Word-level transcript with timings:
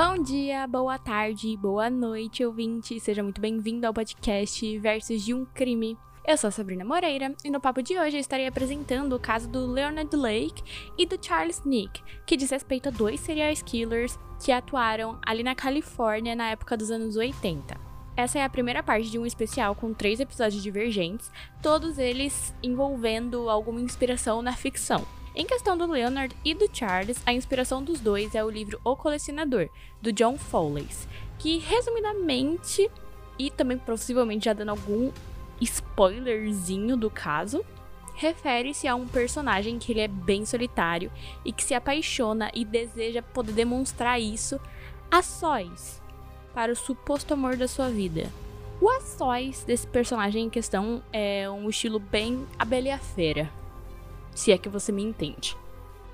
Bom 0.00 0.22
dia, 0.22 0.64
boa 0.68 0.96
tarde, 0.96 1.56
boa 1.56 1.90
noite, 1.90 2.44
ouvinte. 2.44 3.00
Seja 3.00 3.20
muito 3.20 3.40
bem-vindo 3.40 3.84
ao 3.84 3.92
podcast 3.92 4.78
Versos 4.78 5.24
de 5.24 5.34
um 5.34 5.44
Crime. 5.44 5.98
Eu 6.24 6.36
sou 6.36 6.46
a 6.46 6.50
Sabrina 6.52 6.84
Moreira 6.84 7.34
e 7.44 7.50
no 7.50 7.60
papo 7.60 7.82
de 7.82 7.98
hoje 7.98 8.16
eu 8.16 8.20
estarei 8.20 8.46
apresentando 8.46 9.16
o 9.16 9.18
caso 9.18 9.48
do 9.48 9.66
Leonard 9.66 10.14
Lake 10.14 10.62
e 10.96 11.04
do 11.04 11.18
Charles 11.20 11.64
Nick, 11.64 12.00
que 12.24 12.36
diz 12.36 12.48
respeito 12.48 12.90
a 12.90 12.92
dois 12.92 13.18
serial 13.18 13.52
killers 13.66 14.16
que 14.40 14.52
atuaram 14.52 15.18
ali 15.26 15.42
na 15.42 15.56
Califórnia 15.56 16.36
na 16.36 16.50
época 16.50 16.76
dos 16.76 16.92
anos 16.92 17.16
80. 17.16 17.76
Essa 18.16 18.38
é 18.38 18.44
a 18.44 18.48
primeira 18.48 18.84
parte 18.84 19.10
de 19.10 19.18
um 19.18 19.26
especial 19.26 19.74
com 19.74 19.92
três 19.92 20.20
episódios 20.20 20.62
divergentes, 20.62 21.28
todos 21.60 21.98
eles 21.98 22.54
envolvendo 22.62 23.50
alguma 23.50 23.80
inspiração 23.80 24.42
na 24.42 24.52
ficção. 24.52 25.04
Em 25.34 25.46
questão 25.46 25.76
do 25.76 25.86
Leonard 25.86 26.34
e 26.44 26.54
do 26.54 26.68
Charles, 26.72 27.22
a 27.24 27.32
inspiração 27.32 27.82
dos 27.82 28.00
dois 28.00 28.34
é 28.34 28.44
o 28.44 28.50
livro 28.50 28.80
O 28.84 28.96
Colecionador, 28.96 29.68
do 30.00 30.12
John 30.12 30.36
Fowles, 30.36 31.06
que 31.38 31.58
resumidamente, 31.58 32.90
e 33.38 33.50
também 33.50 33.78
possivelmente 33.78 34.46
já 34.46 34.52
dando 34.52 34.70
algum 34.70 35.12
spoilerzinho 35.60 36.96
do 36.96 37.10
caso, 37.10 37.64
refere-se 38.14 38.88
a 38.88 38.96
um 38.96 39.06
personagem 39.06 39.78
que 39.78 39.92
ele 39.92 40.00
é 40.00 40.08
bem 40.08 40.44
solitário 40.44 41.12
e 41.44 41.52
que 41.52 41.62
se 41.62 41.74
apaixona 41.74 42.50
e 42.52 42.64
deseja 42.64 43.22
poder 43.22 43.52
demonstrar 43.52 44.20
isso 44.20 44.60
a 45.10 45.22
sós 45.22 46.02
para 46.52 46.72
o 46.72 46.76
suposto 46.76 47.34
amor 47.34 47.56
da 47.56 47.68
sua 47.68 47.88
vida. 47.88 48.28
O 48.80 48.88
a 48.88 49.00
sós 49.00 49.62
desse 49.64 49.86
personagem 49.86 50.46
em 50.46 50.50
questão 50.50 51.02
é 51.12 51.48
um 51.48 51.68
estilo 51.68 52.00
bem 52.00 52.44
abelha 52.58 52.98
feira, 52.98 53.50
se 54.38 54.52
é 54.52 54.58
que 54.58 54.68
você 54.68 54.92
me 54.92 55.02
entende. 55.02 55.56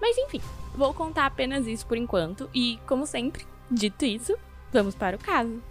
Mas 0.01 0.17
enfim, 0.17 0.41
vou 0.75 0.95
contar 0.95 1.27
apenas 1.27 1.67
isso 1.67 1.87
por 1.87 1.99
enquanto 1.99 2.49
e, 2.55 2.79
como 2.87 3.07
sempre, 3.07 3.47
dito 3.71 4.05
isso, 4.05 4.35
vamos 4.73 4.95
para 4.95 5.17
o 5.17 5.19
caso. 5.19 5.63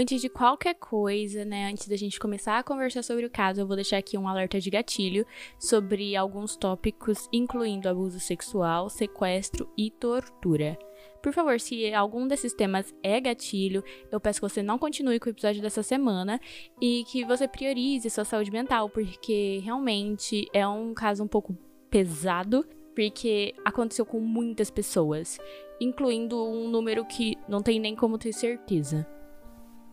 Antes 0.00 0.20
de 0.20 0.28
qualquer 0.28 0.74
coisa, 0.74 1.44
né, 1.44 1.68
antes 1.72 1.88
da 1.88 1.96
gente 1.96 2.20
começar 2.20 2.56
a 2.56 2.62
conversar 2.62 3.02
sobre 3.02 3.26
o 3.26 3.30
caso, 3.30 3.60
eu 3.60 3.66
vou 3.66 3.74
deixar 3.74 3.96
aqui 3.96 4.16
um 4.16 4.28
alerta 4.28 4.60
de 4.60 4.70
gatilho 4.70 5.26
sobre 5.58 6.14
alguns 6.14 6.54
tópicos, 6.54 7.28
incluindo 7.32 7.88
abuso 7.88 8.20
sexual, 8.20 8.88
sequestro 8.88 9.68
e 9.76 9.90
tortura. 9.90 10.78
Por 11.20 11.32
favor, 11.32 11.58
se 11.58 11.92
algum 11.92 12.28
desses 12.28 12.52
temas 12.52 12.94
é 13.02 13.20
gatilho, 13.20 13.82
eu 14.08 14.20
peço 14.20 14.40
que 14.40 14.48
você 14.48 14.62
não 14.62 14.78
continue 14.78 15.18
com 15.18 15.26
o 15.26 15.32
episódio 15.32 15.60
dessa 15.60 15.82
semana 15.82 16.40
e 16.80 17.02
que 17.08 17.24
você 17.24 17.48
priorize 17.48 18.08
sua 18.08 18.24
saúde 18.24 18.52
mental, 18.52 18.88
porque 18.88 19.60
realmente 19.64 20.46
é 20.52 20.64
um 20.68 20.94
caso 20.94 21.24
um 21.24 21.28
pouco 21.28 21.58
pesado, 21.90 22.64
porque 22.94 23.52
aconteceu 23.64 24.06
com 24.06 24.20
muitas 24.20 24.70
pessoas, 24.70 25.40
incluindo 25.80 26.40
um 26.40 26.68
número 26.68 27.04
que 27.04 27.36
não 27.48 27.60
tem 27.60 27.80
nem 27.80 27.96
como 27.96 28.16
ter 28.16 28.32
certeza. 28.32 29.17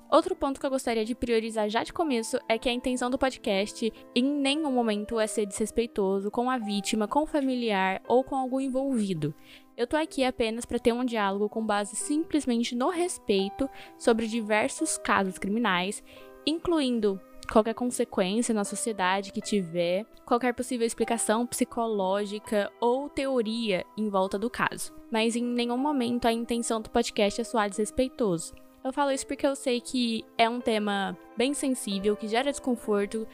Outro 0.09 0.35
ponto 0.35 0.59
que 0.59 0.65
eu 0.65 0.69
gostaria 0.69 1.03
de 1.03 1.15
priorizar 1.15 1.67
já 1.67 1.83
de 1.83 1.91
começo 1.91 2.37
é 2.47 2.57
que 2.57 2.69
a 2.69 2.73
intenção 2.73 3.09
do 3.09 3.17
podcast 3.17 3.91
em 4.13 4.23
nenhum 4.23 4.71
momento 4.71 5.19
é 5.19 5.25
ser 5.25 5.45
desrespeitoso 5.45 6.29
com 6.29 6.49
a 6.49 6.57
vítima, 6.57 7.07
com 7.07 7.23
o 7.23 7.25
familiar 7.25 8.01
ou 8.07 8.23
com 8.23 8.35
algum 8.35 8.61
envolvido. 8.61 9.33
Eu 9.75 9.87
tô 9.87 9.97
aqui 9.97 10.23
apenas 10.23 10.63
para 10.63 10.79
ter 10.79 10.93
um 10.93 11.03
diálogo 11.03 11.49
com 11.49 11.65
base 11.65 11.95
simplesmente 11.95 12.75
no 12.75 12.89
respeito 12.89 13.67
sobre 13.97 14.27
diversos 14.27 14.97
casos 14.97 15.37
criminais, 15.37 16.03
incluindo 16.45 17.19
qualquer 17.51 17.73
consequência 17.73 18.53
na 18.53 18.63
sociedade 18.63 19.31
que 19.31 19.41
tiver, 19.41 20.05
qualquer 20.25 20.53
possível 20.53 20.85
explicação 20.85 21.45
psicológica 21.45 22.71
ou 22.79 23.09
teoria 23.09 23.85
em 23.97 24.07
volta 24.09 24.37
do 24.37 24.49
caso. 24.49 24.93
Mas 25.11 25.35
em 25.35 25.43
nenhum 25.43 25.77
momento 25.77 26.25
a 26.25 26.33
intenção 26.33 26.79
do 26.79 26.89
podcast 26.89 27.41
é 27.41 27.43
soar 27.43 27.69
desrespeitoso. 27.69 28.53
Eu 28.85 28.93
falo 28.93 29.09
isso 29.09 29.25
porque 29.25 29.47
eu 29.47 29.55
sei 29.55 29.81
que 29.81 30.23
é 30.37 30.47
um 30.47 30.61
tema 30.61 31.17
bem 31.35 31.55
sensível, 31.55 32.15
que 32.15 32.27
gera 32.27 32.51
desconforto, 32.51 33.27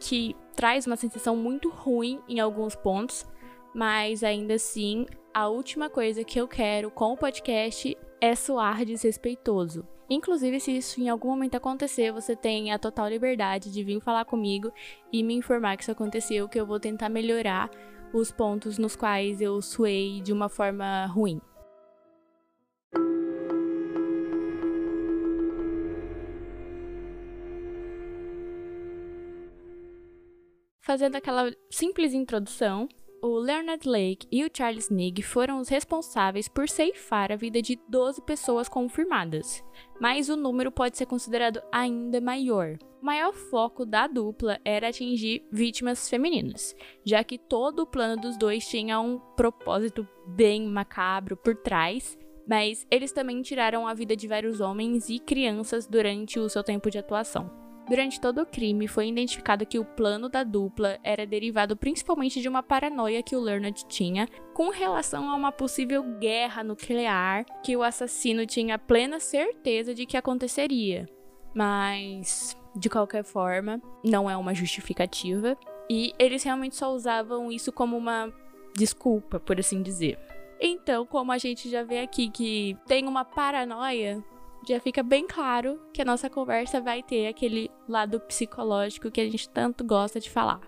que 0.00 0.34
traz 0.56 0.84
uma 0.84 0.96
sensação 0.96 1.36
muito 1.36 1.70
ruim 1.70 2.20
em 2.28 2.40
alguns 2.40 2.74
pontos, 2.74 3.24
mas 3.72 4.24
ainda 4.24 4.54
assim, 4.54 5.06
a 5.32 5.46
última 5.46 5.88
coisa 5.88 6.24
que 6.24 6.40
eu 6.40 6.48
quero 6.48 6.90
com 6.90 7.12
o 7.12 7.16
podcast 7.16 7.96
é 8.20 8.34
soar 8.34 8.84
desrespeitoso. 8.84 9.86
Inclusive, 10.10 10.58
se 10.58 10.76
isso 10.76 11.00
em 11.00 11.08
algum 11.08 11.28
momento 11.28 11.54
acontecer, 11.54 12.10
você 12.10 12.34
tem 12.34 12.72
a 12.72 12.78
total 12.78 13.08
liberdade 13.08 13.70
de 13.70 13.84
vir 13.84 14.00
falar 14.00 14.24
comigo 14.24 14.72
e 15.12 15.22
me 15.22 15.34
informar 15.34 15.76
que 15.76 15.84
isso 15.84 15.92
aconteceu, 15.92 16.48
que 16.48 16.58
eu 16.58 16.66
vou 16.66 16.80
tentar 16.80 17.08
melhorar 17.08 17.70
os 18.12 18.32
pontos 18.32 18.76
nos 18.76 18.96
quais 18.96 19.40
eu 19.40 19.62
suei 19.62 20.20
de 20.20 20.32
uma 20.32 20.48
forma 20.48 21.06
ruim. 21.06 21.40
Fazendo 30.86 31.16
aquela 31.16 31.52
simples 31.68 32.14
introdução, 32.14 32.88
o 33.20 33.38
Leonard 33.38 33.88
Lake 33.88 34.28
e 34.30 34.44
o 34.44 34.50
Charles 34.56 34.88
Nigg 34.88 35.20
foram 35.20 35.58
os 35.58 35.68
responsáveis 35.68 36.46
por 36.46 36.68
ceifar 36.68 37.32
a 37.32 37.36
vida 37.36 37.60
de 37.60 37.76
12 37.88 38.22
pessoas 38.22 38.68
confirmadas, 38.68 39.64
mas 40.00 40.28
o 40.28 40.36
número 40.36 40.70
pode 40.70 40.96
ser 40.96 41.06
considerado 41.06 41.60
ainda 41.72 42.20
maior. 42.20 42.78
O 43.02 43.04
maior 43.04 43.32
foco 43.32 43.84
da 43.84 44.06
dupla 44.06 44.60
era 44.64 44.90
atingir 44.90 45.44
vítimas 45.50 46.08
femininas, 46.08 46.72
já 47.04 47.24
que 47.24 47.36
todo 47.36 47.80
o 47.80 47.86
plano 47.86 48.22
dos 48.22 48.38
dois 48.38 48.64
tinha 48.64 49.00
um 49.00 49.18
propósito 49.34 50.06
bem 50.24 50.68
macabro 50.68 51.36
por 51.36 51.56
trás, 51.56 52.16
mas 52.48 52.86
eles 52.92 53.10
também 53.10 53.42
tiraram 53.42 53.88
a 53.88 53.94
vida 53.94 54.14
de 54.14 54.28
vários 54.28 54.60
homens 54.60 55.08
e 55.08 55.18
crianças 55.18 55.84
durante 55.84 56.38
o 56.38 56.48
seu 56.48 56.62
tempo 56.62 56.88
de 56.88 56.98
atuação. 56.98 57.65
Durante 57.88 58.20
todo 58.20 58.42
o 58.42 58.46
crime, 58.46 58.88
foi 58.88 59.08
identificado 59.08 59.64
que 59.64 59.78
o 59.78 59.84
plano 59.84 60.28
da 60.28 60.42
dupla 60.42 60.98
era 61.04 61.24
derivado 61.24 61.76
principalmente 61.76 62.40
de 62.40 62.48
uma 62.48 62.62
paranoia 62.62 63.22
que 63.22 63.36
o 63.36 63.40
Leonard 63.40 63.86
tinha 63.86 64.28
com 64.52 64.70
relação 64.70 65.30
a 65.30 65.36
uma 65.36 65.52
possível 65.52 66.02
guerra 66.18 66.64
nuclear 66.64 67.44
que 67.62 67.76
o 67.76 67.84
assassino 67.84 68.44
tinha 68.44 68.78
plena 68.78 69.20
certeza 69.20 69.94
de 69.94 70.04
que 70.04 70.16
aconteceria. 70.16 71.08
Mas, 71.54 72.56
de 72.74 72.90
qualquer 72.90 73.22
forma, 73.22 73.80
não 74.04 74.28
é 74.28 74.36
uma 74.36 74.52
justificativa. 74.52 75.56
E 75.88 76.12
eles 76.18 76.42
realmente 76.42 76.74
só 76.74 76.92
usavam 76.92 77.52
isso 77.52 77.70
como 77.72 77.96
uma 77.96 78.32
desculpa, 78.76 79.38
por 79.38 79.60
assim 79.60 79.80
dizer. 79.80 80.18
Então, 80.60 81.06
como 81.06 81.30
a 81.30 81.38
gente 81.38 81.70
já 81.70 81.84
vê 81.84 82.00
aqui 82.00 82.28
que 82.30 82.76
tem 82.86 83.06
uma 83.06 83.24
paranoia, 83.24 84.24
já 84.68 84.80
fica 84.80 85.02
bem 85.02 85.26
claro 85.26 85.80
que 85.92 86.02
a 86.02 86.04
nossa 86.04 86.28
conversa 86.28 86.80
vai 86.80 87.02
ter 87.02 87.28
aquele 87.28 87.70
lado 87.88 88.18
psicológico 88.20 89.10
que 89.10 89.20
a 89.20 89.24
gente 89.24 89.48
tanto 89.48 89.84
gosta 89.84 90.18
de 90.18 90.28
falar. 90.28 90.60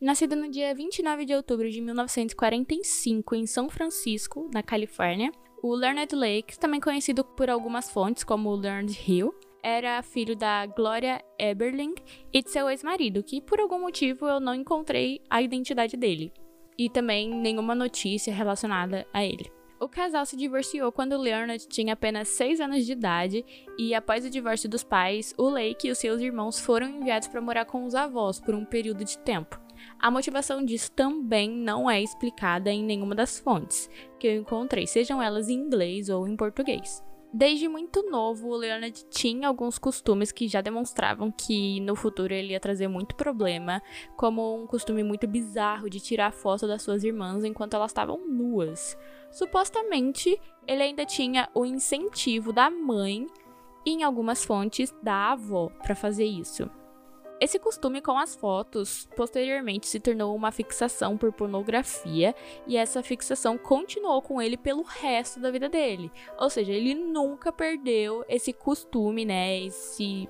Nascido 0.00 0.36
no 0.36 0.50
dia 0.50 0.74
29 0.74 1.24
de 1.24 1.34
outubro 1.34 1.70
de 1.70 1.80
1945 1.80 3.34
em 3.34 3.46
São 3.46 3.70
Francisco, 3.70 4.50
na 4.52 4.62
Califórnia, 4.62 5.32
o 5.62 5.74
Leonard 5.74 6.14
Lake, 6.14 6.58
também 6.58 6.78
conhecido 6.78 7.24
por 7.24 7.48
algumas 7.48 7.90
fontes 7.90 8.22
como 8.22 8.54
Leonard 8.54 9.00
Hill, 9.08 9.34
era 9.64 10.02
filho 10.02 10.36
da 10.36 10.66
Gloria 10.66 11.24
Eberling 11.38 11.94
e 12.30 12.42
de 12.42 12.50
seu 12.50 12.68
ex-marido, 12.68 13.22
que 13.22 13.40
por 13.40 13.58
algum 13.58 13.80
motivo 13.80 14.28
eu 14.28 14.38
não 14.38 14.54
encontrei 14.54 15.22
a 15.30 15.40
identidade 15.40 15.96
dele. 15.96 16.30
E 16.76 16.90
também 16.90 17.30
nenhuma 17.30 17.74
notícia 17.74 18.34
relacionada 18.34 19.06
a 19.10 19.24
ele. 19.24 19.50
O 19.80 19.88
casal 19.88 20.26
se 20.26 20.36
divorciou 20.36 20.92
quando 20.92 21.16
Leonard 21.16 21.66
tinha 21.66 21.94
apenas 21.94 22.28
6 22.28 22.60
anos 22.60 22.84
de 22.84 22.92
idade 22.92 23.44
e, 23.78 23.94
após 23.94 24.24
o 24.24 24.30
divórcio 24.30 24.68
dos 24.68 24.84
pais, 24.84 25.34
o 25.38 25.48
Lake 25.48 25.88
e 25.88 25.94
seus 25.94 26.20
irmãos 26.20 26.60
foram 26.60 26.88
enviados 26.88 27.28
para 27.28 27.40
morar 27.40 27.64
com 27.64 27.84
os 27.84 27.94
avós 27.94 28.38
por 28.38 28.54
um 28.54 28.64
período 28.64 29.04
de 29.04 29.18
tempo. 29.18 29.58
A 29.98 30.10
motivação 30.10 30.64
disso 30.64 30.92
também 30.92 31.50
não 31.50 31.90
é 31.90 32.02
explicada 32.02 32.70
em 32.70 32.84
nenhuma 32.84 33.14
das 33.14 33.38
fontes 33.38 33.88
que 34.18 34.26
eu 34.26 34.40
encontrei, 34.40 34.86
sejam 34.86 35.22
elas 35.22 35.48
em 35.48 35.54
inglês 35.54 36.08
ou 36.08 36.28
em 36.28 36.36
português. 36.36 37.02
Desde 37.36 37.66
muito 37.66 38.08
novo, 38.08 38.46
o 38.46 38.56
Leonard 38.56 39.06
tinha 39.10 39.48
alguns 39.48 39.76
costumes 39.76 40.30
que 40.30 40.46
já 40.46 40.60
demonstravam 40.60 41.32
que 41.32 41.80
no 41.80 41.96
futuro 41.96 42.32
ele 42.32 42.52
ia 42.52 42.60
trazer 42.60 42.86
muito 42.86 43.16
problema, 43.16 43.82
como 44.16 44.62
um 44.62 44.68
costume 44.68 45.02
muito 45.02 45.26
bizarro 45.26 45.90
de 45.90 45.98
tirar 45.98 46.32
foto 46.32 46.68
das 46.68 46.82
suas 46.82 47.02
irmãs 47.02 47.42
enquanto 47.42 47.74
elas 47.74 47.90
estavam 47.90 48.24
nuas. 48.24 48.96
Supostamente, 49.32 50.40
ele 50.64 50.84
ainda 50.84 51.04
tinha 51.04 51.48
o 51.52 51.66
incentivo 51.66 52.52
da 52.52 52.70
mãe 52.70 53.26
e 53.84 53.90
em 53.90 54.04
algumas 54.04 54.44
fontes 54.44 54.94
da 55.02 55.32
avó 55.32 55.70
para 55.82 55.96
fazer 55.96 56.26
isso. 56.26 56.70
Esse 57.40 57.58
costume 57.58 58.00
com 58.00 58.16
as 58.16 58.34
fotos 58.34 59.08
posteriormente 59.16 59.88
se 59.88 59.98
tornou 59.98 60.34
uma 60.34 60.52
fixação 60.52 61.18
por 61.18 61.32
pornografia 61.32 62.34
e 62.66 62.76
essa 62.76 63.02
fixação 63.02 63.58
continuou 63.58 64.22
com 64.22 64.40
ele 64.40 64.56
pelo 64.56 64.82
resto 64.82 65.40
da 65.40 65.50
vida 65.50 65.68
dele. 65.68 66.12
Ou 66.38 66.48
seja, 66.48 66.72
ele 66.72 66.94
nunca 66.94 67.52
perdeu 67.52 68.24
esse 68.28 68.52
costume, 68.52 69.24
né, 69.24 69.60
esse 69.60 70.28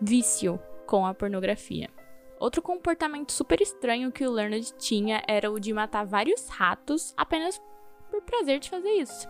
vício 0.00 0.58
com 0.86 1.04
a 1.04 1.12
pornografia. 1.12 1.90
Outro 2.38 2.60
comportamento 2.62 3.32
super 3.32 3.60
estranho 3.60 4.12
que 4.12 4.26
o 4.26 4.30
Leonard 4.30 4.72
tinha 4.74 5.22
era 5.26 5.50
o 5.50 5.60
de 5.60 5.72
matar 5.72 6.04
vários 6.04 6.48
ratos 6.48 7.14
apenas 7.16 7.60
por 8.10 8.22
prazer 8.22 8.58
de 8.60 8.70
fazer 8.70 8.92
isso. 8.92 9.28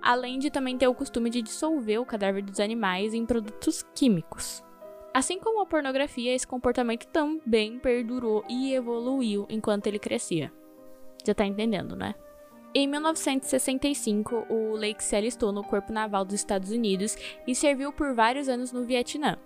Além 0.00 0.38
de 0.38 0.50
também 0.50 0.78
ter 0.78 0.86
o 0.86 0.94
costume 0.94 1.28
de 1.28 1.42
dissolver 1.42 2.00
o 2.00 2.06
cadáver 2.06 2.42
dos 2.42 2.60
animais 2.60 3.14
em 3.14 3.26
produtos 3.26 3.84
químicos. 3.94 4.62
Assim 5.12 5.38
como 5.38 5.60
a 5.60 5.66
pornografia, 5.66 6.34
esse 6.34 6.46
comportamento 6.46 7.06
também 7.06 7.78
perdurou 7.78 8.44
e 8.48 8.74
evoluiu 8.74 9.46
enquanto 9.48 9.86
ele 9.86 9.98
crescia. 9.98 10.52
Já 11.26 11.34
tá 11.34 11.44
entendendo, 11.44 11.96
né? 11.96 12.14
Em 12.74 12.86
1965, 12.86 14.46
o 14.48 14.76
Lake 14.76 15.02
se 15.02 15.16
alistou 15.16 15.50
no 15.52 15.64
Corpo 15.64 15.92
Naval 15.92 16.24
dos 16.24 16.34
Estados 16.34 16.70
Unidos 16.70 17.16
e 17.46 17.54
serviu 17.54 17.92
por 17.92 18.14
vários 18.14 18.48
anos 18.48 18.72
no 18.72 18.84
Vietnã, 18.84 19.38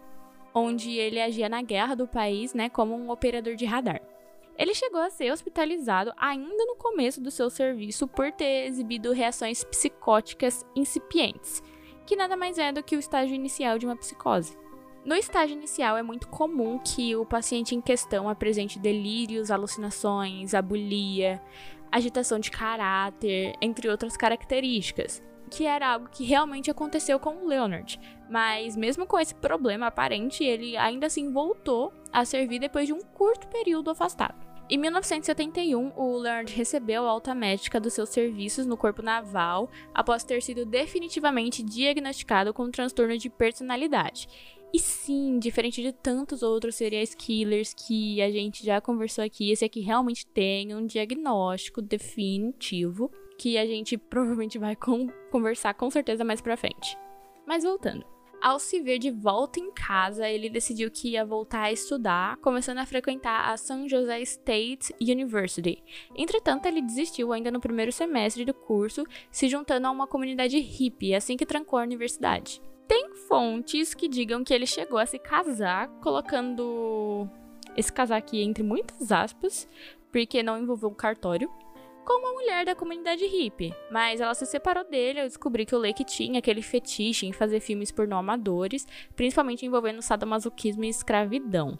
onde 0.52 0.98
ele 0.98 1.20
agia 1.20 1.48
na 1.48 1.62
guerra 1.62 1.94
do 1.94 2.06
país 2.06 2.52
né, 2.52 2.68
como 2.68 2.94
um 2.94 3.10
operador 3.10 3.54
de 3.54 3.64
radar. 3.64 4.02
Ele 4.58 4.74
chegou 4.74 5.00
a 5.00 5.08
ser 5.08 5.32
hospitalizado 5.32 6.12
ainda 6.16 6.66
no 6.66 6.76
começo 6.76 7.20
do 7.20 7.30
seu 7.30 7.48
serviço 7.48 8.06
por 8.06 8.30
ter 8.32 8.66
exibido 8.66 9.12
reações 9.12 9.64
psicóticas 9.64 10.66
incipientes, 10.76 11.62
que 12.04 12.16
nada 12.16 12.36
mais 12.36 12.58
é 12.58 12.72
do 12.72 12.82
que 12.82 12.96
o 12.96 12.98
estágio 12.98 13.34
inicial 13.34 13.78
de 13.78 13.86
uma 13.86 13.96
psicose. 13.96 14.58
No 15.04 15.16
estágio 15.16 15.56
inicial, 15.56 15.96
é 15.96 16.02
muito 16.02 16.28
comum 16.28 16.78
que 16.78 17.16
o 17.16 17.26
paciente 17.26 17.74
em 17.74 17.80
questão 17.80 18.28
apresente 18.28 18.78
delírios, 18.78 19.50
alucinações, 19.50 20.54
abulia, 20.54 21.42
agitação 21.90 22.38
de 22.38 22.52
caráter, 22.52 23.54
entre 23.60 23.88
outras 23.88 24.16
características, 24.16 25.20
que 25.50 25.66
era 25.66 25.88
algo 25.88 26.08
que 26.08 26.24
realmente 26.24 26.70
aconteceu 26.70 27.18
com 27.18 27.30
o 27.36 27.48
Leonard. 27.48 27.98
Mas, 28.30 28.76
mesmo 28.76 29.04
com 29.04 29.18
esse 29.18 29.34
problema 29.34 29.88
aparente, 29.88 30.44
ele 30.44 30.76
ainda 30.76 31.08
assim 31.08 31.32
voltou 31.32 31.92
a 32.12 32.24
servir 32.24 32.60
depois 32.60 32.86
de 32.86 32.92
um 32.92 33.00
curto 33.00 33.48
período 33.48 33.90
afastado. 33.90 34.52
Em 34.70 34.78
1971, 34.78 35.92
o 35.96 36.16
Leonard 36.16 36.50
recebeu 36.54 37.06
alta 37.06 37.34
médica 37.34 37.78
dos 37.78 37.92
seus 37.92 38.08
serviços 38.08 38.64
no 38.64 38.74
corpo 38.74 39.02
naval 39.02 39.68
após 39.92 40.24
ter 40.24 40.40
sido 40.40 40.64
definitivamente 40.64 41.62
diagnosticado 41.62 42.54
com 42.54 42.64
um 42.64 42.70
transtorno 42.70 43.18
de 43.18 43.28
personalidade. 43.28 44.26
E 44.74 44.78
sim, 44.78 45.38
diferente 45.38 45.82
de 45.82 45.92
tantos 45.92 46.42
outros 46.42 46.76
serial 46.76 47.04
killers 47.18 47.74
que 47.74 48.22
a 48.22 48.30
gente 48.30 48.64
já 48.64 48.80
conversou 48.80 49.22
aqui, 49.22 49.50
esse 49.50 49.64
aqui 49.64 49.80
realmente 49.80 50.26
tem 50.26 50.74
um 50.74 50.86
diagnóstico 50.86 51.82
definitivo 51.82 53.10
que 53.38 53.58
a 53.58 53.66
gente 53.66 53.98
provavelmente 54.08 54.58
vai 54.58 54.74
com 54.74 55.08
conversar 55.30 55.74
com 55.74 55.90
certeza 55.90 56.24
mais 56.24 56.40
pra 56.40 56.56
frente. 56.56 56.96
Mas 57.46 57.64
voltando. 57.64 58.04
Ao 58.40 58.58
se 58.58 58.80
ver 58.80 58.98
de 58.98 59.10
volta 59.10 59.60
em 59.60 59.70
casa, 59.70 60.28
ele 60.28 60.50
decidiu 60.50 60.90
que 60.90 61.10
ia 61.10 61.24
voltar 61.24 61.62
a 61.64 61.72
estudar, 61.72 62.38
começando 62.38 62.78
a 62.78 62.86
frequentar 62.86 63.52
a 63.52 63.56
San 63.56 63.86
Jose 63.88 64.22
State 64.22 64.92
University. 65.00 65.80
Entretanto, 66.16 66.66
ele 66.66 66.82
desistiu 66.82 67.32
ainda 67.32 67.52
no 67.52 67.60
primeiro 67.60 67.92
semestre 67.92 68.44
do 68.44 68.52
curso, 68.52 69.04
se 69.30 69.48
juntando 69.48 69.86
a 69.86 69.92
uma 69.92 70.08
comunidade 70.08 70.58
hippie 70.58 71.14
assim 71.14 71.36
que 71.36 71.46
trancou 71.46 71.78
a 71.78 71.82
universidade. 71.82 72.60
Tem 72.86 73.14
fontes 73.28 73.94
que 73.94 74.08
digam 74.08 74.44
que 74.44 74.52
ele 74.52 74.66
chegou 74.66 74.98
a 74.98 75.06
se 75.06 75.18
casar, 75.18 75.88
colocando 76.00 77.28
esse 77.76 77.92
casar 77.92 78.16
aqui 78.16 78.42
entre 78.42 78.62
muitas 78.62 79.10
aspas, 79.10 79.68
porque 80.10 80.42
não 80.42 80.58
envolveu 80.58 80.90
um 80.90 80.94
cartório, 80.94 81.50
com 82.04 82.18
uma 82.18 82.32
mulher 82.32 82.66
da 82.66 82.74
comunidade 82.74 83.24
hippie. 83.26 83.74
Mas 83.90 84.20
ela 84.20 84.34
se 84.34 84.44
separou 84.44 84.84
dele 84.84 85.20
ao 85.20 85.26
descobrir 85.26 85.64
que 85.64 85.74
o 85.74 85.78
Lake 85.78 86.04
tinha 86.04 86.40
aquele 86.40 86.62
fetiche 86.62 87.26
em 87.26 87.32
fazer 87.32 87.60
filmes 87.60 87.90
pornô 87.90 88.16
amadores, 88.16 88.86
principalmente 89.14 89.64
envolvendo 89.64 90.02
sadomasoquismo 90.02 90.84
e 90.84 90.88
escravidão. 90.88 91.78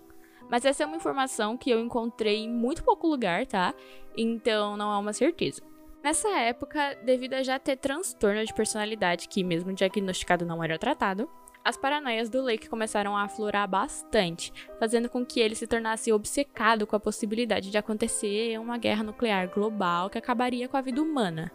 Mas 0.49 0.65
essa 0.65 0.83
é 0.83 0.87
uma 0.87 0.97
informação 0.97 1.57
que 1.57 1.71
eu 1.71 1.81
encontrei 1.81 2.39
em 2.45 2.49
muito 2.49 2.85
pouco 2.85 3.07
lugar, 3.07 3.47
tá? 3.47 3.75
Então 4.17 4.77
não 4.77 4.93
é 4.93 4.99
uma 4.99 5.13
certeza. 5.13 5.63
Nessa 6.03 6.29
época, 6.31 6.99
devido 7.05 7.35
a 7.35 7.43
já 7.43 7.59
ter 7.59 7.77
transtorno 7.77 8.45
de 8.45 8.53
personalidade 8.53 9.29
que, 9.29 9.45
mesmo 9.45 9.73
diagnosticado, 9.73 10.45
não 10.45 10.63
era 10.63 10.79
tratado, 10.79 11.29
as 11.65 11.77
paranoias 11.77 12.29
do 12.29 12.43
Lake 12.43 12.69
começaram 12.69 13.17
a 13.17 13.23
aflorar 13.23 13.69
bastante, 13.69 14.53
fazendo 14.81 15.09
com 15.09 15.25
que 15.25 15.39
ele 15.39 15.55
se 15.55 15.67
tornasse 15.67 16.13
obcecado 16.13 16.89
com 16.89 16.97
a 16.97 17.01
possibilidade 17.01 17.71
de 17.71 17.79
acontecer 17.79 18.59
uma 18.59 18.77
guerra 18.77 19.05
nuclear 19.05 19.49
global 19.49 20.11
que 20.11 20.19
acabaria 20.19 20.69
com 20.69 20.77
a 20.77 20.81
vida 20.81 21.01
humana. 21.01 21.53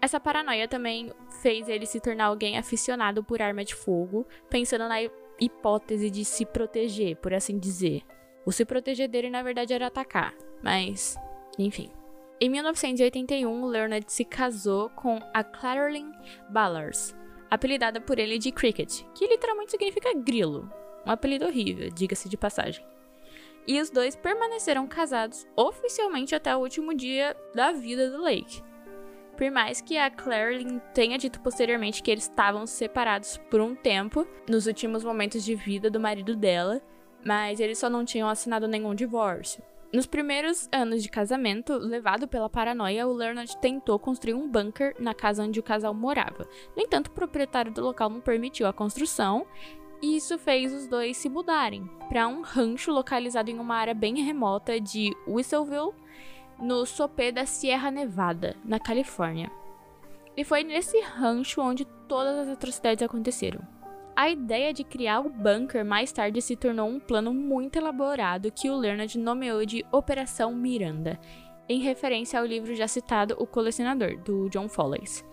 Essa 0.00 0.18
paranoia 0.18 0.66
também 0.66 1.12
fez 1.42 1.68
ele 1.68 1.84
se 1.84 2.00
tornar 2.00 2.24
alguém 2.24 2.56
aficionado 2.56 3.22
por 3.22 3.42
arma 3.42 3.62
de 3.62 3.74
fogo, 3.74 4.26
pensando 4.48 4.88
na 4.88 4.96
hipótese 5.38 6.10
de 6.10 6.24
se 6.24 6.46
proteger, 6.46 7.16
por 7.16 7.34
assim 7.34 7.58
dizer. 7.58 8.02
O 8.46 8.50
se 8.50 8.64
proteger 8.64 9.08
dele, 9.08 9.28
na 9.28 9.42
verdade, 9.42 9.74
era 9.74 9.86
atacar, 9.86 10.34
mas, 10.62 11.16
enfim. 11.58 11.90
Em 12.42 12.48
1981, 12.48 13.66
Leonard 13.66 14.12
se 14.12 14.24
casou 14.24 14.90
com 14.90 15.20
a 15.32 15.44
Clarolyn 15.44 16.10
Ballard, 16.50 17.14
apelidada 17.48 18.00
por 18.00 18.18
ele 18.18 18.36
de 18.36 18.50
Cricket, 18.50 19.04
que 19.14 19.28
literalmente 19.28 19.70
significa 19.70 20.12
grilo. 20.12 20.68
Um 21.06 21.12
apelido 21.12 21.46
horrível, 21.46 21.88
diga-se 21.90 22.28
de 22.28 22.36
passagem. 22.36 22.84
E 23.64 23.80
os 23.80 23.90
dois 23.90 24.16
permaneceram 24.16 24.88
casados 24.88 25.46
oficialmente 25.54 26.34
até 26.34 26.52
o 26.56 26.58
último 26.58 26.92
dia 26.94 27.36
da 27.54 27.70
vida 27.70 28.10
do 28.10 28.20
Lake. 28.20 28.60
Por 29.36 29.48
mais 29.52 29.80
que 29.80 29.96
a 29.96 30.10
Clarolyn 30.10 30.80
tenha 30.92 31.18
dito 31.18 31.40
posteriormente 31.42 32.02
que 32.02 32.10
eles 32.10 32.24
estavam 32.24 32.66
separados 32.66 33.36
por 33.52 33.60
um 33.60 33.76
tempo, 33.76 34.26
nos 34.50 34.66
últimos 34.66 35.04
momentos 35.04 35.44
de 35.44 35.54
vida 35.54 35.88
do 35.88 36.00
marido 36.00 36.34
dela, 36.34 36.82
mas 37.24 37.60
eles 37.60 37.78
só 37.78 37.88
não 37.88 38.04
tinham 38.04 38.28
assinado 38.28 38.66
nenhum 38.66 38.96
divórcio. 38.96 39.62
Nos 39.92 40.06
primeiros 40.06 40.70
anos 40.72 41.02
de 41.02 41.10
casamento, 41.10 41.76
levado 41.76 42.26
pela 42.26 42.48
paranoia, 42.48 43.06
o 43.06 43.12
Leonard 43.12 43.54
tentou 43.58 43.98
construir 43.98 44.32
um 44.32 44.48
bunker 44.48 44.94
na 44.98 45.12
casa 45.12 45.42
onde 45.42 45.60
o 45.60 45.62
casal 45.62 45.92
morava. 45.92 46.48
No 46.74 46.82
entanto, 46.82 47.08
o 47.08 47.10
proprietário 47.10 47.70
do 47.70 47.82
local 47.82 48.08
não 48.08 48.18
permitiu 48.18 48.66
a 48.66 48.72
construção, 48.72 49.46
e 50.00 50.16
isso 50.16 50.38
fez 50.38 50.72
os 50.72 50.86
dois 50.86 51.18
se 51.18 51.28
mudarem 51.28 51.86
para 52.08 52.26
um 52.26 52.40
rancho 52.40 52.90
localizado 52.90 53.50
em 53.50 53.58
uma 53.58 53.76
área 53.76 53.92
bem 53.92 54.22
remota 54.22 54.80
de 54.80 55.14
Whistleville, 55.28 55.92
no 56.58 56.86
sopé 56.86 57.30
da 57.30 57.44
Sierra 57.44 57.90
Nevada, 57.90 58.56
na 58.64 58.80
Califórnia. 58.80 59.50
E 60.34 60.42
foi 60.42 60.64
nesse 60.64 60.98
rancho 61.02 61.60
onde 61.60 61.84
todas 62.08 62.38
as 62.38 62.48
atrocidades 62.48 63.02
aconteceram. 63.02 63.60
A 64.14 64.28
ideia 64.28 64.74
de 64.74 64.84
criar 64.84 65.20
o 65.20 65.30
bunker 65.30 65.84
mais 65.84 66.12
tarde 66.12 66.42
se 66.42 66.54
tornou 66.54 66.86
um 66.86 67.00
plano 67.00 67.32
muito 67.32 67.76
elaborado 67.76 68.52
que 68.52 68.68
o 68.68 68.76
Leonard 68.76 69.18
nomeou 69.18 69.64
de 69.64 69.84
Operação 69.90 70.54
Miranda, 70.54 71.18
em 71.66 71.80
referência 71.80 72.38
ao 72.38 72.44
livro 72.44 72.74
já 72.74 72.86
citado 72.86 73.34
O 73.38 73.46
Colecionador, 73.46 74.18
do 74.18 74.50
John 74.50 74.68
Folleys. 74.68 75.24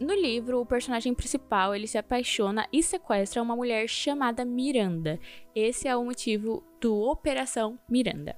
No 0.00 0.12
livro, 0.12 0.60
o 0.60 0.66
personagem 0.66 1.14
principal 1.14 1.74
ele 1.74 1.86
se 1.86 1.96
apaixona 1.96 2.66
e 2.72 2.82
sequestra 2.82 3.40
uma 3.40 3.54
mulher 3.54 3.88
chamada 3.88 4.44
Miranda. 4.44 5.20
Esse 5.54 5.86
é 5.86 5.96
o 5.96 6.04
motivo 6.04 6.64
do 6.80 6.94
Operação 7.00 7.78
Miranda. 7.88 8.36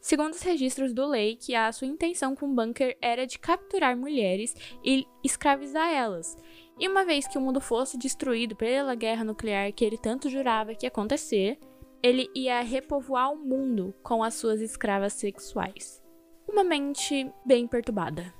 Segundo 0.00 0.32
os 0.32 0.42
registros 0.42 0.94
do 0.94 1.06
Lake, 1.06 1.54
a 1.54 1.70
sua 1.70 1.86
intenção 1.86 2.34
com 2.34 2.46
o 2.46 2.54
bunker 2.54 2.96
era 3.02 3.26
de 3.26 3.38
capturar 3.38 3.94
mulheres 3.94 4.56
e 4.82 5.06
escravizar 5.22 5.92
elas. 5.92 6.36
E 6.80 6.88
uma 6.88 7.04
vez 7.04 7.28
que 7.28 7.36
o 7.36 7.40
mundo 7.42 7.60
fosse 7.60 7.98
destruído 7.98 8.56
pela 8.56 8.94
guerra 8.94 9.22
nuclear 9.22 9.70
que 9.70 9.84
ele 9.84 9.98
tanto 9.98 10.30
jurava 10.30 10.74
que 10.74 10.86
ia 10.86 10.88
acontecer, 10.88 11.58
ele 12.02 12.26
ia 12.34 12.62
repovoar 12.62 13.30
o 13.30 13.36
mundo 13.36 13.94
com 14.02 14.24
as 14.24 14.32
suas 14.32 14.62
escravas 14.62 15.12
sexuais. 15.12 16.02
Uma 16.48 16.64
mente 16.64 17.30
bem 17.44 17.68
perturbada. 17.68 18.32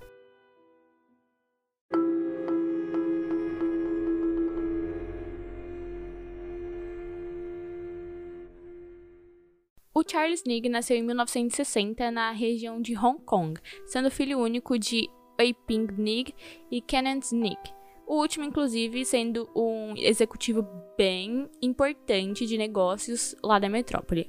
O 9.93 10.03
Charles 10.11 10.45
Nig 10.47 10.67
nasceu 10.71 10.97
em 10.97 11.03
1960 11.03 12.11
na 12.11 12.31
região 12.31 12.81
de 12.81 12.97
Hong 12.97 13.23
Kong, 13.23 13.61
sendo 13.85 14.11
filho 14.11 14.39
único 14.39 14.79
de 14.79 15.11
Wei 15.39 15.53
Ping 15.53 15.89
Nig 15.99 16.35
e 16.71 16.81
Kenneth 16.81 17.33
Nig. 17.33 17.80
O 18.11 18.17
último, 18.17 18.45
inclusive, 18.45 19.05
sendo 19.05 19.49
um 19.55 19.95
executivo 19.97 20.67
bem 20.99 21.49
importante 21.63 22.45
de 22.45 22.59
negócios 22.59 23.37
lá 23.41 23.57
da 23.61 23.69
metrópole. 23.69 24.29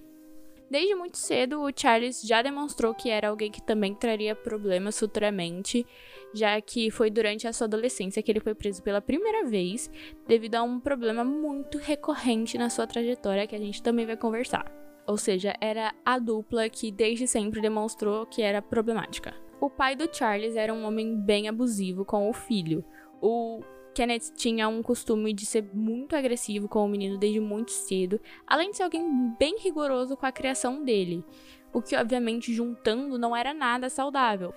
Desde 0.70 0.94
muito 0.94 1.18
cedo, 1.18 1.64
o 1.64 1.72
Charles 1.76 2.22
já 2.22 2.44
demonstrou 2.44 2.94
que 2.94 3.10
era 3.10 3.30
alguém 3.30 3.50
que 3.50 3.60
também 3.60 3.96
traria 3.96 4.36
problemas 4.36 5.00
futuramente, 5.00 5.84
já 6.32 6.62
que 6.62 6.92
foi 6.92 7.10
durante 7.10 7.48
a 7.48 7.54
sua 7.54 7.66
adolescência 7.66 8.22
que 8.22 8.32
ele 8.32 8.40
foi 8.40 8.54
preso 8.54 8.84
pela 8.84 9.02
primeira 9.02 9.48
vez, 9.48 9.90
devido 10.28 10.54
a 10.58 10.62
um 10.62 10.80
problema 10.80 11.24
muito 11.24 11.80
recorrente 11.80 12.60
na 12.60 12.70
sua 12.70 12.86
trajetória 12.86 13.48
que 13.48 13.56
a 13.56 13.60
gente 13.60 13.82
também 13.82 14.06
vai 14.06 14.16
conversar. 14.16 14.72
Ou 15.08 15.18
seja, 15.18 15.56
era 15.60 15.92
a 16.06 16.20
dupla 16.20 16.70
que 16.70 16.92
desde 16.92 17.26
sempre 17.26 17.60
demonstrou 17.60 18.28
que 18.28 18.44
era 18.44 18.62
problemática. 18.62 19.34
O 19.60 19.72
pai 19.72 19.96
do 19.96 20.08
Charles 20.16 20.56
era 20.56 20.72
um 20.72 20.86
homem 20.86 21.16
bem 21.16 21.48
abusivo 21.48 22.06
com 22.06 22.30
o 22.30 22.34
filho. 22.34 22.86
O 23.22 23.62
Kenneth 23.94 24.34
tinha 24.36 24.68
um 24.68 24.82
costume 24.82 25.32
de 25.32 25.46
ser 25.46 25.63
muito 25.74 26.16
agressivo 26.16 26.68
com 26.68 26.84
o 26.84 26.90
menino 26.90 27.18
desde 27.18 27.40
muito 27.40 27.72
cedo, 27.72 28.20
além 28.48 28.72
de 28.72 28.78
ser 28.78 28.84
alguém 28.84 29.36
bem 29.38 29.60
rigoroso 29.60 30.18
com 30.18 30.25
a 30.25 30.32
criação 30.32 30.84
dele, 30.84 31.24
o 31.72 31.82
que 31.82 31.96
obviamente 31.96 32.54
juntando 32.54 33.20
não 33.20 33.36
era 33.36 33.54
nada 33.54 33.90
saudável. 33.90 34.54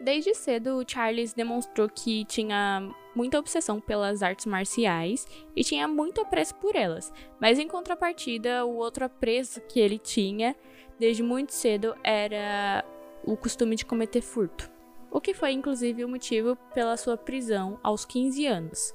Desde 0.00 0.34
cedo, 0.34 0.82
Charles 0.86 1.34
demonstrou 1.34 1.86
que 1.88 2.24
tinha 2.24 2.90
muita 3.14 3.38
obsessão 3.38 3.80
pelas 3.80 4.22
artes 4.22 4.46
marciais 4.46 5.26
e 5.54 5.62
tinha 5.62 5.86
muito 5.86 6.22
apreço 6.22 6.54
por 6.54 6.74
elas, 6.74 7.12
mas 7.38 7.58
em 7.58 7.68
contrapartida, 7.68 8.64
o 8.64 8.76
outro 8.76 9.04
apreço 9.04 9.60
que 9.60 9.78
ele 9.78 9.98
tinha 9.98 10.56
desde 10.98 11.22
muito 11.22 11.52
cedo 11.52 11.94
era 12.02 12.84
o 13.24 13.36
costume 13.36 13.76
de 13.76 13.84
cometer 13.84 14.22
furto 14.22 14.79
o 15.10 15.20
que 15.20 15.34
foi 15.34 15.52
inclusive 15.52 16.04
o 16.04 16.08
motivo 16.08 16.56
pela 16.74 16.96
sua 16.96 17.16
prisão 17.16 17.78
aos 17.82 18.04
15 18.04 18.46
anos. 18.46 18.94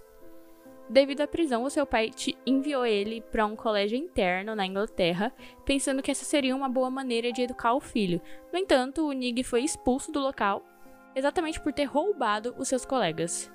Devido 0.87 1.21
à 1.21 1.27
prisão, 1.27 1.63
o 1.63 1.69
seu 1.69 1.85
pai 1.85 2.11
enviou 2.45 2.85
ele 2.85 3.21
para 3.31 3.45
um 3.45 3.55
colégio 3.55 3.97
interno 3.97 4.55
na 4.55 4.67
Inglaterra, 4.67 5.33
pensando 5.65 6.01
que 6.01 6.11
essa 6.11 6.23
seria 6.23 6.55
uma 6.55 6.69
boa 6.69 6.91
maneira 6.91 7.31
de 7.31 7.41
educar 7.41 7.73
o 7.73 7.79
filho. 7.79 8.21
No 8.53 8.59
entanto, 8.59 9.07
o 9.07 9.11
Nig 9.11 9.43
foi 9.43 9.63
expulso 9.63 10.11
do 10.11 10.19
local 10.19 10.63
exatamente 11.15 11.59
por 11.59 11.73
ter 11.73 11.85
roubado 11.85 12.53
os 12.57 12.67
seus 12.67 12.85
colegas. 12.85 13.51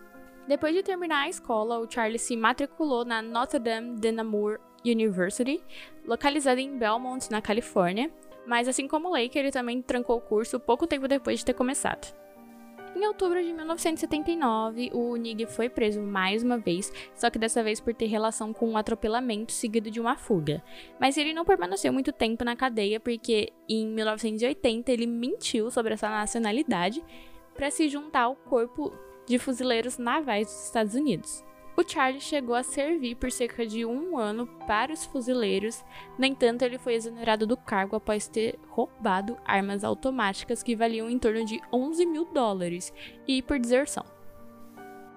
Depois 0.49 0.75
de 0.75 0.83
terminar 0.83 1.25
a 1.25 1.29
escola, 1.29 1.79
o 1.79 1.89
Charlie 1.89 2.19
se 2.19 2.37
matriculou 2.37 3.05
na 3.05 3.23
Notre 3.23 3.61
Dame 3.61 4.01
de 4.01 4.11
Namur 4.11 4.59
University, 4.85 5.63
localizada 6.05 6.61
em 6.61 6.77
Belmont, 6.77 7.31
na 7.31 7.43
Califórnia, 7.43 8.11
mas 8.47 8.67
assim 8.67 8.89
como 8.89 9.13
Lake, 9.13 9.39
ele 9.39 9.53
também 9.53 9.83
trancou 9.83 10.17
o 10.17 10.21
curso 10.21 10.59
pouco 10.59 10.87
tempo 10.87 11.07
depois 11.07 11.39
de 11.39 11.45
ter 11.45 11.55
começado. 11.55 12.20
Em 13.01 13.07
outubro 13.07 13.43
de 13.43 13.51
1979, 13.51 14.91
o 14.93 15.17
Nig 15.17 15.47
foi 15.47 15.71
preso 15.71 16.03
mais 16.03 16.43
uma 16.43 16.59
vez, 16.59 16.93
só 17.15 17.31
que 17.31 17.39
dessa 17.39 17.63
vez 17.63 17.81
por 17.81 17.95
ter 17.95 18.05
relação 18.05 18.53
com 18.53 18.69
um 18.69 18.77
atropelamento 18.77 19.53
seguido 19.53 19.91
de 19.91 19.99
uma 19.99 20.19
fuga. 20.19 20.63
Mas 21.01 21.17
ele 21.17 21.33
não 21.33 21.43
permaneceu 21.43 21.95
muito 21.95 22.13
tempo 22.13 22.45
na 22.45 22.55
cadeia 22.55 23.01
porque 23.01 23.55
em 23.67 23.87
1980 23.87 24.93
ele 24.93 25.07
mentiu 25.07 25.71
sobre 25.71 25.95
essa 25.95 26.11
nacionalidade 26.11 27.03
para 27.55 27.71
se 27.71 27.89
juntar 27.89 28.25
ao 28.25 28.37
corpo 28.37 28.93
de 29.27 29.39
fuzileiros 29.39 29.97
navais 29.97 30.49
dos 30.49 30.67
Estados 30.67 30.95
Unidos. 30.95 31.43
O 31.77 31.83
Charlie 31.87 32.21
chegou 32.21 32.55
a 32.55 32.63
servir 32.63 33.15
por 33.15 33.31
cerca 33.31 33.67
de 33.67 33.87
um 33.87 34.19
ano 34.19 34.47
para 34.67 34.93
os 34.93 35.05
fuzileiros, 35.05 35.85
no 36.19 36.27
entanto, 36.27 36.63
ele 36.63 36.79
foi 36.79 36.95
exonerado 36.95 37.47
do 37.47 37.57
cargo 37.57 37.97
após 37.97 38.29
ter 38.29 38.59
roubado 38.69 39.39
armas 39.45 39.85
automáticas 39.85 40.63
que 40.63 40.77
valiam 40.77 41.09
em 41.09 41.19
torno 41.19 41.45
de 41.45 41.61
11 41.73 42.05
mil 42.07 42.25
dólares 42.27 42.93
e 43.27 43.41
por 43.41 43.59
deserção. 43.59 44.05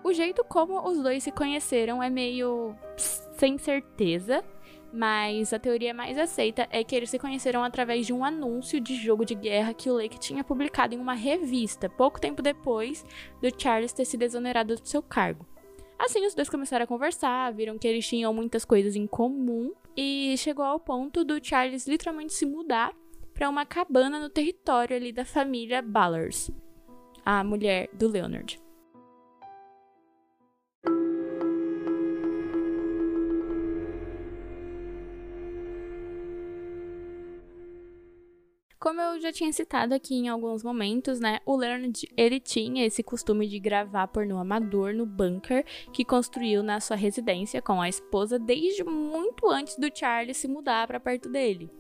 O 0.04 0.14
jeito 0.14 0.44
como 0.44 0.86
os 0.88 1.02
dois 1.02 1.24
se 1.24 1.32
conheceram 1.32 2.04
é 2.04 2.10
meio 2.10 2.76
sem 2.98 3.58
certeza, 3.58 4.44
mas 4.92 5.52
a 5.54 5.60
teoria 5.60 5.94
mais 5.94 6.18
aceita 6.18 6.68
é 6.70 6.84
que 6.84 6.96
eles 6.96 7.10
se 7.10 7.18
conheceram 7.18 7.64
através 7.64 8.06
de 8.06 8.14
um 8.14 8.24
anúncio 8.24 8.80
de 8.80 8.96
jogo 8.96 9.26
de 9.26 9.34
guerra 9.34 9.74
que 9.74 9.90
o 9.90 9.96
Lake 9.96 10.20
tinha 10.20 10.44
publicado 10.44 10.94
em 10.94 11.00
uma 11.00 11.14
revista, 11.14 11.90
pouco 11.90 12.22
tempo 12.22 12.42
depois 12.42 13.04
do 13.42 13.50
Charles 13.60 13.92
ter 13.92 14.06
sido 14.06 14.22
exonerado 14.22 14.76
do 14.76 14.88
seu 14.88 15.02
cargo. 15.02 15.48
Assim, 15.98 16.26
os 16.26 16.34
dois 16.34 16.50
começaram 16.50 16.84
a 16.84 16.88
conversar, 16.88 17.54
viram 17.54 17.78
que 17.78 17.88
eles 17.88 18.08
tinham 18.08 18.34
muitas 18.34 18.66
coisas 18.66 18.96
em 18.96 19.08
comum 19.08 19.74
e 19.96 20.36
chegou 20.38 20.66
ao 20.66 20.80
ponto 20.80 21.24
do 21.24 21.44
Charles 21.44 21.88
literalmente 21.88 22.34
se 22.34 22.46
mudar 22.46 22.94
para 23.34 23.50
uma 23.50 23.66
cabana 23.66 24.20
no 24.20 24.30
território 24.30 24.96
ali 24.96 25.12
da 25.12 25.26
família 25.26 25.82
Ballers, 25.82 26.52
a 27.26 27.44
mulher 27.44 27.90
do 27.94 28.08
Leonard. 28.08 28.63
Como 38.84 39.00
eu 39.00 39.18
já 39.22 39.32
tinha 39.32 39.54
citado 39.54 39.96
aqui 39.96 40.14
em 40.14 40.28
alguns 40.28 40.62
momentos, 40.62 41.18
né, 41.18 41.40
o 41.46 41.56
Leonard, 41.56 42.06
ele 42.18 42.38
tinha 42.38 42.86
esse 42.86 43.02
costume 43.02 43.48
de 43.48 43.58
gravar 43.58 44.10
pornô 44.10 44.38
amador 44.38 44.94
no 44.94 45.06
bunker 45.06 45.64
que 45.94 46.04
construiu 46.04 46.62
na 46.62 46.82
sua 46.82 46.98
residência 46.98 47.62
com 47.62 47.82
a 47.82 47.88
esposa 47.88 48.38
desde 48.38 48.84
muito 48.84 49.48
antes 49.50 49.78
do 49.78 49.90
Charlie 49.98 50.34
se 50.34 50.50
mudar 50.50 50.86
para 50.86 51.00
perto 51.00 51.30
dele. 51.30 51.72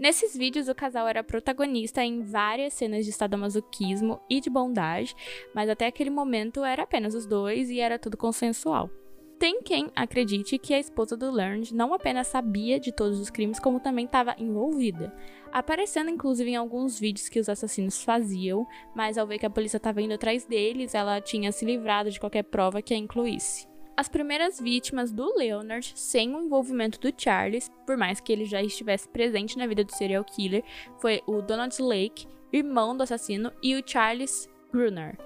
Nesses 0.00 0.36
vídeos, 0.36 0.66
o 0.66 0.74
casal 0.74 1.06
era 1.06 1.22
protagonista 1.22 2.02
em 2.02 2.24
várias 2.24 2.72
cenas 2.72 3.06
de 3.06 3.12
sadomasoquismo 3.12 4.20
e 4.28 4.40
de 4.40 4.50
bondade, 4.50 5.14
mas 5.54 5.70
até 5.70 5.86
aquele 5.86 6.10
momento 6.10 6.64
era 6.64 6.82
apenas 6.82 7.14
os 7.14 7.24
dois 7.24 7.70
e 7.70 7.78
era 7.78 8.00
tudo 8.00 8.16
consensual. 8.16 8.90
Tem 9.38 9.62
quem 9.62 9.88
acredite 9.94 10.58
que 10.58 10.74
a 10.74 10.80
esposa 10.80 11.16
do 11.16 11.30
Learned 11.30 11.72
não 11.72 11.94
apenas 11.94 12.26
sabia 12.26 12.80
de 12.80 12.90
todos 12.90 13.20
os 13.20 13.30
crimes, 13.30 13.60
como 13.60 13.78
também 13.78 14.04
estava 14.04 14.34
envolvida, 14.36 15.14
aparecendo 15.52 16.10
inclusive 16.10 16.50
em 16.50 16.56
alguns 16.56 16.98
vídeos 16.98 17.28
que 17.28 17.38
os 17.38 17.48
assassinos 17.48 18.02
faziam, 18.02 18.66
mas 18.96 19.16
ao 19.16 19.28
ver 19.28 19.38
que 19.38 19.46
a 19.46 19.50
polícia 19.50 19.76
estava 19.76 20.02
indo 20.02 20.14
atrás 20.14 20.44
deles, 20.44 20.92
ela 20.92 21.20
tinha 21.20 21.52
se 21.52 21.64
livrado 21.64 22.10
de 22.10 22.18
qualquer 22.18 22.42
prova 22.42 22.82
que 22.82 22.92
a 22.92 22.96
incluísse. 22.96 23.68
As 23.96 24.08
primeiras 24.08 24.58
vítimas 24.58 25.12
do 25.12 25.32
Leonard, 25.36 25.92
sem 25.94 26.34
o 26.34 26.40
envolvimento 26.40 26.98
do 26.98 27.14
Charles, 27.16 27.70
por 27.86 27.96
mais 27.96 28.20
que 28.20 28.32
ele 28.32 28.44
já 28.44 28.60
estivesse 28.60 29.08
presente 29.08 29.56
na 29.56 29.68
vida 29.68 29.84
do 29.84 29.94
serial 29.94 30.24
killer, 30.24 30.64
foi 31.00 31.22
o 31.28 31.40
Donald 31.40 31.80
Lake, 31.80 32.26
irmão 32.52 32.96
do 32.96 33.04
assassino, 33.04 33.52
e 33.62 33.76
o 33.76 33.82
Charles 33.86 34.48
Gruner, 34.72 35.16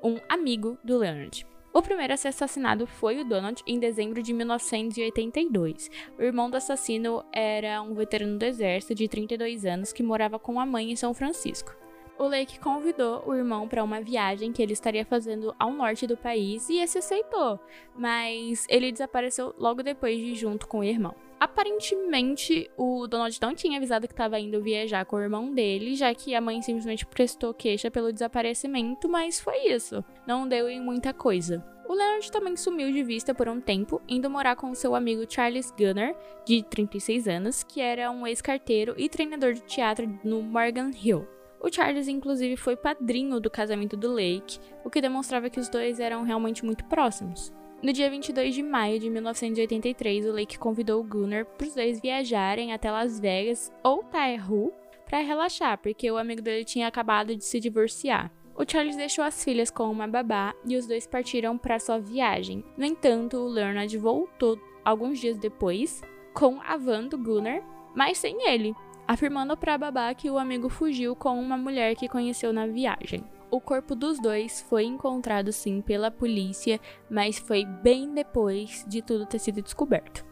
um 0.00 0.16
amigo 0.28 0.78
do 0.84 0.96
Leonard. 0.96 1.44
O 1.72 1.82
primeiro 1.82 2.14
a 2.14 2.16
ser 2.16 2.28
assassinado 2.28 2.86
foi 2.86 3.20
o 3.20 3.24
Donald 3.24 3.62
em 3.66 3.78
dezembro 3.78 4.22
de 4.22 4.32
1982. 4.32 5.90
O 6.18 6.22
irmão 6.22 6.50
do 6.50 6.56
assassino 6.56 7.22
era 7.30 7.82
um 7.82 7.94
veterano 7.94 8.38
do 8.38 8.44
exército 8.44 8.94
de 8.94 9.06
32 9.06 9.66
anos 9.66 9.92
que 9.92 10.02
morava 10.02 10.38
com 10.38 10.58
a 10.58 10.66
mãe 10.66 10.90
em 10.90 10.96
São 10.96 11.12
Francisco. 11.12 11.76
O 12.18 12.26
Lake 12.26 12.58
convidou 12.58 13.22
o 13.26 13.34
irmão 13.34 13.68
para 13.68 13.84
uma 13.84 14.00
viagem 14.00 14.52
que 14.52 14.60
ele 14.60 14.72
estaria 14.72 15.04
fazendo 15.04 15.54
ao 15.58 15.72
norte 15.72 16.06
do 16.06 16.16
país 16.16 16.68
e 16.68 16.78
esse 16.78 16.98
aceitou, 16.98 17.60
mas 17.94 18.66
ele 18.68 18.90
desapareceu 18.90 19.54
logo 19.56 19.84
depois 19.84 20.18
de 20.18 20.34
junto 20.34 20.66
com 20.66 20.80
o 20.80 20.84
irmão. 20.84 21.14
Aparentemente, 21.40 22.68
o 22.76 23.06
Donald 23.06 23.38
não 23.40 23.54
tinha 23.54 23.78
avisado 23.78 24.08
que 24.08 24.12
estava 24.12 24.40
indo 24.40 24.62
viajar 24.62 25.04
com 25.04 25.16
o 25.16 25.20
irmão 25.20 25.52
dele, 25.52 25.94
já 25.94 26.12
que 26.12 26.34
a 26.34 26.40
mãe 26.40 26.60
simplesmente 26.62 27.06
prestou 27.06 27.54
queixa 27.54 27.90
pelo 27.90 28.12
desaparecimento, 28.12 29.08
mas 29.08 29.38
foi 29.38 29.68
isso. 29.68 30.04
Não 30.26 30.48
deu 30.48 30.68
em 30.68 30.80
muita 30.80 31.12
coisa. 31.12 31.64
O 31.88 31.94
Leonard 31.94 32.30
também 32.30 32.54
sumiu 32.54 32.92
de 32.92 33.02
vista 33.02 33.34
por 33.34 33.48
um 33.48 33.60
tempo, 33.60 34.02
indo 34.06 34.28
morar 34.28 34.56
com 34.56 34.74
seu 34.74 34.94
amigo 34.94 35.24
Charles 35.26 35.70
Gunner, 35.70 36.14
de 36.44 36.62
36 36.62 37.26
anos, 37.28 37.62
que 37.62 37.80
era 37.80 38.10
um 38.10 38.26
ex-carteiro 38.26 38.94
e 38.98 39.08
treinador 39.08 39.54
de 39.54 39.62
teatro 39.62 40.06
no 40.22 40.42
Morgan 40.42 40.90
Hill. 40.90 41.26
O 41.60 41.72
Charles, 41.72 42.06
inclusive, 42.06 42.56
foi 42.56 42.76
padrinho 42.76 43.40
do 43.40 43.50
casamento 43.50 43.96
do 43.96 44.12
Lake, 44.12 44.58
o 44.84 44.90
que 44.90 45.00
demonstrava 45.00 45.48
que 45.48 45.58
os 45.58 45.68
dois 45.68 45.98
eram 45.98 46.24
realmente 46.24 46.64
muito 46.64 46.84
próximos. 46.84 47.52
No 47.80 47.92
dia 47.92 48.10
22 48.10 48.56
de 48.56 48.62
maio 48.62 48.98
de 48.98 49.08
1983, 49.08 50.26
o 50.26 50.32
Lake 50.32 50.58
convidou 50.58 51.00
Gunnar 51.04 51.44
para 51.44 51.64
os 51.64 51.74
dois 51.76 52.00
viajarem 52.00 52.72
até 52.72 52.90
Las 52.90 53.20
Vegas 53.20 53.72
ou 53.84 54.02
Tahoe 54.02 54.72
para 55.06 55.20
relaxar, 55.20 55.78
porque 55.78 56.10
o 56.10 56.18
amigo 56.18 56.42
dele 56.42 56.64
tinha 56.64 56.88
acabado 56.88 57.36
de 57.36 57.44
se 57.44 57.60
divorciar. 57.60 58.32
O 58.56 58.64
Charles 58.68 58.96
deixou 58.96 59.24
as 59.24 59.44
filhas 59.44 59.70
com 59.70 59.88
uma 59.88 60.08
babá 60.08 60.52
e 60.66 60.76
os 60.76 60.88
dois 60.88 61.06
partiram 61.06 61.56
para 61.56 61.78
sua 61.78 62.00
viagem. 62.00 62.64
No 62.76 62.84
entanto, 62.84 63.36
o 63.36 63.48
Leonard 63.48 63.96
voltou 63.96 64.58
alguns 64.84 65.20
dias 65.20 65.38
depois 65.38 66.02
com 66.34 66.60
a 66.62 66.76
van 66.76 67.06
do 67.06 67.16
Gunnar, 67.16 67.62
mas 67.94 68.18
sem 68.18 68.50
ele, 68.50 68.74
afirmando 69.06 69.56
para 69.56 69.74
a 69.74 69.78
babá 69.78 70.12
que 70.14 70.28
o 70.28 70.36
amigo 70.36 70.68
fugiu 70.68 71.14
com 71.14 71.40
uma 71.40 71.56
mulher 71.56 71.94
que 71.94 72.08
conheceu 72.08 72.52
na 72.52 72.66
viagem. 72.66 73.24
O 73.50 73.60
corpo 73.60 73.94
dos 73.94 74.20
dois 74.20 74.60
foi 74.60 74.84
encontrado 74.84 75.52
sim 75.52 75.80
pela 75.80 76.10
polícia, 76.10 76.78
mas 77.08 77.38
foi 77.38 77.64
bem 77.64 78.12
depois 78.12 78.84
de 78.86 79.00
tudo 79.00 79.24
ter 79.24 79.38
sido 79.38 79.62
descoberto. 79.62 80.28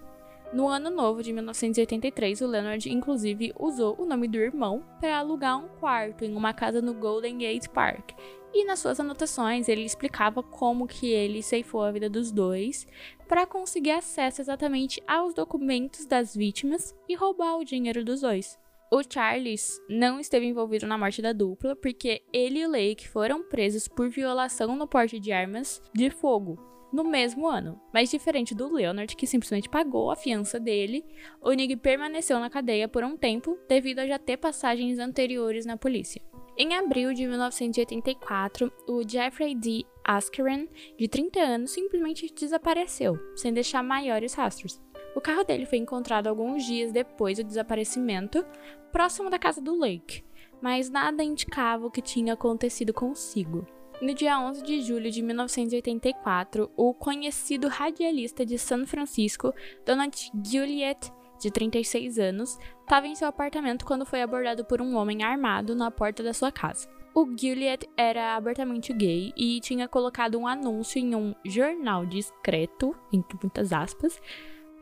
No 0.53 0.69
ano 0.69 0.91
novo 0.91 1.23
de 1.23 1.33
1983, 1.33 2.41
o 2.43 2.47
Leonard 2.47 2.93
inclusive 2.93 3.53
usou 3.59 3.97
o 3.99 4.05
nome 4.05 4.29
do 4.29 4.37
irmão 4.37 4.85
para 5.01 5.19
alugar 5.19 5.59
um 5.59 5.67
quarto 5.81 6.25
em 6.25 6.35
uma 6.35 6.53
casa 6.53 6.81
no 6.83 6.95
Golden 6.95 7.39
Gate 7.39 7.69
Park. 7.69 8.13
E 8.55 8.65
nas 8.65 8.79
suas 8.79 9.01
anotações 9.01 9.69
ele 9.69 9.83
explicava 9.83 10.43
como 10.43 10.87
que 10.87 11.11
ele 11.11 11.43
ceifou 11.43 11.83
a 11.83 11.91
vida 11.91 12.09
dos 12.09 12.31
dois 12.31 12.87
para 13.27 13.47
conseguir 13.47 13.91
acesso 13.91 14.41
exatamente 14.41 15.03
aos 15.07 15.35
documentos 15.35 16.07
das 16.07 16.35
vítimas 16.35 16.95
e 17.09 17.15
roubar 17.15 17.57
o 17.57 17.65
dinheiro 17.65 18.05
dos 18.05 18.21
dois. 18.21 18.59
O 18.91 19.03
Charles 19.03 19.81
não 19.89 20.21
esteve 20.21 20.47
envolvido 20.47 20.87
na 20.87 20.97
morte 20.97 21.21
da 21.21 21.33
dupla 21.33 21.75
porque 21.75 22.23
ele 22.33 22.61
e 22.61 22.67
Lake 22.67 23.09
foram 23.09 23.43
presos 23.43 23.89
por 23.89 24.09
violação 24.09 24.77
no 24.77 24.87
porte 24.87 25.19
de 25.19 25.33
armas 25.33 25.83
de 25.93 26.09
fogo 26.09 26.57
no 26.93 27.05
mesmo 27.05 27.47
ano. 27.47 27.81
Mas 27.93 28.11
diferente 28.11 28.55
do 28.55 28.73
Leonard, 28.73 29.15
que 29.17 29.27
simplesmente 29.27 29.69
pagou 29.69 30.11
a 30.11 30.17
fiança 30.17 30.59
dele, 30.59 31.05
o 31.43 31.51
permaneceu 31.77 32.39
na 32.39 32.49
cadeia 32.49 32.89
por 32.89 33.05
um 33.05 33.17
tempo 33.17 33.59
devido 33.69 33.99
a 33.99 34.07
já 34.07 34.19
ter 34.19 34.37
passagens 34.37 34.99
anteriores 34.99 35.67
na 35.67 35.77
polícia. 35.77 36.23
Em 36.57 36.75
abril 36.75 37.13
de 37.13 37.27
1984, 37.27 38.73
o 38.89 39.07
Jeffrey 39.07 39.55
D. 39.55 39.85
Askren, 40.03 40.69
de 40.97 41.07
30 41.07 41.39
anos, 41.41 41.73
simplesmente 41.73 42.33
desapareceu, 42.33 43.19
sem 43.37 43.53
deixar 43.53 43.83
maiores 43.83 44.33
rastros. 44.33 44.81
O 45.17 45.21
carro 45.21 45.45
dele 45.45 45.65
foi 45.65 45.79
encontrado 45.79 46.27
alguns 46.27 46.63
dias 46.63 46.93
depois 46.93 47.39
do 47.39 47.45
desaparecimento, 47.45 48.45
próximo 48.93 49.31
da 49.31 49.39
casa 49.39 49.63
do 49.63 49.75
Lake, 49.75 50.23
mas 50.61 50.91
nada 50.91 51.25
indicava 51.25 51.87
o 51.87 51.91
que 51.91 52.03
tinha 52.03 52.35
acontecido 52.35 52.93
consigo. 52.93 53.67
No 54.03 54.13
dia 54.13 54.39
11 54.39 54.63
de 54.63 54.83
julho 54.83 55.11
de 55.11 55.23
1984, 55.23 56.71
o 56.77 56.93
conhecido 56.93 57.67
radialista 57.67 58.45
de 58.45 58.59
São 58.59 58.87
Francisco, 58.87 59.55
Donald 59.87 60.15
Juliet, 60.45 61.11
de 61.41 61.51
36 61.51 62.19
anos, 62.19 62.59
estava 62.83 63.07
em 63.07 63.15
seu 63.15 63.27
apartamento 63.27 63.87
quando 63.87 64.05
foi 64.05 64.21
abordado 64.21 64.67
por 64.67 64.83
um 64.83 64.97
homem 64.97 65.25
armado 65.25 65.75
na 65.75 65.91
porta 65.91 66.23
da 66.23 66.35
sua 66.35 66.53
casa. 66.53 66.87
O 67.15 67.25
Juliet 67.25 67.89
era 67.97 68.37
abertamente 68.37 68.93
gay 68.93 69.33
e 69.35 69.61
tinha 69.61 69.89
colocado 69.89 70.39
um 70.39 70.47
anúncio 70.47 70.99
em 70.99 71.15
um 71.15 71.35
jornal 71.47 72.05
discreto, 72.05 72.95
entre 73.11 73.39
muitas 73.43 73.73
aspas, 73.73 74.21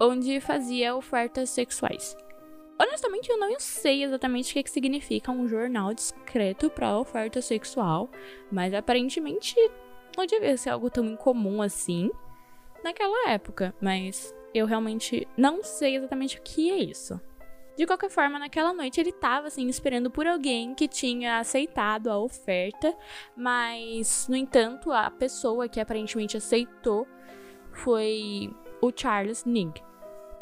onde 0.01 0.41
fazia 0.41 0.95
ofertas 0.95 1.51
sexuais. 1.51 2.17
Honestamente, 2.79 3.31
eu 3.31 3.39
não 3.39 3.59
sei 3.59 4.03
exatamente 4.03 4.59
o 4.59 4.63
que, 4.63 4.71
significa 4.71 5.31
um 5.31 5.47
jornal 5.47 5.95
discreto 5.95 6.69
para 6.69 6.99
oferta 6.99 7.41
sexual, 7.41 8.11
mas 8.51 8.75
aparentemente 8.75 9.55
não 10.17 10.27
devia 10.27 10.57
ser 10.57 10.71
algo 10.71 10.91
tão 10.91 11.05
incomum 11.05 11.63
assim 11.63 12.11
naquela 12.83 13.31
época, 13.31 13.75
mas 13.81 14.35
eu 14.53 14.67
realmente 14.67 15.27
não 15.37 15.63
sei 15.63 15.97
exatamente 15.97 16.39
o 16.39 16.43
que 16.43 16.71
é 16.71 16.77
isso. 16.79 17.21
De 17.77 17.87
qualquer 17.87 18.11
forma, 18.11 18.39
naquela 18.39 18.73
noite 18.73 19.01
ele 19.01 19.11
estava 19.11 19.49
assim 19.49 19.67
esperando 19.69 20.09
por 20.11 20.27
alguém 20.27 20.75
que 20.75 20.87
tinha 20.87 21.39
aceitado 21.39 22.09
a 22.09 22.19
oferta, 22.19 22.97
mas 23.37 24.29
no 24.29 24.37
entanto, 24.37 24.93
a 24.93 25.11
pessoa 25.11 25.69
que 25.69 25.81
aparentemente 25.81 26.37
aceitou 26.37 27.07
foi 27.73 28.55
o 28.81 28.93
Charles 28.95 29.45
Ning 29.45 29.73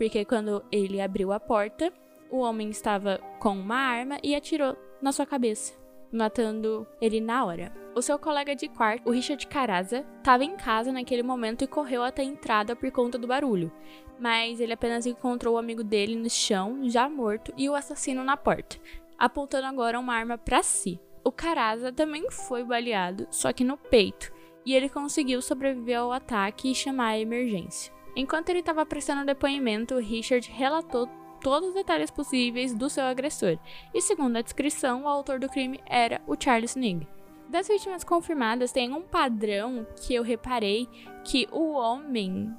porque 0.02 0.24
quando 0.24 0.64
ele 0.72 1.00
abriu 1.00 1.32
a 1.32 1.38
porta, 1.38 1.92
o 2.28 2.38
homem 2.38 2.70
estava 2.70 3.18
com 3.38 3.50
uma 3.50 3.76
arma 3.76 4.18
e 4.20 4.34
atirou 4.34 4.76
na 5.00 5.12
sua 5.12 5.24
cabeça, 5.24 5.74
matando 6.12 6.86
ele 7.00 7.20
na 7.20 7.44
hora. 7.44 7.72
O 7.94 8.02
seu 8.02 8.18
colega 8.18 8.56
de 8.56 8.68
quarto, 8.68 9.08
o 9.08 9.12
Richard 9.12 9.46
Caraza, 9.46 10.04
estava 10.18 10.44
em 10.44 10.56
casa 10.56 10.90
naquele 10.90 11.22
momento 11.22 11.62
e 11.62 11.68
correu 11.68 12.02
até 12.02 12.22
a 12.22 12.24
entrada 12.24 12.74
por 12.74 12.90
conta 12.90 13.16
do 13.16 13.28
barulho, 13.28 13.70
mas 14.18 14.60
ele 14.60 14.72
apenas 14.72 15.06
encontrou 15.06 15.54
o 15.54 15.58
amigo 15.58 15.84
dele 15.84 16.16
no 16.16 16.28
chão, 16.28 16.80
já 16.88 17.08
morto, 17.08 17.52
e 17.56 17.68
o 17.68 17.74
assassino 17.76 18.24
na 18.24 18.36
porta, 18.36 18.76
apontando 19.18 19.66
agora 19.66 20.00
uma 20.00 20.14
arma 20.14 20.36
para 20.36 20.62
si. 20.62 20.98
O 21.22 21.30
Caraza 21.30 21.92
também 21.92 22.28
foi 22.28 22.64
baleado, 22.64 23.28
só 23.30 23.52
que 23.52 23.62
no 23.62 23.76
peito, 23.76 24.32
e 24.66 24.74
ele 24.74 24.88
conseguiu 24.88 25.40
sobreviver 25.40 26.00
ao 26.00 26.12
ataque 26.12 26.70
e 26.70 26.74
chamar 26.74 27.10
a 27.10 27.18
emergência. 27.20 28.01
Enquanto 28.14 28.50
ele 28.50 28.60
estava 28.60 28.84
prestando 28.84 29.24
depoimento, 29.24 29.98
Richard 29.98 30.50
relatou 30.50 31.08
todos 31.40 31.70
os 31.70 31.74
detalhes 31.74 32.10
possíveis 32.10 32.74
do 32.74 32.88
seu 32.88 33.04
agressor, 33.04 33.58
e 33.92 34.00
segundo 34.00 34.36
a 34.36 34.42
descrição, 34.42 35.04
o 35.04 35.08
autor 35.08 35.40
do 35.40 35.48
crime 35.48 35.80
era 35.86 36.20
o 36.26 36.36
Charles 36.38 36.76
Nig. 36.76 37.06
Das 37.48 37.68
vítimas 37.68 38.04
confirmadas, 38.04 38.72
tem 38.72 38.92
um 38.92 39.02
padrão 39.02 39.86
que 40.00 40.14
eu 40.14 40.22
reparei 40.22 40.88
que 41.24 41.48
o 41.50 41.72
homem 41.72 42.54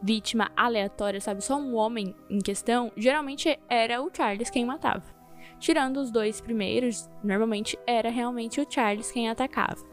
vítima 0.00 0.50
aleatória, 0.56 1.20
sabe, 1.20 1.42
só 1.42 1.56
um 1.56 1.74
homem 1.74 2.14
em 2.30 2.38
questão, 2.38 2.92
geralmente 2.96 3.58
era 3.68 4.00
o 4.02 4.10
Charles 4.14 4.50
quem 4.50 4.64
matava. 4.64 5.04
Tirando 5.58 5.96
os 5.96 6.10
dois 6.10 6.40
primeiros, 6.40 7.10
normalmente 7.22 7.76
era 7.86 8.10
realmente 8.10 8.60
o 8.60 8.66
Charles 8.68 9.10
quem 9.10 9.28
atacava. 9.28 9.84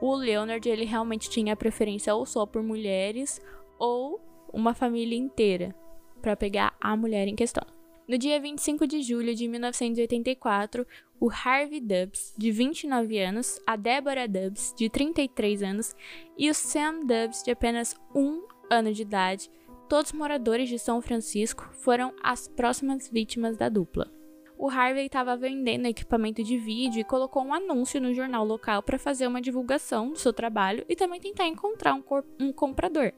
O 0.00 0.14
Leonard, 0.14 0.68
ele 0.68 0.84
realmente 0.84 1.30
tinha 1.30 1.54
preferência 1.54 2.14
ou 2.14 2.26
só 2.26 2.44
por 2.44 2.62
mulheres 2.62 3.40
ou 3.78 4.20
uma 4.52 4.74
família 4.74 5.16
inteira 5.16 5.74
para 6.20 6.36
pegar 6.36 6.74
a 6.80 6.96
mulher 6.96 7.26
em 7.28 7.34
questão. 7.34 7.64
No 8.10 8.18
dia 8.18 8.40
25 8.40 8.86
de 8.88 9.02
julho 9.02 9.34
de 9.34 9.46
1984, 9.46 10.84
o 11.20 11.30
Harvey 11.30 11.80
Dubs, 11.80 12.34
de 12.36 12.50
29 12.50 13.18
anos, 13.20 13.60
a 13.66 13.76
Deborah 13.76 14.26
Dubs, 14.26 14.74
de 14.76 14.90
33 14.90 15.62
anos, 15.62 15.94
e 16.36 16.50
o 16.50 16.54
Sam 16.54 17.06
Dubs, 17.06 17.44
de 17.44 17.52
apenas 17.52 17.94
um 18.12 18.42
ano 18.68 18.92
de 18.92 19.02
idade, 19.02 19.48
todos 19.88 20.12
moradores 20.12 20.68
de 20.68 20.78
São 20.78 21.00
Francisco, 21.00 21.68
foram 21.72 22.12
as 22.22 22.48
próximas 22.48 23.08
vítimas 23.08 23.56
da 23.56 23.68
dupla. 23.68 24.10
O 24.58 24.68
Harvey 24.68 25.06
estava 25.06 25.36
vendendo 25.36 25.86
equipamento 25.86 26.42
de 26.42 26.58
vídeo 26.58 27.00
e 27.00 27.04
colocou 27.04 27.42
um 27.42 27.54
anúncio 27.54 28.00
no 28.00 28.12
jornal 28.12 28.44
local 28.44 28.82
para 28.82 28.98
fazer 28.98 29.26
uma 29.26 29.40
divulgação 29.40 30.10
do 30.10 30.18
seu 30.18 30.32
trabalho 30.32 30.84
e 30.88 30.96
também 30.96 31.20
tentar 31.20 31.46
encontrar 31.46 31.94
um, 31.94 32.02
um 32.38 32.52
comprador 32.52 33.12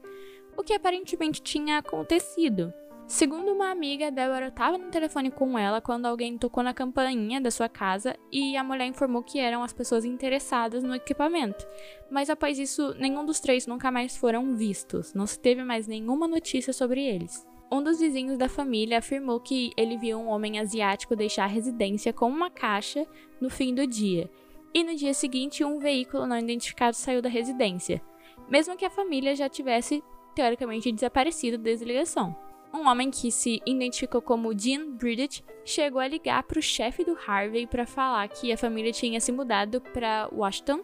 o 0.57 0.63
que 0.63 0.73
aparentemente 0.73 1.41
tinha 1.41 1.77
acontecido. 1.77 2.73
Segundo 3.05 3.51
uma 3.51 3.69
amiga, 3.69 4.09
Débora 4.09 4.47
estava 4.47 4.77
no 4.77 4.89
telefone 4.89 5.29
com 5.29 5.59
ela 5.59 5.81
quando 5.81 6.05
alguém 6.05 6.37
tocou 6.37 6.63
na 6.63 6.73
campainha 6.73 7.39
da 7.41 7.51
sua 7.51 7.67
casa 7.67 8.15
e 8.31 8.55
a 8.55 8.63
mulher 8.63 8.85
informou 8.85 9.21
que 9.21 9.39
eram 9.39 9.61
as 9.61 9.73
pessoas 9.73 10.05
interessadas 10.05 10.83
no 10.83 10.95
equipamento. 10.95 11.67
Mas 12.09 12.29
após 12.29 12.57
isso, 12.57 12.95
nenhum 12.97 13.25
dos 13.25 13.39
três 13.39 13.67
nunca 13.67 13.91
mais 13.91 14.15
foram 14.15 14.55
vistos, 14.55 15.13
não 15.13 15.27
se 15.27 15.39
teve 15.39 15.63
mais 15.63 15.85
nenhuma 15.85 16.27
notícia 16.27 16.71
sobre 16.71 17.05
eles. 17.05 17.45
Um 17.71 17.83
dos 17.83 17.99
vizinhos 17.99 18.37
da 18.37 18.47
família 18.47 18.99
afirmou 18.99 19.39
que 19.39 19.71
ele 19.75 19.97
viu 19.97 20.17
um 20.17 20.27
homem 20.27 20.59
asiático 20.59 21.15
deixar 21.15 21.43
a 21.43 21.47
residência 21.47 22.13
com 22.13 22.27
uma 22.27 22.49
caixa 22.49 23.05
no 23.41 23.49
fim 23.49 23.75
do 23.75 23.85
dia, 23.85 24.29
e 24.73 24.83
no 24.83 24.95
dia 24.95 25.13
seguinte 25.13 25.63
um 25.63 25.77
veículo 25.77 26.25
não 26.25 26.37
identificado 26.37 26.95
saiu 26.95 27.21
da 27.21 27.29
residência, 27.29 28.01
mesmo 28.49 28.77
que 28.77 28.85
a 28.85 28.89
família 28.89 29.35
já 29.35 29.49
tivesse 29.49 30.03
teoricamente 30.33 30.91
desaparecido 30.91 31.57
desde 31.57 31.85
a 31.85 31.87
ligação. 31.87 32.35
Um 32.73 32.87
homem 32.87 33.11
que 33.11 33.31
se 33.31 33.61
identificou 33.67 34.19
como 34.19 34.53
Dean 34.53 34.95
Bridget 34.95 35.43
chegou 35.63 36.01
a 36.01 36.07
ligar 36.07 36.41
para 36.43 36.57
o 36.57 36.61
chefe 36.61 37.05
do 37.05 37.15
Harvey 37.27 37.67
para 37.67 37.85
falar 37.85 38.27
que 38.29 38.51
a 38.51 38.57
família 38.57 38.91
tinha 38.91 39.21
se 39.21 39.31
mudado 39.31 39.79
para 39.79 40.27
Washington, 40.31 40.83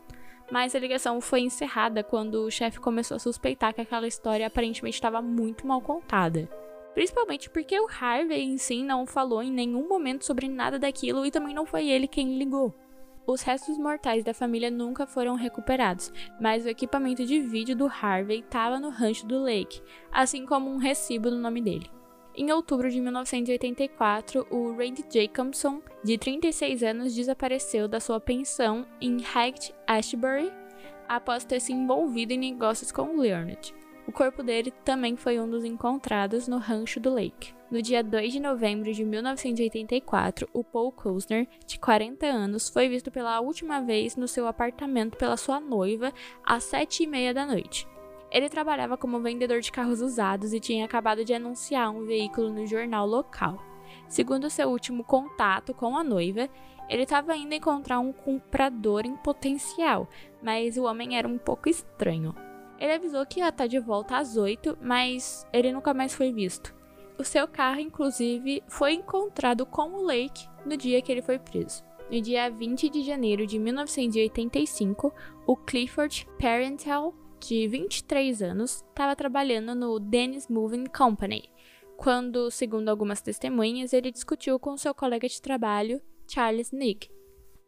mas 0.51 0.75
a 0.75 0.79
ligação 0.79 1.19
foi 1.19 1.41
encerrada 1.41 2.03
quando 2.03 2.43
o 2.45 2.51
chefe 2.51 2.79
começou 2.79 3.15
a 3.15 3.19
suspeitar 3.19 3.73
que 3.73 3.81
aquela 3.81 4.07
história 4.07 4.45
aparentemente 4.45 4.97
estava 4.97 5.19
muito 5.19 5.65
mal 5.65 5.81
contada. 5.81 6.47
Principalmente 6.93 7.49
porque 7.49 7.79
o 7.79 7.87
Harvey 7.87 8.43
em 8.43 8.57
si 8.57 8.83
não 8.83 9.05
falou 9.05 9.41
em 9.41 9.51
nenhum 9.51 9.87
momento 9.87 10.25
sobre 10.25 10.47
nada 10.47 10.77
daquilo 10.77 11.25
e 11.25 11.31
também 11.31 11.55
não 11.55 11.65
foi 11.65 11.87
ele 11.87 12.07
quem 12.07 12.37
ligou. 12.37 12.75
Os 13.29 13.43
restos 13.43 13.77
mortais 13.77 14.23
da 14.23 14.33
família 14.33 14.71
nunca 14.71 15.05
foram 15.05 15.35
recuperados, 15.35 16.11
mas 16.41 16.65
o 16.65 16.67
equipamento 16.67 17.23
de 17.23 17.39
vídeo 17.39 17.75
do 17.75 17.85
Harvey 17.85 18.39
estava 18.39 18.79
no 18.79 18.89
rancho 18.89 19.27
do 19.27 19.39
Lake, 19.39 19.83
assim 20.11 20.47
como 20.47 20.67
um 20.67 20.77
recibo 20.77 21.29
do 21.29 21.37
nome 21.37 21.61
dele. 21.61 21.91
Em 22.35 22.51
outubro 22.51 22.89
de 22.89 22.99
1984, 22.99 24.47
o 24.49 24.71
Randy 24.71 25.05
Jacobson, 25.07 25.79
de 26.03 26.17
36 26.17 26.81
anos, 26.81 27.13
desapareceu 27.13 27.87
da 27.87 27.99
sua 27.99 28.19
pensão 28.19 28.83
em 28.99 29.23
Haight 29.23 29.75
Ashbury 29.85 30.51
após 31.07 31.45
ter 31.45 31.59
se 31.59 31.71
envolvido 31.71 32.33
em 32.33 32.39
negócios 32.39 32.91
com 32.91 33.15
Leonard. 33.15 33.75
O 34.09 34.11
corpo 34.11 34.41
dele 34.41 34.71
também 34.83 35.15
foi 35.15 35.39
um 35.39 35.47
dos 35.47 35.63
encontrados 35.63 36.47
no 36.47 36.57
rancho 36.57 36.99
do 36.99 37.13
Lake. 37.13 37.53
No 37.69 37.79
dia 37.79 38.03
2 38.03 38.33
de 38.33 38.39
novembro 38.39 38.91
de 38.91 39.05
1984, 39.05 40.49
o 40.51 40.63
Paul 40.63 40.91
Kusner, 40.91 41.47
de 41.67 41.77
40 41.77 42.25
anos, 42.25 42.69
foi 42.69 42.89
visto 42.89 43.11
pela 43.11 43.39
última 43.39 43.81
vez 43.81 44.15
no 44.15 44.27
seu 44.27 44.47
apartamento 44.47 45.15
pela 45.15 45.37
sua 45.37 45.59
noiva 45.59 46.11
às 46.43 46.63
7 46.63 47.03
e 47.03 47.05
meia 47.05 47.35
da 47.35 47.45
noite. 47.45 47.87
Ele 48.31 48.49
trabalhava 48.49 48.97
como 48.97 49.19
vendedor 49.19 49.61
de 49.61 49.71
carros 49.71 50.01
usados 50.01 50.53
e 50.53 50.59
tinha 50.59 50.85
acabado 50.85 51.23
de 51.23 51.35
anunciar 51.35 51.91
um 51.91 52.03
veículo 52.03 52.49
no 52.49 52.65
jornal 52.65 53.05
local. 53.05 53.63
Segundo 54.07 54.49
seu 54.49 54.69
último 54.69 55.03
contato 55.03 55.71
com 55.71 55.95
a 55.95 56.03
noiva, 56.03 56.49
ele 56.89 57.03
estava 57.03 57.35
indo 57.35 57.53
encontrar 57.53 57.99
um 57.99 58.11
comprador 58.11 59.05
em 59.05 59.15
potencial, 59.15 60.09
mas 60.41 60.77
o 60.77 60.85
homem 60.85 61.15
era 61.15 61.27
um 61.27 61.37
pouco 61.37 61.69
estranho. 61.69 62.48
Ele 62.79 62.93
avisou 62.93 63.25
que 63.25 63.39
ia 63.39 63.49
estar 63.49 63.67
de 63.67 63.79
volta 63.79 64.17
às 64.17 64.37
8, 64.37 64.77
mas 64.81 65.45
ele 65.51 65.71
nunca 65.71 65.93
mais 65.93 66.15
foi 66.15 66.31
visto. 66.31 66.73
O 67.17 67.23
seu 67.23 67.47
carro, 67.47 67.81
inclusive, 67.81 68.63
foi 68.67 68.93
encontrado 68.93 69.65
com 69.65 69.93
o 69.93 70.03
Lake 70.03 70.47
no 70.65 70.77
dia 70.77 71.01
que 71.01 71.11
ele 71.11 71.21
foi 71.21 71.37
preso. 71.37 71.83
No 72.09 72.21
dia 72.21 72.49
20 72.49 72.89
de 72.89 73.03
janeiro 73.03 73.45
de 73.45 73.59
1985, 73.59 75.13
o 75.45 75.55
Clifford 75.57 76.25
Parental, 76.39 77.13
de 77.39 77.67
23 77.67 78.41
anos, 78.41 78.83
estava 78.87 79.15
trabalhando 79.15 79.75
no 79.75 79.99
Dennis 79.99 80.47
Moving 80.47 80.85
Company, 80.85 81.49
quando, 81.99 82.49
segundo 82.49 82.87
algumas 82.87 83.21
testemunhas, 83.21 83.91
ele 83.91 84.09
discutiu 84.09 84.57
com 84.57 84.77
seu 84.77 84.95
colega 84.95 85.27
de 85.27 85.41
trabalho, 85.41 86.01
Charles 86.25 86.71
Nick, 86.71 87.09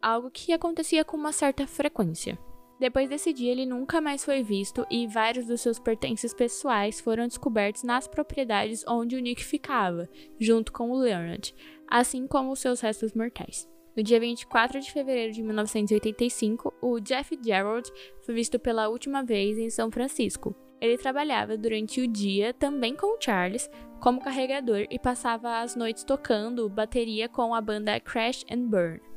algo 0.02 0.32
que 0.32 0.54
acontecia 0.54 1.04
com 1.04 1.17
uma 1.17 1.34
certa 1.34 1.67
frequência. 1.67 2.39
Depois 2.82 3.08
desse 3.08 3.32
dia, 3.32 3.52
ele 3.52 3.67
nunca 3.67 4.02
mais 4.02 4.26
foi 4.26 4.41
visto 4.41 4.88
e 4.89 5.06
vários 5.06 5.46
dos 5.46 5.62
seus 5.62 5.78
pertences 5.78 6.34
pessoais 6.34 7.00
foram 7.00 7.28
descobertos 7.28 7.84
nas 7.84 8.08
propriedades 8.08 8.84
onde 8.88 9.15
o 9.15 9.20
Nick 9.20 9.46
ficava, 9.46 10.10
junto 10.39 10.74
com 10.74 10.89
o 10.89 10.98
Leonard, 10.98 11.54
assim 11.88 12.26
como 12.26 12.56
seus 12.56 12.82
restos 12.82 13.13
mortais. 13.13 13.70
No 13.96 14.02
dia 14.02 14.20
24 14.20 14.80
de 14.80 14.91
fevereiro 14.91 15.32
de 15.32 15.44
1985, 15.44 16.74
o 16.82 17.00
Jeff 17.00 17.38
Gerald 17.46 17.88
foi 18.26 18.34
visto 18.34 18.58
pela 18.58 18.89
última 18.89 19.24
vez 19.24 19.60
em 19.60 19.70
São 19.70 19.91
Francisco. 19.91 20.56
Ele 20.82 20.98
trabalhava 20.98 21.56
durante 21.56 22.02
o 22.02 22.08
dia 22.08 22.52
também 22.52 22.96
com 22.96 23.22
Charles 23.22 23.70
como 24.02 24.24
carregador 24.24 24.88
e 24.89 24.98
passava 24.98 25.60
as 25.60 25.76
noites 25.76 26.04
tocando 26.04 26.67
bateria 26.67 27.30
com 27.30 27.54
a 27.54 27.62
banda 27.62 28.00
Crash 28.00 28.44
and 28.50 28.63
Burn. 28.63 29.11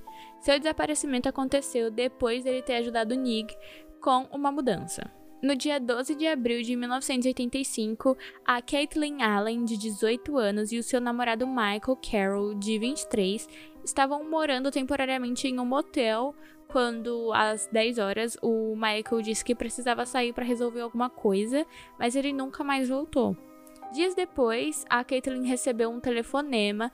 Seu 0.44 0.58
desaparecimento 0.58 1.26
aconteceu 1.26 1.90
depois 1.90 2.44
dele 2.44 2.60
ter 2.60 2.74
ajudado 2.74 3.14
Nig 3.14 3.56
com 3.98 4.28
uma 4.30 4.52
mudança. 4.52 5.10
No 5.42 5.56
dia 5.56 5.80
12 5.80 6.14
de 6.14 6.26
abril 6.26 6.60
de 6.60 6.76
1985, 6.76 8.14
a 8.44 8.60
Caitlin 8.60 9.22
Allen, 9.22 9.64
de 9.64 9.78
18 9.78 10.36
anos, 10.36 10.70
e 10.70 10.76
o 10.78 10.82
seu 10.82 11.00
namorado 11.00 11.46
Michael 11.46 11.98
Carroll, 12.10 12.54
de 12.56 12.78
23, 12.78 13.48
estavam 13.82 14.28
morando 14.28 14.70
temporariamente 14.70 15.48
em 15.48 15.58
um 15.58 15.64
motel 15.64 16.34
quando, 16.68 17.32
às 17.32 17.66
10 17.68 17.98
horas, 17.98 18.36
o 18.42 18.76
Michael 18.76 19.22
disse 19.22 19.42
que 19.42 19.54
precisava 19.54 20.04
sair 20.04 20.34
para 20.34 20.44
resolver 20.44 20.82
alguma 20.82 21.08
coisa, 21.08 21.64
mas 21.98 22.14
ele 22.14 22.34
nunca 22.34 22.62
mais 22.62 22.90
voltou. 22.90 23.34
Dias 23.94 24.14
depois, 24.14 24.84
a 24.90 25.02
Caitlin 25.04 25.46
recebeu 25.46 25.88
um 25.88 26.00
telefonema 26.00 26.92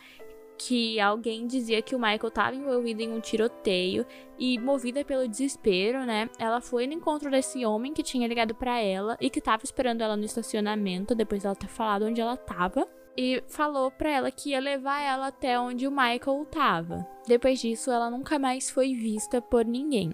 que 0.63 1.01
alguém 1.01 1.47
dizia 1.47 1.81
que 1.81 1.97
o 1.97 1.99
Michael 1.99 2.29
estava 2.29 2.55
envolvido 2.55 3.01
em 3.01 3.11
um 3.11 3.19
tiroteio 3.19 4.05
e 4.39 4.59
movida 4.59 5.03
pelo 5.03 5.27
desespero, 5.27 6.05
né? 6.05 6.29
Ela 6.39 6.61
foi 6.61 6.87
no 6.87 6.93
encontro 6.93 7.31
desse 7.31 7.65
homem 7.65 7.95
que 7.95 8.03
tinha 8.03 8.29
ligado 8.29 8.55
para 8.55 8.79
ela 8.79 9.17
e 9.19 9.31
que 9.31 9.39
estava 9.39 9.65
esperando 9.65 10.03
ela 10.03 10.19
no 10.19 10.25
estacionamento 10.25 11.15
depois 11.15 11.45
dela 11.45 11.57
ter 11.57 11.67
falado 11.67 12.05
onde 12.05 12.21
ela 12.21 12.35
estava 12.35 12.87
e 13.17 13.43
falou 13.49 13.91
para 13.91 14.11
ela 14.11 14.31
que 14.31 14.51
ia 14.51 14.61
levar 14.61 15.01
ela 15.01 15.29
até 15.29 15.59
onde 15.59 15.89
o 15.89 15.91
Michael 15.91 16.43
estava. 16.43 17.09
Depois 17.27 17.59
disso, 17.59 17.91
ela 17.91 18.11
nunca 18.11 18.39
mais 18.39 18.69
foi 18.69 18.93
vista 18.93 19.41
por 19.41 19.65
ninguém. 19.65 20.13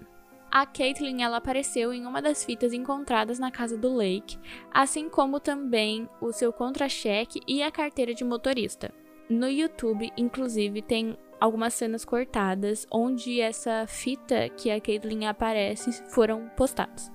A 0.49 0.65
Caitlyn 0.65 1.23
ela 1.23 1.37
apareceu 1.37 1.93
em 1.93 2.05
uma 2.05 2.21
das 2.21 2.45
fitas 2.45 2.71
encontradas 2.71 3.37
na 3.37 3.51
casa 3.51 3.77
do 3.77 3.93
Lake, 3.93 4.39
assim 4.71 5.09
como 5.09 5.41
também 5.41 6.09
o 6.21 6.31
seu 6.31 6.53
contra-cheque 6.53 7.41
e 7.45 7.61
a 7.61 7.69
carteira 7.69 8.13
de 8.13 8.23
motorista. 8.23 8.93
No 9.29 9.47
YouTube, 9.49 10.11
inclusive, 10.15 10.81
tem 10.81 11.17
algumas 11.39 11.73
cenas 11.73 12.05
cortadas 12.05 12.87
onde 12.91 13.41
essa 13.41 13.85
fita 13.87 14.49
que 14.49 14.71
a 14.71 14.79
Caitlyn 14.79 15.25
aparece 15.25 15.91
foram 16.11 16.49
postadas. 16.55 17.11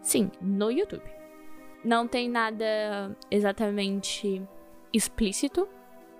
Sim, 0.00 0.30
no 0.40 0.70
YouTube. 0.70 1.02
Não 1.84 2.06
tem 2.06 2.28
nada 2.28 3.16
exatamente 3.30 4.42
explícito, 4.92 5.68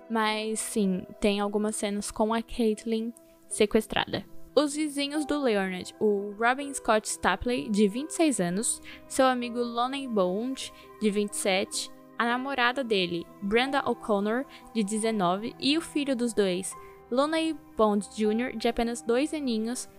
mas 0.09 0.59
sim, 0.59 1.05
tem 1.19 1.39
algumas 1.39 1.75
cenas 1.75 2.11
com 2.11 2.33
a 2.33 2.41
Caitlyn 2.41 3.13
sequestrada. 3.47 4.25
Os 4.53 4.75
vizinhos 4.75 5.25
do 5.25 5.41
Leonard, 5.41 5.95
o 5.97 6.33
Robin 6.37 6.73
Scott 6.73 7.07
Stapley, 7.07 7.69
de 7.69 7.87
26 7.87 8.41
anos, 8.41 8.81
seu 9.07 9.25
amigo 9.25 9.59
Lonnie 9.59 10.09
Bond, 10.09 10.73
de 11.01 11.09
27, 11.09 11.89
a 12.21 12.25
namorada 12.25 12.83
dele, 12.83 13.25
Brenda 13.41 13.81
O'Connor, 13.83 14.45
de 14.75 14.83
19, 14.83 15.55
e 15.59 15.75
o 15.75 15.81
filho 15.81 16.15
dos 16.15 16.35
dois, 16.35 16.71
Lonnie 17.09 17.57
Bond 17.75 18.07
Jr., 18.15 18.55
de 18.55 18.67
apenas 18.67 19.01
dois 19.01 19.33
aninhos, 19.33 19.89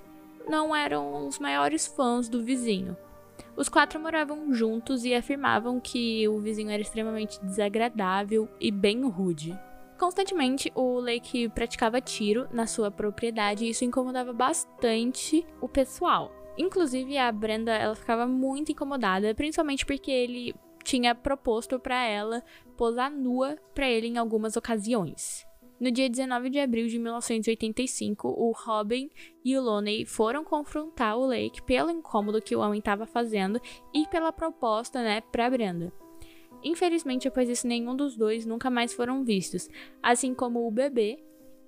não 0.49 0.73
eram 0.73 1.27
os 1.27 1.41
maiores 1.41 1.85
fãs 1.85 2.29
do 2.29 2.41
vizinho. 2.41 2.97
Os 3.57 3.69
quatro 3.69 3.99
moravam 3.99 4.55
juntos 4.55 5.05
e 5.05 5.13
afirmavam 5.13 5.81
que 5.81 6.29
o 6.29 6.39
vizinho 6.39 6.71
era 6.71 6.81
extremamente 6.81 7.45
desagradável 7.45 8.49
e 8.61 8.71
bem 8.71 9.03
rude. 9.03 9.59
Constantemente, 9.99 10.71
o 10.77 11.01
Lake 11.01 11.49
praticava 11.49 12.01
tiro 12.01 12.47
na 12.53 12.69
sua 12.69 12.89
propriedade 12.89 13.65
e 13.65 13.71
isso 13.71 13.85
incomodava 13.85 14.33
bastante 14.33 15.45
o 15.61 15.69
pessoal. 15.69 16.31
Inclusive, 16.57 17.19
a 17.19 17.33
Brenda 17.33 17.73
ela 17.73 17.97
ficava 17.97 18.29
muito 18.29 18.71
incomodada, 18.71 19.35
principalmente 19.35 19.85
porque 19.85 20.13
ele 20.13 20.55
tinha 20.83 21.15
proposto 21.15 21.79
para 21.79 22.05
ela 22.05 22.43
posar 22.77 23.11
nua 23.11 23.57
para 23.75 23.89
ele 23.89 24.09
em 24.09 24.19
algumas 24.19 24.57
ocasiões. 24.57 25.47
No 25.83 25.91
dia 25.91 26.09
19 26.09 26.49
de 26.49 26.61
abril 26.61 26.87
de 26.87 26.97
1985, 26.97 28.29
o 28.29 28.53
Robin 28.53 29.11
e 29.45 29.59
o 29.59 29.61
Loney 29.61 30.07
foram 30.07 30.45
confrontar 30.45 31.19
o 31.19 31.27
Lake 31.27 31.61
pelo 31.63 31.91
incômodo 31.91 32.41
que 32.41 32.55
o 32.55 32.61
homem 32.61 32.79
estava 32.79 33.05
fazendo 33.05 33.61
e 33.93 34.07
pela 34.07 34.33
proposta, 34.33 35.03
né, 35.03 35.21
para 35.21 35.51
Brenda. 35.51 35.93
Infelizmente, 36.63 37.27
após 37.27 37.49
isso, 37.49 37.67
nenhum 37.67 37.97
dos 37.97 38.17
dois 38.17 38.47
nunca 38.47 38.71
mais 38.71 38.95
foram 38.95 39.25
vistos, 39.25 39.69
assim 40.01 40.33
como 40.33 40.67
o 40.67 40.71
bebê 40.71 41.19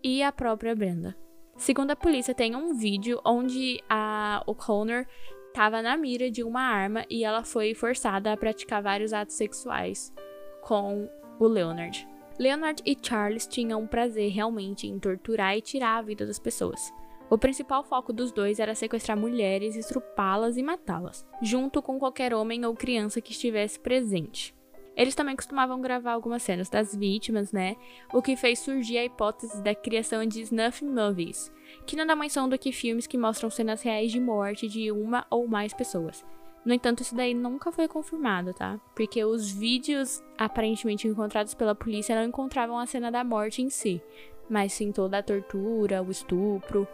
e 0.00 0.22
a 0.22 0.30
própria 0.30 0.76
Brenda. 0.76 1.16
Segundo 1.56 1.90
a 1.92 1.96
polícia, 1.96 2.34
tem 2.34 2.54
um 2.54 2.74
vídeo 2.74 3.20
onde 3.24 3.82
a 3.88 4.42
O'Connor 4.46 5.06
estava 5.54 5.80
na 5.80 5.96
mira 5.96 6.28
de 6.32 6.42
uma 6.42 6.62
arma 6.62 7.06
e 7.08 7.22
ela 7.22 7.44
foi 7.44 7.74
forçada 7.74 8.32
a 8.32 8.36
praticar 8.36 8.82
vários 8.82 9.12
atos 9.12 9.36
sexuais 9.36 10.12
com 10.60 11.08
o 11.38 11.46
Leonard. 11.46 12.08
Leonard 12.40 12.82
e 12.84 12.98
Charles 13.00 13.46
tinham 13.46 13.86
prazer 13.86 14.32
realmente 14.32 14.88
em 14.88 14.98
torturar 14.98 15.56
e 15.56 15.60
tirar 15.60 15.98
a 15.98 16.02
vida 16.02 16.26
das 16.26 16.40
pessoas. 16.40 16.92
O 17.30 17.38
principal 17.38 17.84
foco 17.84 18.12
dos 18.12 18.32
dois 18.32 18.58
era 18.58 18.74
sequestrar 18.74 19.16
mulheres, 19.16 19.76
estrupá-las 19.76 20.56
e 20.56 20.62
matá-las, 20.62 21.24
junto 21.40 21.80
com 21.80 22.00
qualquer 22.00 22.34
homem 22.34 22.66
ou 22.66 22.74
criança 22.74 23.20
que 23.20 23.30
estivesse 23.30 23.78
presente. 23.78 24.52
Eles 24.96 25.14
também 25.14 25.34
costumavam 25.34 25.80
gravar 25.80 26.12
algumas 26.12 26.42
cenas 26.42 26.68
das 26.68 26.94
vítimas, 26.94 27.52
né? 27.52 27.76
O 28.12 28.22
que 28.22 28.36
fez 28.36 28.60
surgir 28.60 28.98
a 28.98 29.04
hipótese 29.04 29.62
da 29.62 29.74
criação 29.74 30.24
de 30.24 30.40
snuff 30.42 30.84
movies, 30.84 31.52
que 31.86 31.96
nada 31.96 32.14
mais 32.14 32.32
são 32.32 32.48
do 32.48 32.58
que 32.58 32.70
filmes 32.70 33.06
que 33.06 33.18
mostram 33.18 33.50
cenas 33.50 33.82
reais 33.82 34.12
de 34.12 34.20
morte 34.20 34.68
de 34.68 34.92
uma 34.92 35.26
ou 35.28 35.48
mais 35.48 35.74
pessoas. 35.74 36.24
No 36.64 36.72
entanto, 36.72 37.02
isso 37.02 37.14
daí 37.14 37.34
nunca 37.34 37.70
foi 37.70 37.86
confirmado, 37.86 38.54
tá? 38.54 38.80
Porque 38.94 39.22
os 39.22 39.50
vídeos 39.50 40.22
aparentemente 40.38 41.06
encontrados 41.06 41.54
pela 41.54 41.74
polícia 41.74 42.16
não 42.16 42.26
encontravam 42.26 42.78
a 42.78 42.86
cena 42.86 43.10
da 43.10 43.22
morte 43.22 43.60
em 43.60 43.68
si, 43.68 44.00
mas 44.48 44.72
sim 44.72 44.90
toda 44.90 45.18
a 45.18 45.22
tortura, 45.22 46.02
o 46.02 46.10
estupro 46.10 46.88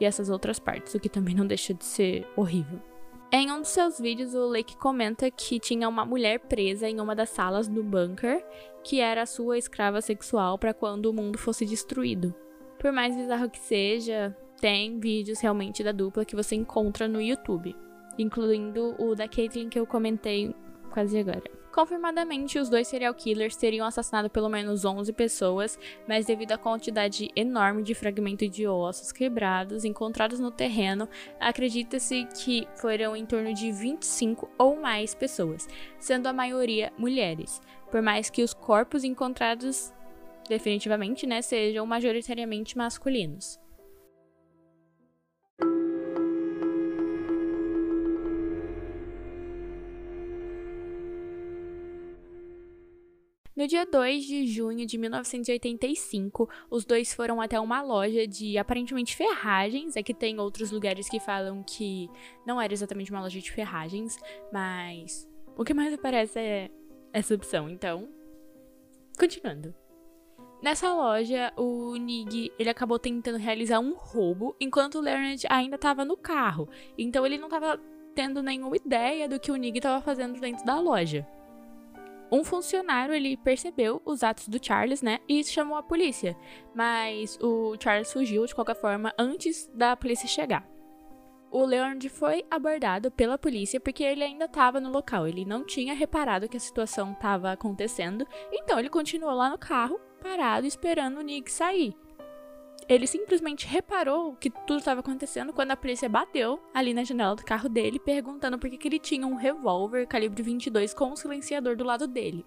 e 0.00 0.04
essas 0.04 0.28
outras 0.28 0.58
partes, 0.58 0.94
o 0.94 1.00
que 1.00 1.08
também 1.08 1.34
não 1.34 1.46
deixa 1.46 1.72
de 1.72 1.84
ser 1.84 2.26
horrível. 2.34 2.80
Em 3.34 3.50
um 3.50 3.60
dos 3.60 3.70
seus 3.70 3.98
vídeos, 3.98 4.34
o 4.34 4.46
Lake 4.46 4.76
comenta 4.76 5.30
que 5.30 5.58
tinha 5.58 5.88
uma 5.88 6.04
mulher 6.04 6.38
presa 6.38 6.86
em 6.86 7.00
uma 7.00 7.16
das 7.16 7.30
salas 7.30 7.66
do 7.66 7.82
bunker, 7.82 8.44
que 8.84 9.00
era 9.00 9.24
sua 9.24 9.56
escrava 9.56 10.02
sexual 10.02 10.58
para 10.58 10.74
quando 10.74 11.06
o 11.06 11.14
mundo 11.14 11.38
fosse 11.38 11.64
destruído. 11.64 12.34
Por 12.78 12.92
mais 12.92 13.16
bizarro 13.16 13.48
que 13.48 13.58
seja, 13.58 14.36
tem 14.60 15.00
vídeos 15.00 15.40
realmente 15.40 15.82
da 15.82 15.92
dupla 15.92 16.26
que 16.26 16.36
você 16.36 16.54
encontra 16.54 17.08
no 17.08 17.22
YouTube, 17.22 17.74
incluindo 18.18 18.94
o 18.98 19.14
da 19.14 19.26
Caitlyn 19.26 19.70
que 19.70 19.80
eu 19.80 19.86
comentei 19.86 20.54
quase 20.90 21.18
agora. 21.18 21.61
Confirmadamente, 21.72 22.58
os 22.58 22.68
dois 22.68 22.86
serial 22.86 23.14
killers 23.14 23.56
teriam 23.56 23.86
assassinado 23.86 24.28
pelo 24.28 24.50
menos 24.50 24.84
11 24.84 25.10
pessoas, 25.14 25.78
mas 26.06 26.26
devido 26.26 26.52
à 26.52 26.58
quantidade 26.58 27.30
enorme 27.34 27.82
de 27.82 27.94
fragmentos 27.94 28.50
de 28.50 28.66
ossos 28.66 29.10
quebrados 29.10 29.82
encontrados 29.82 30.38
no 30.38 30.50
terreno, 30.50 31.08
acredita-se 31.40 32.26
que 32.36 32.68
foram 32.76 33.16
em 33.16 33.24
torno 33.24 33.54
de 33.54 33.72
25 33.72 34.50
ou 34.58 34.78
mais 34.78 35.14
pessoas, 35.14 35.66
sendo 35.98 36.26
a 36.26 36.32
maioria 36.32 36.92
mulheres, 36.98 37.58
por 37.90 38.02
mais 38.02 38.28
que 38.28 38.42
os 38.42 38.52
corpos 38.52 39.02
encontrados 39.02 39.94
definitivamente 40.46 41.26
né, 41.26 41.40
sejam 41.40 41.86
majoritariamente 41.86 42.76
masculinos. 42.76 43.58
No 53.54 53.66
dia 53.66 53.84
2 53.84 54.24
de 54.24 54.46
junho 54.46 54.86
de 54.86 54.96
1985, 54.96 56.48
os 56.70 56.86
dois 56.86 57.12
foram 57.12 57.38
até 57.38 57.60
uma 57.60 57.82
loja 57.82 58.26
de 58.26 58.56
aparentemente 58.56 59.14
ferragens. 59.14 59.94
Aqui 59.94 60.14
tem 60.14 60.38
outros 60.38 60.70
lugares 60.70 61.06
que 61.06 61.20
falam 61.20 61.62
que 61.62 62.08
não 62.46 62.58
era 62.58 62.72
exatamente 62.72 63.10
uma 63.10 63.20
loja 63.20 63.38
de 63.40 63.52
ferragens, 63.52 64.18
mas 64.50 65.28
o 65.54 65.64
que 65.64 65.74
mais 65.74 65.92
aparece 65.92 66.38
é 66.38 66.70
essa 67.12 67.34
opção. 67.34 67.68
Então, 67.68 68.08
continuando. 69.18 69.74
Nessa 70.62 70.94
loja, 70.94 71.52
o 71.56 71.94
Nig 71.96 72.50
ele 72.58 72.70
acabou 72.70 72.98
tentando 72.98 73.36
realizar 73.36 73.80
um 73.80 73.94
roubo, 73.94 74.56
enquanto 74.58 74.94
o 74.94 75.00
Leonard 75.00 75.44
ainda 75.50 75.74
estava 75.74 76.06
no 76.06 76.16
carro. 76.16 76.70
Então 76.96 77.26
ele 77.26 77.36
não 77.36 77.48
estava 77.48 77.78
tendo 78.14 78.42
nenhuma 78.42 78.76
ideia 78.76 79.28
do 79.28 79.38
que 79.38 79.50
o 79.50 79.56
Nig 79.56 79.76
estava 79.76 80.00
fazendo 80.00 80.40
dentro 80.40 80.64
da 80.64 80.80
loja. 80.80 81.26
Um 82.32 82.42
funcionário 82.42 83.14
ele 83.14 83.36
percebeu 83.36 84.00
os 84.06 84.22
atos 84.22 84.48
do 84.48 84.64
Charles, 84.64 85.02
né, 85.02 85.18
e 85.28 85.44
chamou 85.44 85.76
a 85.76 85.82
polícia, 85.82 86.34
mas 86.74 87.38
o 87.42 87.76
Charles 87.78 88.10
fugiu 88.10 88.46
de 88.46 88.54
qualquer 88.54 88.80
forma 88.80 89.12
antes 89.18 89.70
da 89.74 89.94
polícia 89.94 90.26
chegar. 90.26 90.66
O 91.50 91.66
Leonard 91.66 92.08
foi 92.08 92.42
abordado 92.50 93.10
pela 93.10 93.36
polícia 93.36 93.78
porque 93.78 94.02
ele 94.02 94.24
ainda 94.24 94.46
estava 94.46 94.80
no 94.80 94.90
local, 94.90 95.28
ele 95.28 95.44
não 95.44 95.62
tinha 95.62 95.92
reparado 95.92 96.48
que 96.48 96.56
a 96.56 96.60
situação 96.60 97.12
estava 97.12 97.52
acontecendo, 97.52 98.26
então 98.50 98.78
ele 98.78 98.88
continuou 98.88 99.34
lá 99.34 99.50
no 99.50 99.58
carro, 99.58 100.00
parado, 100.18 100.66
esperando 100.66 101.18
o 101.18 101.22
Nick 101.22 101.52
sair. 101.52 101.94
Ele 102.92 103.06
simplesmente 103.06 103.66
reparou 103.66 104.34
que 104.34 104.50
tudo 104.50 104.80
estava 104.80 105.00
acontecendo 105.00 105.50
quando 105.50 105.70
a 105.70 105.76
polícia 105.76 106.10
bateu 106.10 106.60
ali 106.74 106.92
na 106.92 107.02
janela 107.02 107.34
do 107.34 107.42
carro 107.42 107.66
dele, 107.66 107.98
perguntando 107.98 108.58
por 108.58 108.68
que, 108.68 108.76
que 108.76 108.86
ele 108.86 108.98
tinha 108.98 109.26
um 109.26 109.34
revólver 109.34 110.06
calibre 110.06 110.42
22 110.42 110.92
com 110.92 111.06
um 111.06 111.16
silenciador 111.16 111.74
do 111.74 111.84
lado 111.84 112.06
dele. 112.06 112.44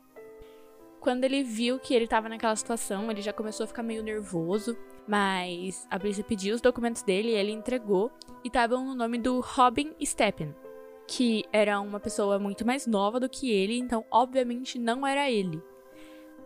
Quando 1.00 1.24
ele 1.24 1.42
viu 1.42 1.80
que 1.80 1.96
ele 1.96 2.06
estava 2.06 2.30
naquela 2.30 2.56
situação, 2.56 3.10
ele 3.10 3.24
já 3.24 3.34
começou 3.34 3.64
a 3.64 3.68
ficar 3.68 3.82
meio 3.82 4.04
nervoso, 4.04 4.78
mas 5.08 5.88
a 5.90 5.98
polícia 5.98 6.24
pediu 6.24 6.54
os 6.54 6.62
documentos 6.62 7.02
dele 7.02 7.30
e 7.30 7.36
ele 7.36 7.52
entregou, 7.52 8.12
e 8.44 8.48
estavam 8.48 8.86
no 8.86 8.94
nome 8.94 9.18
do 9.18 9.40
Robin 9.40 9.96
Steppen, 10.00 10.54
que 11.08 11.44
era 11.52 11.80
uma 11.80 12.00
pessoa 12.00 12.38
muito 12.38 12.64
mais 12.64 12.86
nova 12.86 13.20
do 13.20 13.28
que 13.28 13.50
ele, 13.50 13.80
então 13.80 14.06
obviamente 14.12 14.78
não 14.78 15.08
era 15.08 15.28
ele. 15.28 15.60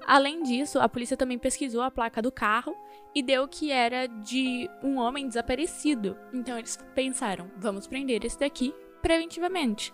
Além 0.08 0.42
disso, 0.42 0.80
a 0.80 0.88
polícia 0.88 1.18
também 1.18 1.38
pesquisou 1.38 1.82
a 1.82 1.92
placa 1.92 2.22
do 2.22 2.32
carro 2.32 2.74
e 3.13 3.24
deu 3.24 3.48
que 3.48 3.72
era 3.72 4.08
de 4.08 4.69
um 4.84 4.98
homem 4.98 5.28
desaparecido. 5.28 6.17
Então 6.34 6.58
eles 6.58 6.78
pensaram: 6.93 7.50
vamos 7.58 7.88
prender 7.88 8.24
esse 8.24 8.39
daqui 8.39 8.74
preventivamente. 9.02 9.93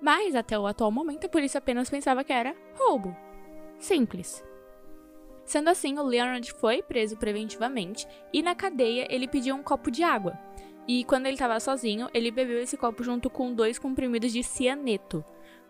Mas 0.00 0.34
até 0.34 0.58
o 0.58 0.66
atual 0.66 0.90
momento 0.90 1.26
a 1.26 1.28
polícia 1.28 1.58
apenas 1.58 1.90
pensava 1.90 2.22
que 2.22 2.32
era 2.32 2.54
roubo. 2.74 3.16
Simples. 3.78 4.44
Sendo 5.44 5.70
assim, 5.70 5.98
o 5.98 6.02
Leonard 6.02 6.52
foi 6.54 6.82
preso 6.82 7.16
preventivamente 7.16 8.06
e 8.32 8.42
na 8.42 8.54
cadeia 8.54 9.06
ele 9.08 9.28
pediu 9.28 9.54
um 9.54 9.62
copo 9.62 9.90
de 9.90 10.02
água. 10.02 10.38
E 10.88 11.04
quando 11.04 11.26
ele 11.26 11.34
estava 11.34 11.58
sozinho, 11.60 12.08
ele 12.12 12.30
bebeu 12.30 12.60
esse 12.60 12.76
copo 12.76 13.02
junto 13.02 13.30
com 13.30 13.52
dois 13.52 13.78
comprimidos 13.78 14.32
de 14.32 14.42
cianeto, 14.42 15.24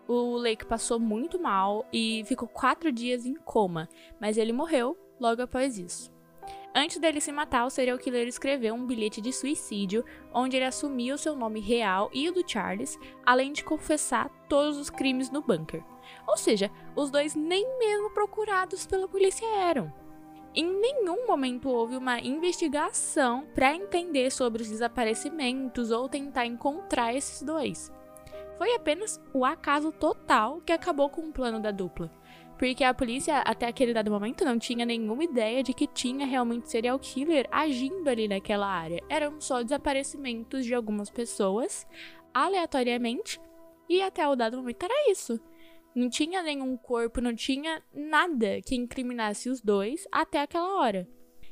o 0.07 0.37
Lake 0.37 0.65
passou 0.65 0.99
muito 0.99 1.37
mal 1.39 1.85
e 1.91 2.23
ficou 2.25 2.47
quatro 2.47 2.91
dias 2.91 3.25
em 3.25 3.35
coma, 3.35 3.89
mas 4.19 4.37
ele 4.37 4.53
morreu 4.53 4.97
logo 5.19 5.41
após 5.41 5.77
isso. 5.77 6.11
Antes 6.79 6.99
dele 6.99 7.19
se 7.19 7.31
matar, 7.31 7.65
o 7.65 7.71
serial 7.71 7.97
killer 7.97 8.27
escreveu 8.27 8.75
um 8.75 8.85
bilhete 8.85 9.19
de 9.19 9.33
suicídio 9.33 10.05
onde 10.31 10.55
ele 10.55 10.65
assumia 10.65 11.15
o 11.15 11.17
seu 11.17 11.35
nome 11.35 11.59
real 11.59 12.07
e 12.13 12.29
o 12.29 12.31
do 12.31 12.47
Charles, 12.47 12.99
além 13.25 13.51
de 13.51 13.63
confessar 13.63 14.29
todos 14.47 14.77
os 14.77 14.87
crimes 14.87 15.31
no 15.31 15.41
bunker. 15.41 15.83
Ou 16.27 16.37
seja, 16.37 16.69
os 16.95 17.09
dois 17.09 17.33
nem 17.33 17.79
mesmo 17.79 18.11
procurados 18.11 18.85
pela 18.85 19.07
polícia 19.07 19.43
eram. 19.57 19.91
Em 20.53 20.71
nenhum 20.71 21.25
momento 21.25 21.67
houve 21.67 21.97
uma 21.97 22.19
investigação 22.19 23.47
para 23.55 23.73
entender 23.73 24.29
sobre 24.29 24.61
os 24.61 24.69
desaparecimentos 24.69 25.89
ou 25.89 26.07
tentar 26.07 26.45
encontrar 26.45 27.11
esses 27.11 27.41
dois. 27.41 27.91
Foi 28.59 28.75
apenas 28.75 29.19
o 29.33 29.43
acaso 29.43 29.91
total 29.91 30.61
que 30.61 30.73
acabou 30.73 31.09
com 31.09 31.21
o 31.21 31.33
plano 31.33 31.59
da 31.59 31.71
dupla. 31.71 32.11
Porque 32.57 32.83
a 32.83 32.93
polícia, 32.93 33.37
até 33.39 33.67
aquele 33.67 33.93
dado 33.93 34.09
momento, 34.09 34.43
não 34.43 34.57
tinha 34.57 34.85
nenhuma 34.85 35.23
ideia 35.23 35.61
de 35.61 35.73
que 35.73 35.85
tinha 35.85 36.25
realmente 36.25 36.69
serial 36.69 36.97
killer 36.97 37.47
agindo 37.51 38.09
ali 38.09 38.27
naquela 38.27 38.67
área. 38.67 39.03
Eram 39.07 39.39
só 39.39 39.61
desaparecimentos 39.61 40.65
de 40.65 40.73
algumas 40.73 41.09
pessoas, 41.09 41.87
aleatoriamente, 42.33 43.39
e 43.87 44.01
até 44.01 44.27
o 44.27 44.35
dado 44.35 44.57
momento 44.57 44.83
era 44.83 45.11
isso. 45.11 45.39
Não 45.95 46.09
tinha 46.09 46.41
nenhum 46.41 46.75
corpo, 46.77 47.21
não 47.21 47.35
tinha 47.35 47.81
nada 47.93 48.61
que 48.61 48.75
incriminasse 48.75 49.49
os 49.49 49.61
dois 49.61 50.07
até 50.11 50.41
aquela 50.41 50.79
hora. 50.79 51.07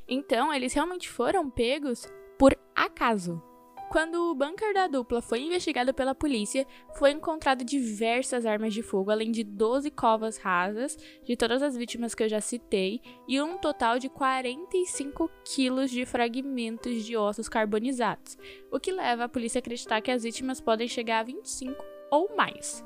Então, 0.08 0.52
eles 0.52 0.72
realmente 0.72 1.08
foram 1.08 1.50
pegos 1.50 2.06
por 2.38 2.56
acaso. 2.74 3.42
Quando 3.88 4.30
o 4.30 4.34
bunker 4.34 4.74
da 4.74 4.88
dupla 4.88 5.22
foi 5.22 5.40
investigado 5.40 5.94
pela 5.94 6.14
polícia, 6.14 6.66
foi 6.96 7.12
encontrado 7.12 7.64
diversas 7.64 8.44
armas 8.44 8.74
de 8.74 8.82
fogo, 8.82 9.10
além 9.10 9.30
de 9.30 9.44
12 9.44 9.90
covas 9.92 10.36
rasas 10.38 10.98
de 11.22 11.36
todas 11.36 11.62
as 11.62 11.76
vítimas 11.76 12.14
que 12.14 12.24
eu 12.24 12.28
já 12.28 12.40
citei, 12.40 13.00
e 13.28 13.40
um 13.40 13.56
total 13.56 13.98
de 13.98 14.08
45 14.08 15.30
quilos 15.44 15.90
de 15.90 16.04
fragmentos 16.04 17.04
de 17.04 17.16
ossos 17.16 17.48
carbonizados, 17.48 18.36
o 18.70 18.80
que 18.80 18.90
leva 18.90 19.24
a 19.24 19.28
polícia 19.28 19.58
a 19.58 19.60
acreditar 19.60 20.00
que 20.00 20.10
as 20.10 20.24
vítimas 20.24 20.60
podem 20.60 20.88
chegar 20.88 21.20
a 21.20 21.24
25 21.24 21.82
ou 22.10 22.36
mais. 22.36 22.84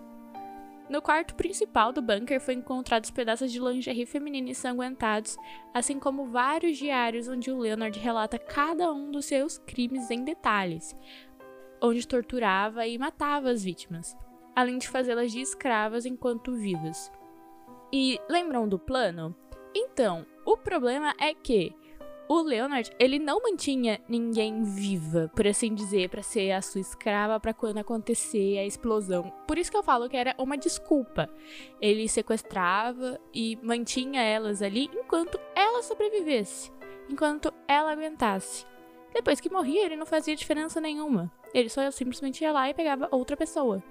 No 0.91 1.01
quarto 1.01 1.37
principal 1.37 1.93
do 1.93 2.03
bunker 2.03 2.41
foi 2.41 2.55
encontrados 2.55 3.13
pedaços 3.13 3.53
de 3.53 3.61
lingerie 3.61 4.05
feminina 4.05 4.51
ensanguentados, 4.51 5.37
assim 5.73 6.01
como 6.01 6.27
vários 6.27 6.77
diários 6.77 7.29
onde 7.29 7.49
o 7.49 7.59
Leonard 7.61 7.97
relata 7.97 8.37
cada 8.37 8.93
um 8.93 9.09
dos 9.09 9.27
seus 9.27 9.57
crimes 9.57 10.11
em 10.11 10.25
detalhes, 10.25 10.97
onde 11.81 12.09
torturava 12.09 12.89
e 12.89 12.99
matava 12.99 13.51
as 13.51 13.63
vítimas, 13.63 14.17
além 14.53 14.79
de 14.79 14.89
fazê-las 14.89 15.31
de 15.31 15.41
escravas 15.41 16.05
enquanto 16.05 16.57
vivas. 16.57 17.13
E 17.93 18.19
lembram 18.29 18.69
do 18.69 18.77
plano? 18.77 19.33
Então, 19.73 20.27
o 20.45 20.57
problema 20.57 21.15
é 21.21 21.33
que 21.33 21.73
o 22.33 22.43
Leonard, 22.43 22.93
ele 22.97 23.19
não 23.19 23.43
mantinha 23.43 24.01
ninguém 24.09 24.63
viva, 24.63 25.29
por 25.35 25.49
assim 25.49 25.75
dizer, 25.75 26.09
para 26.09 26.23
ser 26.23 26.53
a 26.53 26.63
sua 26.63 26.81
escrava 26.81 27.41
para 27.41 27.53
quando 27.53 27.79
acontecer 27.79 28.57
a 28.57 28.65
explosão. 28.65 29.33
Por 29.49 29.59
isso 29.59 29.69
que 29.69 29.77
eu 29.77 29.83
falo 29.83 30.09
que 30.09 30.17
era 30.17 30.37
uma 30.39 30.57
desculpa. 30.57 31.29
Ele 31.81 32.09
sequestrava 32.09 33.19
e 33.35 33.59
mantinha 33.61 34.23
elas 34.23 34.63
ali 34.63 34.89
enquanto 34.95 35.41
ela 35.57 35.83
sobrevivesse, 35.83 36.71
enquanto 37.11 37.53
ela 37.67 37.91
aguentasse. 37.91 38.65
Depois 39.13 39.41
que 39.41 39.51
morria, 39.51 39.87
ele 39.87 39.97
não 39.97 40.07
fazia 40.07 40.37
diferença 40.37 40.81
nenhuma. 40.81 41.33
Ele 41.53 41.69
só 41.69 41.91
simplesmente 41.91 42.45
ia 42.45 42.53
lá 42.53 42.71
e 42.71 42.75
pegava 42.75 43.09
outra 43.11 43.37
pessoa. 43.37 43.83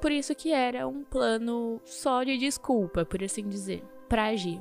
Por 0.00 0.10
isso 0.10 0.34
que 0.34 0.50
era 0.50 0.88
um 0.88 1.04
plano 1.04 1.80
só 1.84 2.24
de 2.24 2.36
desculpa, 2.36 3.04
por 3.04 3.22
assim 3.22 3.48
dizer, 3.48 3.84
para 4.08 4.24
agir. 4.24 4.60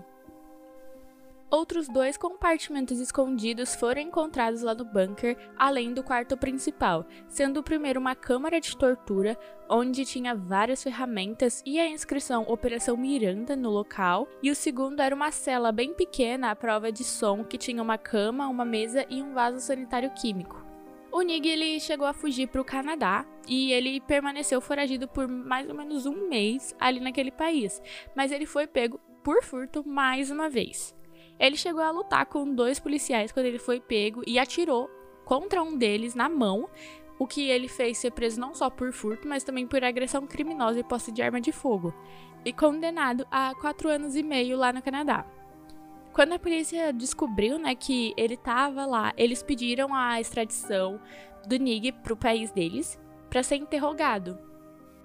Outros 1.49 1.87
dois 1.87 2.17
compartimentos 2.17 2.99
escondidos 2.99 3.73
foram 3.73 4.01
encontrados 4.01 4.61
lá 4.63 4.75
no 4.75 4.83
bunker, 4.83 5.37
além 5.57 5.93
do 5.93 6.03
quarto 6.03 6.35
principal, 6.35 7.05
sendo 7.25 7.61
o 7.61 7.63
primeiro 7.63 8.01
uma 8.01 8.15
câmara 8.15 8.59
de 8.59 8.75
tortura, 8.75 9.37
onde 9.69 10.03
tinha 10.03 10.35
várias 10.35 10.83
ferramentas 10.83 11.63
e 11.65 11.79
a 11.79 11.87
inscrição 11.87 12.43
Operação 12.49 12.97
Miranda 12.97 13.55
no 13.55 13.69
local, 13.69 14.27
e 14.43 14.51
o 14.51 14.55
segundo 14.55 14.99
era 14.99 15.15
uma 15.15 15.31
cela 15.31 15.71
bem 15.71 15.93
pequena 15.93 16.51
à 16.51 16.55
prova 16.55 16.91
de 16.91 17.05
som 17.05 17.45
que 17.45 17.57
tinha 17.57 17.81
uma 17.81 17.97
cama, 17.97 18.49
uma 18.49 18.65
mesa 18.65 19.05
e 19.09 19.23
um 19.23 19.33
vaso 19.33 19.61
sanitário 19.61 20.11
químico. 20.11 20.65
O 21.13 21.21
Nig 21.21 21.47
ele 21.47 21.79
chegou 21.79 22.05
a 22.05 22.13
fugir 22.13 22.47
para 22.47 22.61
o 22.61 22.65
Canadá 22.65 23.25
e 23.47 23.71
ele 23.71 24.01
permaneceu 24.01 24.59
foragido 24.59 25.07
por 25.07 25.29
mais 25.29 25.69
ou 25.69 25.73
menos 25.73 26.05
um 26.05 26.27
mês 26.27 26.75
ali 26.77 26.99
naquele 26.99 27.31
país, 27.31 27.81
mas 28.13 28.33
ele 28.33 28.45
foi 28.45 28.67
pego 28.67 28.99
por 29.23 29.41
furto 29.41 29.87
mais 29.87 30.29
uma 30.29 30.49
vez. 30.49 30.96
Ele 31.39 31.55
chegou 31.55 31.81
a 31.81 31.91
lutar 31.91 32.25
com 32.25 32.53
dois 32.53 32.79
policiais 32.79 33.31
quando 33.31 33.45
ele 33.45 33.59
foi 33.59 33.79
pego 33.79 34.23
e 34.25 34.39
atirou 34.39 34.89
contra 35.23 35.61
um 35.61 35.77
deles 35.77 36.15
na 36.15 36.29
mão, 36.29 36.69
o 37.19 37.27
que 37.27 37.49
ele 37.49 37.67
fez 37.67 37.97
ser 37.97 38.11
preso 38.11 38.39
não 38.39 38.53
só 38.53 38.69
por 38.69 38.91
furto, 38.93 39.27
mas 39.27 39.43
também 39.43 39.67
por 39.67 39.83
agressão 39.83 40.25
criminosa 40.25 40.79
e 40.79 40.83
posse 40.83 41.11
de 41.11 41.21
arma 41.21 41.41
de 41.41 41.51
fogo, 41.51 41.93
e 42.45 42.53
condenado 42.53 43.27
a 43.29 43.53
quatro 43.55 43.89
anos 43.89 44.15
e 44.15 44.23
meio 44.23 44.57
lá 44.57 44.71
no 44.71 44.81
Canadá. 44.81 45.25
Quando 46.13 46.33
a 46.33 46.39
polícia 46.39 46.91
descobriu 46.93 47.59
né, 47.59 47.75
que 47.75 48.13
ele 48.17 48.35
estava 48.35 48.85
lá, 48.85 49.13
eles 49.17 49.43
pediram 49.43 49.93
a 49.93 50.19
extradição 50.19 50.99
do 51.47 51.57
Nig 51.57 51.91
para 51.91 52.13
o 52.13 52.17
país 52.17 52.51
deles 52.51 52.99
para 53.29 53.43
ser 53.43 53.57
interrogado 53.57 54.46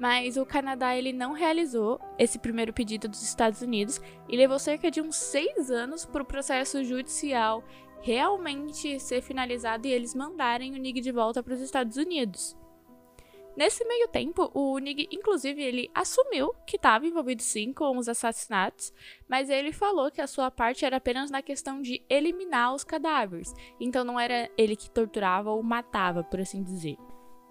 mas 0.02 0.36
o 0.36 0.44
Canadá 0.44 0.96
ele 0.96 1.12
não 1.12 1.32
realizou 1.32 2.00
esse 2.18 2.36
primeiro 2.36 2.72
pedido 2.72 3.06
dos 3.06 3.22
Estados 3.22 3.62
Unidos 3.62 4.00
e 4.28 4.36
levou 4.36 4.58
cerca 4.58 4.90
de 4.90 5.00
uns 5.00 5.14
seis 5.14 5.70
anos 5.70 6.04
para 6.04 6.24
o 6.24 6.26
processo 6.26 6.82
judicial 6.82 7.62
realmente 8.00 8.98
ser 8.98 9.22
finalizado 9.22 9.86
e 9.86 9.92
eles 9.92 10.12
mandarem 10.12 10.74
o 10.74 10.76
Nig 10.76 11.00
de 11.00 11.12
volta 11.12 11.40
para 11.40 11.54
os 11.54 11.60
Estados 11.60 11.96
Unidos. 11.96 12.56
Nesse 13.56 13.84
meio 13.84 14.08
tempo, 14.08 14.50
o 14.52 14.76
Nig, 14.78 15.06
inclusive, 15.12 15.62
ele 15.62 15.88
assumiu 15.94 16.52
que 16.66 16.74
estava 16.74 17.06
envolvido 17.06 17.42
sim 17.42 17.72
com 17.72 17.96
os 17.96 18.08
assassinatos, 18.08 18.92
mas 19.28 19.48
ele 19.48 19.70
falou 19.70 20.10
que 20.10 20.20
a 20.20 20.26
sua 20.26 20.50
parte 20.50 20.84
era 20.84 20.96
apenas 20.96 21.30
na 21.30 21.42
questão 21.42 21.80
de 21.80 22.02
eliminar 22.10 22.74
os 22.74 22.82
cadáveres, 22.82 23.54
então 23.78 24.02
não 24.02 24.18
era 24.18 24.50
ele 24.58 24.74
que 24.74 24.90
torturava 24.90 25.52
ou 25.52 25.62
matava, 25.62 26.24
por 26.24 26.40
assim 26.40 26.60
dizer. 26.60 26.96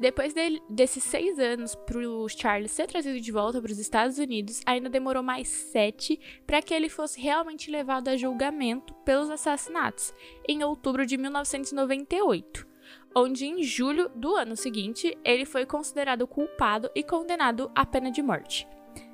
Depois 0.02 0.34
desses 0.68 1.04
seis 1.04 1.38
anos 1.38 1.76
para 1.76 2.00
o 2.00 2.28
Charles 2.28 2.72
ser 2.72 2.88
trazido 2.88 3.22
de 3.22 3.32
volta 3.32 3.62
para 3.62 3.72
os 3.72 3.78
Estados 3.78 4.18
Unidos, 4.18 4.60
ainda 4.66 4.90
demorou 4.90 5.22
mais 5.22 5.48
sete 5.48 6.20
para 6.48 6.60
que 6.60 6.74
ele 6.74 6.90
fosse 6.90 7.22
realmente 7.22 7.70
levado 7.70 8.08
a 8.08 8.18
julgamento 8.18 8.96
pelos 9.06 9.30
assassinatos, 9.30 10.12
em 10.50 10.64
outubro 10.64 11.06
de 11.06 11.18
1998, 11.18 12.68
onde 13.16 13.46
em 13.46 13.62
julho 13.62 14.10
do 14.16 14.36
ano 14.36 14.56
seguinte 14.56 15.16
ele 15.24 15.46
foi 15.46 15.68
considerado 15.68 16.26
culpado 16.26 16.90
e 16.96 17.04
condenado 17.04 17.72
à 17.76 17.86
pena 17.86 18.10
de 18.10 18.24
morte. 18.24 18.68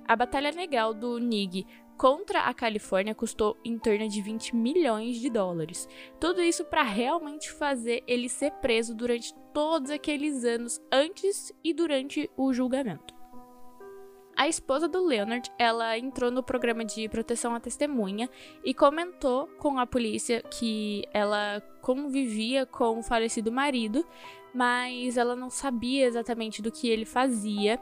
A 0.07 0.15
batalha 0.15 0.51
legal 0.51 0.93
do 0.93 1.19
Nig 1.19 1.67
contra 1.97 2.41
a 2.41 2.53
Califórnia 2.53 3.15
custou 3.15 3.57
em 3.65 3.77
torno 3.77 4.07
de 4.07 4.21
20 4.21 4.55
milhões 4.55 5.19
de 5.19 5.29
dólares. 5.29 5.89
Tudo 6.19 6.41
isso 6.41 6.63
para 6.63 6.83
realmente 6.83 7.51
fazer 7.51 8.03
ele 8.07 8.29
ser 8.29 8.51
preso 8.53 8.95
durante 8.95 9.33
todos 9.53 9.89
aqueles 9.89 10.43
anos 10.43 10.79
antes 10.91 11.51
e 11.63 11.73
durante 11.73 12.29
o 12.37 12.53
julgamento. 12.53 13.17
A 14.35 14.47
esposa 14.47 14.87
do 14.87 15.03
Leonard, 15.03 15.51
ela 15.57 15.97
entrou 15.97 16.29
no 16.29 16.43
programa 16.43 16.85
de 16.85 17.09
proteção 17.09 17.55
à 17.55 17.59
testemunha 17.59 18.29
e 18.63 18.71
comentou 18.71 19.47
com 19.57 19.79
a 19.79 19.87
polícia 19.87 20.43
que 20.43 21.03
ela 21.11 21.59
convivia 21.81 22.63
com 22.63 22.99
o 22.99 23.03
falecido 23.03 23.51
marido, 23.51 24.05
mas 24.53 25.17
ela 25.17 25.35
não 25.35 25.49
sabia 25.49 26.05
exatamente 26.05 26.61
do 26.61 26.71
que 26.71 26.87
ele 26.87 27.03
fazia. 27.03 27.81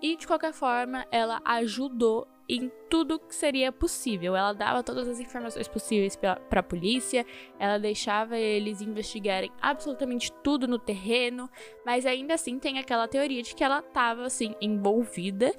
E 0.00 0.14
de 0.14 0.28
qualquer 0.28 0.52
forma, 0.52 1.04
ela 1.10 1.42
ajudou 1.44 2.28
em 2.48 2.70
tudo 2.88 3.18
que 3.18 3.34
seria 3.34 3.72
possível. 3.72 4.36
Ela 4.36 4.52
dava 4.52 4.82
todas 4.82 5.08
as 5.08 5.20
informações 5.20 5.68
possíveis 5.68 6.16
para 6.16 6.60
a 6.60 6.62
polícia, 6.62 7.26
ela 7.58 7.78
deixava 7.78 8.38
eles 8.38 8.80
investigarem 8.80 9.50
absolutamente 9.60 10.32
tudo 10.42 10.68
no 10.68 10.78
terreno, 10.78 11.50
mas 11.84 12.06
ainda 12.06 12.34
assim 12.34 12.58
tem 12.58 12.78
aquela 12.78 13.08
teoria 13.08 13.42
de 13.42 13.54
que 13.54 13.64
ela 13.64 13.80
estava 13.80 14.24
assim 14.24 14.54
envolvida 14.60 15.52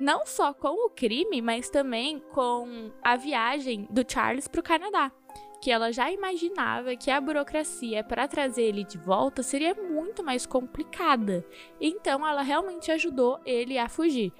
não 0.00 0.24
só 0.24 0.54
com 0.54 0.86
o 0.86 0.90
crime, 0.90 1.42
mas 1.42 1.68
também 1.68 2.18
com 2.32 2.90
a 3.02 3.16
viagem 3.16 3.86
do 3.90 4.02
Charles 4.10 4.48
para 4.48 4.60
o 4.60 4.64
Canadá. 4.64 5.12
Que 5.60 5.70
ela 5.70 5.92
já 5.92 6.10
imaginava 6.10 6.96
que 6.96 7.10
a 7.10 7.20
burocracia 7.20 8.02
para 8.02 8.26
trazer 8.26 8.62
ele 8.62 8.82
de 8.82 8.96
volta 8.96 9.42
seria 9.42 9.74
muito 9.74 10.24
mais 10.24 10.46
complicada. 10.46 11.44
Então 11.78 12.26
ela 12.26 12.40
realmente 12.40 12.90
ajudou 12.90 13.38
ele 13.44 13.76
a 13.76 13.90
fugir. 13.90 14.32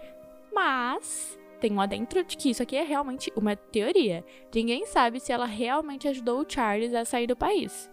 Mas 0.50 1.38
tem 1.61 1.73
um 1.73 1.81
adentro 1.81 2.25
de 2.25 2.37
que 2.37 2.51
isso 2.51 2.62
aqui 2.62 2.75
é 2.75 2.83
realmente 2.83 3.31
uma 3.37 3.55
teoria. 3.55 4.25
Ninguém 4.53 4.87
sabe 4.87 5.20
se 5.20 5.31
ela 5.31 5.44
realmente 5.44 6.09
ajudou 6.09 6.40
o 6.40 6.46
Charles 6.49 6.94
a 6.94 7.05
sair 7.05 7.27
do 7.27 7.37
país. 7.37 7.90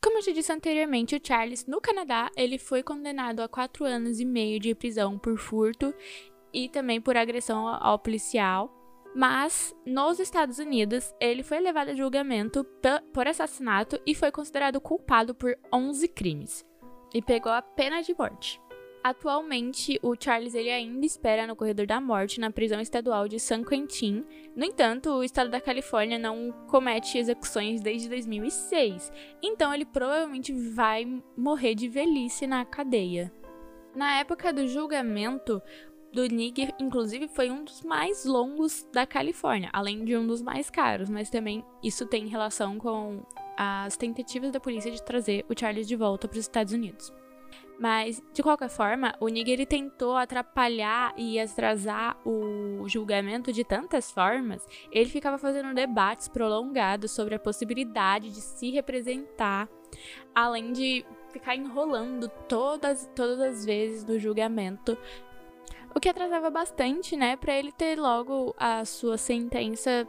Como 0.00 0.18
eu 0.18 0.22
te 0.22 0.32
disse 0.32 0.52
anteriormente, 0.52 1.16
o 1.16 1.20
Charles, 1.22 1.66
no 1.66 1.80
Canadá, 1.80 2.30
ele 2.36 2.58
foi 2.58 2.82
condenado 2.82 3.40
a 3.40 3.48
quatro 3.48 3.84
anos 3.84 4.20
e 4.20 4.24
meio 4.24 4.58
de 4.58 4.74
prisão 4.74 5.18
por 5.18 5.36
furto 5.36 5.92
e 6.52 6.68
também 6.68 7.00
por 7.00 7.16
agressão 7.16 7.68
ao 7.68 7.98
policial. 7.98 8.77
Mas, 9.14 9.74
nos 9.86 10.20
Estados 10.20 10.58
Unidos, 10.58 11.14
ele 11.20 11.42
foi 11.42 11.60
levado 11.60 11.90
a 11.90 11.94
julgamento 11.94 12.64
por 13.12 13.26
assassinato 13.26 14.00
e 14.06 14.14
foi 14.14 14.30
considerado 14.30 14.80
culpado 14.80 15.34
por 15.34 15.58
11 15.72 16.06
crimes. 16.08 16.64
E 17.12 17.22
pegou 17.22 17.50
a 17.50 17.62
pena 17.62 18.02
de 18.02 18.14
morte. 18.16 18.60
Atualmente, 19.02 19.98
o 20.02 20.14
Charles 20.18 20.54
ele 20.54 20.70
ainda 20.70 21.06
espera 21.06 21.46
no 21.46 21.56
corredor 21.56 21.86
da 21.86 22.00
morte 22.00 22.40
na 22.40 22.50
prisão 22.50 22.80
estadual 22.80 23.28
de 23.28 23.38
San 23.38 23.64
Quentin. 23.64 24.24
No 24.54 24.64
entanto, 24.64 25.10
o 25.10 25.24
estado 25.24 25.50
da 25.50 25.60
Califórnia 25.60 26.18
não 26.18 26.52
comete 26.68 27.16
execuções 27.16 27.80
desde 27.80 28.08
2006, 28.08 29.10
então 29.42 29.72
ele 29.72 29.86
provavelmente 29.86 30.52
vai 30.52 31.06
morrer 31.36 31.74
de 31.74 31.88
velhice 31.88 32.46
na 32.46 32.64
cadeia. 32.64 33.32
Na 33.94 34.18
época 34.18 34.52
do 34.52 34.68
julgamento, 34.68 35.62
do 36.12 36.26
Nig, 36.26 36.74
inclusive, 36.78 37.28
foi 37.28 37.50
um 37.50 37.64
dos 37.64 37.82
mais 37.82 38.24
longos 38.24 38.86
da 38.92 39.06
Califórnia, 39.06 39.70
além 39.72 40.04
de 40.04 40.16
um 40.16 40.26
dos 40.26 40.40
mais 40.40 40.70
caros, 40.70 41.08
mas 41.10 41.30
também 41.30 41.64
isso 41.82 42.06
tem 42.06 42.26
relação 42.26 42.78
com 42.78 43.22
as 43.56 43.96
tentativas 43.96 44.50
da 44.50 44.60
polícia 44.60 44.90
de 44.90 45.02
trazer 45.02 45.44
o 45.48 45.58
Charles 45.58 45.86
de 45.86 45.96
volta 45.96 46.26
para 46.26 46.36
os 46.36 46.44
Estados 46.44 46.72
Unidos. 46.72 47.12
Mas, 47.78 48.20
de 48.32 48.42
qualquer 48.42 48.68
forma, 48.68 49.14
o 49.20 49.28
Niger 49.28 49.54
ele 49.54 49.66
tentou 49.66 50.16
atrapalhar 50.16 51.14
e 51.16 51.38
atrasar 51.38 52.18
o 52.26 52.88
julgamento 52.88 53.52
de 53.52 53.62
tantas 53.62 54.10
formas. 54.10 54.66
Ele 54.90 55.08
ficava 55.08 55.38
fazendo 55.38 55.72
debates 55.72 56.26
prolongados 56.26 57.12
sobre 57.12 57.36
a 57.36 57.38
possibilidade 57.38 58.30
de 58.30 58.40
se 58.40 58.70
representar, 58.72 59.68
além 60.34 60.72
de 60.72 61.06
ficar 61.30 61.54
enrolando 61.54 62.28
todas, 62.48 63.08
todas 63.14 63.38
as 63.40 63.64
vezes 63.64 64.04
no 64.04 64.18
julgamento. 64.18 64.98
O 65.94 66.00
que 66.00 66.08
atrasava 66.08 66.50
bastante, 66.50 67.16
né, 67.16 67.36
para 67.36 67.56
ele 67.56 67.72
ter 67.72 67.98
logo 67.98 68.54
a 68.58 68.84
sua 68.84 69.16
sentença 69.16 70.06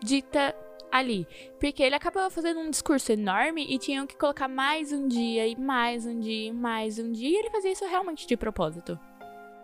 dita 0.00 0.54
ali. 0.90 1.26
Porque 1.60 1.82
ele 1.82 1.94
acabava 1.94 2.30
fazendo 2.30 2.60
um 2.60 2.70
discurso 2.70 3.12
enorme 3.12 3.66
e 3.68 3.78
tinham 3.78 4.06
que 4.06 4.16
colocar 4.16 4.48
mais 4.48 4.92
um 4.92 5.06
dia 5.08 5.46
e 5.46 5.56
mais 5.56 6.06
um 6.06 6.18
dia 6.18 6.48
e 6.48 6.52
mais 6.52 6.98
um 6.98 7.12
dia. 7.12 7.28
E 7.28 7.36
ele 7.36 7.50
fazia 7.50 7.72
isso 7.72 7.84
realmente 7.86 8.26
de 8.26 8.36
propósito. 8.36 8.98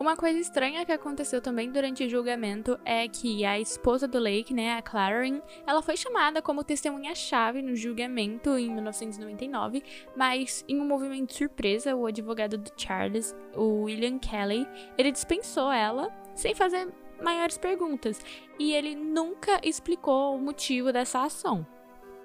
Uma 0.02 0.16
coisa 0.16 0.36
estranha 0.36 0.84
que 0.84 0.90
aconteceu 0.90 1.40
também 1.40 1.70
durante 1.70 2.02
o 2.02 2.10
julgamento 2.10 2.76
é 2.84 3.06
que 3.06 3.44
a 3.44 3.60
esposa 3.60 4.08
do 4.08 4.18
Lake, 4.18 4.52
né, 4.52 4.74
a 4.74 4.82
Clarin, 4.82 5.40
ela 5.64 5.80
foi 5.80 5.96
chamada 5.96 6.42
como 6.42 6.64
testemunha-chave 6.64 7.62
no 7.62 7.76
julgamento 7.76 8.58
em 8.58 8.68
1999, 8.68 9.80
mas 10.16 10.64
em 10.66 10.80
um 10.80 10.84
movimento 10.84 11.32
surpresa, 11.32 11.94
o 11.94 12.04
advogado 12.04 12.58
do 12.58 12.72
Charles, 12.76 13.32
o 13.54 13.84
William 13.84 14.18
Kelly, 14.18 14.66
ele 14.98 15.12
dispensou 15.12 15.70
ela 15.70 16.10
sem 16.34 16.52
fazer 16.52 16.88
maiores 17.22 17.56
perguntas 17.56 18.20
e 18.58 18.72
ele 18.72 18.96
nunca 18.96 19.60
explicou 19.62 20.34
o 20.34 20.40
motivo 20.40 20.92
dessa 20.92 21.22
ação. 21.22 21.64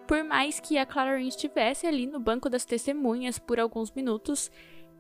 Por 0.08 0.24
mais 0.24 0.60
que 0.60 0.80
a 0.80 0.86
Clarence 0.86 1.36
estivesse 1.36 1.86
ali 1.86 2.08
no 2.08 2.20
banco 2.20 2.50
das 2.50 2.66
testemunhas 2.66 3.38
por 3.38 3.60
alguns 3.60 3.92
minutos, 3.92 4.50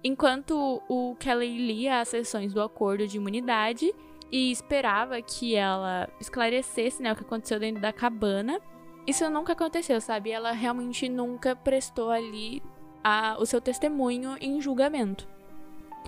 enquanto 0.03 0.81
o 0.87 1.15
Kelly 1.19 1.57
lia 1.57 2.01
as 2.01 2.09
sessões 2.09 2.53
do 2.53 2.61
acordo 2.61 3.07
de 3.07 3.17
imunidade 3.17 3.93
e 4.31 4.51
esperava 4.51 5.21
que 5.21 5.55
ela 5.55 6.09
esclarecesse 6.19 7.01
né, 7.01 7.11
o 7.11 7.15
que 7.15 7.23
aconteceu 7.23 7.59
dentro 7.59 7.81
da 7.81 7.93
cabana, 7.93 8.59
isso 9.05 9.29
nunca 9.29 9.53
aconteceu, 9.53 9.99
sabe? 10.01 10.31
Ela 10.31 10.51
realmente 10.51 11.07
nunca 11.07 11.55
prestou 11.55 12.09
ali 12.09 12.61
a, 13.03 13.37
o 13.39 13.45
seu 13.45 13.61
testemunho 13.61 14.35
em 14.41 14.59
julgamento. 14.59 15.27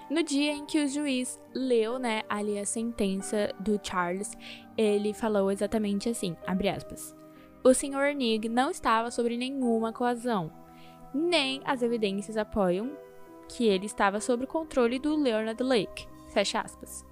No 0.10 0.24
dia 0.24 0.52
em 0.52 0.66
que 0.66 0.84
o 0.84 0.88
juiz 0.88 1.40
leu, 1.54 1.98
né, 2.00 2.24
ali 2.28 2.58
a 2.60 2.66
sentença 2.66 3.54
do 3.60 3.80
Charles, 3.82 4.36
ele 4.78 5.14
falou 5.14 5.52
exatamente 5.52 6.10
assim, 6.10 6.36
abre 6.46 6.70
aspas. 6.70 7.16
O 7.64 7.74
Sr. 7.74 8.16
Nig 8.16 8.50
não 8.50 8.72
estava 8.72 9.12
sobre 9.12 9.38
nenhuma 9.38 9.94
coazão, 9.94 10.52
nem 11.14 11.62
as 11.66 11.82
evidências 11.82 12.38
apoiam 12.38 12.92
que 13.50 13.68
ele 13.68 13.88
estava 13.88 14.22
sob 14.22 14.44
o 14.44 14.48
controle 14.48 15.00
do 15.00 15.16
Leonard 15.16 15.62
Lake, 15.62 16.08
fecha 16.30 16.62
aspas. 16.62 17.06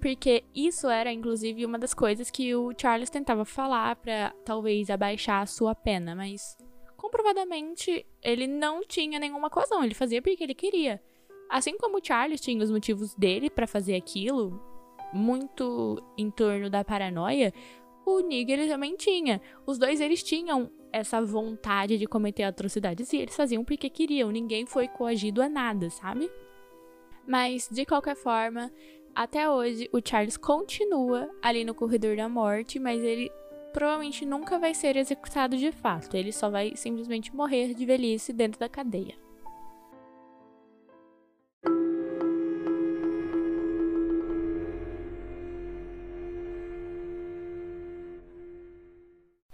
Porque 0.00 0.44
isso 0.54 0.88
era, 0.88 1.12
inclusive, 1.12 1.66
uma 1.66 1.78
das 1.78 1.92
coisas 1.92 2.30
que 2.30 2.54
o 2.54 2.72
Charles 2.76 3.10
tentava 3.10 3.44
falar 3.44 3.96
para 3.96 4.32
talvez 4.44 4.88
abaixar 4.88 5.42
a 5.42 5.46
sua 5.46 5.74
pena, 5.74 6.14
mas 6.14 6.56
comprovadamente 6.96 8.06
ele 8.22 8.46
não 8.46 8.82
tinha 8.82 9.18
nenhuma 9.18 9.50
coazão, 9.50 9.84
ele 9.84 9.94
fazia 9.94 10.22
porque 10.22 10.42
ele 10.42 10.54
queria. 10.54 11.02
Assim 11.50 11.76
como 11.76 11.98
o 11.98 12.00
Charles 12.02 12.40
tinha 12.40 12.62
os 12.62 12.70
motivos 12.70 13.14
dele 13.14 13.50
para 13.50 13.66
fazer 13.66 13.96
aquilo, 13.96 14.58
muito 15.12 16.02
em 16.16 16.30
torno 16.30 16.70
da 16.70 16.84
paranoia, 16.84 17.52
o 18.06 18.20
Nigel 18.20 18.68
também 18.68 18.96
tinha. 18.96 19.40
Os 19.66 19.76
dois 19.78 20.00
eles 20.00 20.22
tinham 20.22 20.70
essa 20.92 21.22
vontade 21.22 21.98
de 21.98 22.06
cometer 22.06 22.42
atrocidades 22.42 23.12
e 23.12 23.18
eles 23.18 23.36
faziam 23.36 23.64
porque 23.64 23.88
queriam. 23.90 24.30
Ninguém 24.30 24.66
foi 24.66 24.88
coagido 24.88 25.42
a 25.42 25.48
nada, 25.48 25.90
sabe? 25.90 26.30
Mas 27.26 27.68
de 27.70 27.84
qualquer 27.84 28.16
forma, 28.16 28.72
até 29.14 29.48
hoje 29.48 29.88
o 29.92 30.00
Charles 30.04 30.36
continua 30.36 31.30
ali 31.42 31.64
no 31.64 31.74
corredor 31.74 32.16
da 32.16 32.28
morte, 32.28 32.78
mas 32.78 33.02
ele 33.02 33.30
provavelmente 33.72 34.24
nunca 34.24 34.58
vai 34.58 34.74
ser 34.74 34.96
executado 34.96 35.56
de 35.56 35.72
fato. 35.72 36.16
Ele 36.16 36.32
só 36.32 36.50
vai 36.50 36.74
simplesmente 36.76 37.34
morrer 37.34 37.74
de 37.74 37.84
velhice 37.84 38.32
dentro 38.32 38.58
da 38.58 38.68
cadeia. 38.68 39.14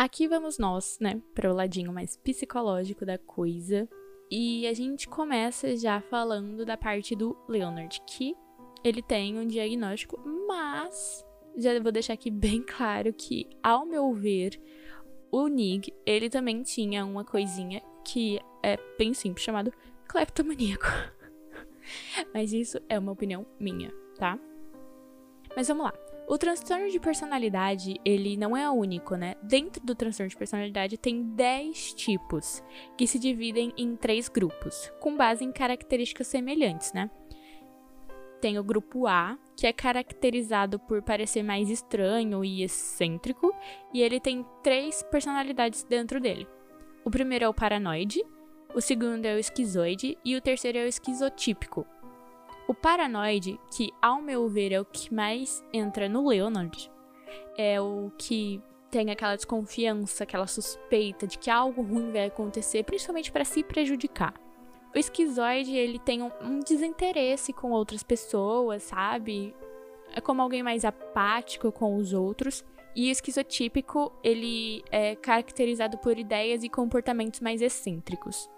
Aqui 0.06 0.28
vamos 0.28 0.56
nós, 0.56 0.98
né, 1.00 1.20
para 1.34 1.50
o 1.50 1.52
ladinho 1.52 1.92
mais 1.92 2.16
psicológico 2.16 3.04
da 3.04 3.18
coisa. 3.18 3.88
E 4.30 4.64
a 4.68 4.72
gente 4.72 5.08
começa 5.08 5.76
já 5.76 6.00
falando 6.00 6.64
da 6.64 6.76
parte 6.76 7.16
do 7.16 7.36
Leonard, 7.48 8.00
que 8.06 8.32
ele 8.84 9.02
tem 9.02 9.36
um 9.36 9.44
diagnóstico, 9.44 10.16
mas 10.46 11.26
já 11.56 11.80
vou 11.80 11.90
deixar 11.90 12.12
aqui 12.12 12.30
bem 12.30 12.62
claro 12.76 13.12
que, 13.12 13.48
ao 13.60 13.84
meu 13.84 14.14
ver, 14.14 14.60
o 15.32 15.48
Nig, 15.48 15.92
ele 16.06 16.30
também 16.30 16.62
tinha 16.62 17.04
uma 17.04 17.24
coisinha 17.24 17.82
que 18.04 18.38
é 18.62 18.78
bem 18.96 19.12
simples, 19.12 19.44
chamado 19.44 19.72
cleptomaníaco. 20.06 20.86
mas 22.32 22.52
isso 22.52 22.78
é 22.88 22.96
uma 22.96 23.10
opinião 23.10 23.44
minha, 23.58 23.92
tá? 24.16 24.38
Mas 25.56 25.66
vamos 25.66 25.86
lá. 25.86 26.05
O 26.28 26.36
transtorno 26.36 26.90
de 26.90 26.98
personalidade, 26.98 28.00
ele 28.04 28.36
não 28.36 28.56
é 28.56 28.68
único, 28.68 29.14
né? 29.14 29.36
Dentro 29.40 29.80
do 29.86 29.94
transtorno 29.94 30.28
de 30.28 30.36
personalidade 30.36 30.98
tem 30.98 31.22
10 31.22 31.94
tipos, 31.94 32.64
que 32.98 33.06
se 33.06 33.16
dividem 33.16 33.72
em 33.76 33.94
três 33.94 34.28
grupos, 34.28 34.92
com 34.98 35.16
base 35.16 35.44
em 35.44 35.52
características 35.52 36.26
semelhantes, 36.26 36.92
né? 36.92 37.08
Tem 38.40 38.58
o 38.58 38.64
grupo 38.64 39.06
A, 39.06 39.38
que 39.56 39.68
é 39.68 39.72
caracterizado 39.72 40.80
por 40.80 41.00
parecer 41.00 41.44
mais 41.44 41.70
estranho 41.70 42.44
e 42.44 42.64
excêntrico, 42.64 43.54
e 43.94 44.02
ele 44.02 44.18
tem 44.18 44.44
três 44.64 45.04
personalidades 45.04 45.84
dentro 45.84 46.20
dele. 46.20 46.48
O 47.04 47.10
primeiro 47.10 47.44
é 47.44 47.48
o 47.48 47.54
paranoide, 47.54 48.24
o 48.74 48.80
segundo 48.80 49.24
é 49.24 49.34
o 49.36 49.38
esquizoide 49.38 50.18
e 50.24 50.34
o 50.34 50.40
terceiro 50.40 50.78
é 50.78 50.84
o 50.84 50.88
esquizotípico, 50.88 51.86
o 52.68 52.74
paranoide, 52.74 53.60
que 53.70 53.92
ao 54.02 54.20
meu 54.20 54.48
ver 54.48 54.72
é 54.72 54.80
o 54.80 54.84
que 54.84 55.12
mais 55.14 55.64
entra 55.72 56.08
no 56.08 56.28
Leonard, 56.28 56.90
é 57.56 57.80
o 57.80 58.10
que 58.18 58.60
tem 58.90 59.10
aquela 59.10 59.36
desconfiança, 59.36 60.24
aquela 60.24 60.46
suspeita 60.46 61.26
de 61.26 61.38
que 61.38 61.50
algo 61.50 61.82
ruim 61.82 62.10
vai 62.12 62.26
acontecer, 62.26 62.82
principalmente 62.84 63.30
para 63.30 63.44
se 63.44 63.62
prejudicar. 63.62 64.34
O 64.94 64.98
esquizoide, 64.98 65.76
ele 65.76 65.98
tem 65.98 66.22
um, 66.22 66.30
um, 66.40 66.60
desinteresse 66.60 67.52
com 67.52 67.70
outras 67.72 68.02
pessoas, 68.02 68.82
sabe? 68.84 69.54
É 70.14 70.20
como 70.20 70.40
alguém 70.40 70.62
mais 70.62 70.84
apático 70.84 71.70
com 71.70 71.96
os 71.96 72.14
outros. 72.14 72.64
E 72.94 73.10
o 73.10 73.12
esquizotípico, 73.12 74.10
ele 74.24 74.82
é 74.90 75.14
caracterizado 75.14 75.98
por 75.98 76.18
ideias 76.18 76.64
e 76.64 76.70
comportamentos 76.70 77.40
mais 77.40 77.60
excêntricos. 77.60 78.48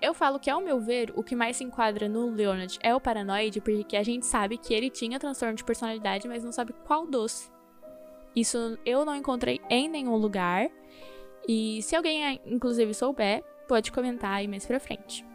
Eu 0.00 0.14
falo 0.14 0.38
que, 0.38 0.48
ao 0.48 0.60
meu 0.60 0.78
ver, 0.78 1.12
o 1.16 1.24
que 1.24 1.34
mais 1.34 1.56
se 1.56 1.64
enquadra 1.64 2.08
no 2.08 2.30
Leonard 2.30 2.78
é 2.82 2.94
o 2.94 3.00
paranoide, 3.00 3.60
porque 3.60 3.96
a 3.96 4.02
gente 4.02 4.26
sabe 4.26 4.56
que 4.56 4.72
ele 4.72 4.90
tinha 4.90 5.18
transtorno 5.18 5.56
de 5.56 5.64
personalidade, 5.64 6.28
mas 6.28 6.44
não 6.44 6.52
sabe 6.52 6.72
qual 6.86 7.04
dos. 7.04 7.50
Isso 8.34 8.78
eu 8.86 9.04
não 9.04 9.16
encontrei 9.16 9.60
em 9.68 9.88
nenhum 9.88 10.14
lugar. 10.16 10.70
E 11.48 11.82
se 11.82 11.96
alguém, 11.96 12.40
inclusive, 12.46 12.94
souber, 12.94 13.42
pode 13.66 13.90
comentar 13.90 14.34
aí 14.34 14.46
mais 14.46 14.64
pra 14.64 14.78
frente. 14.78 15.26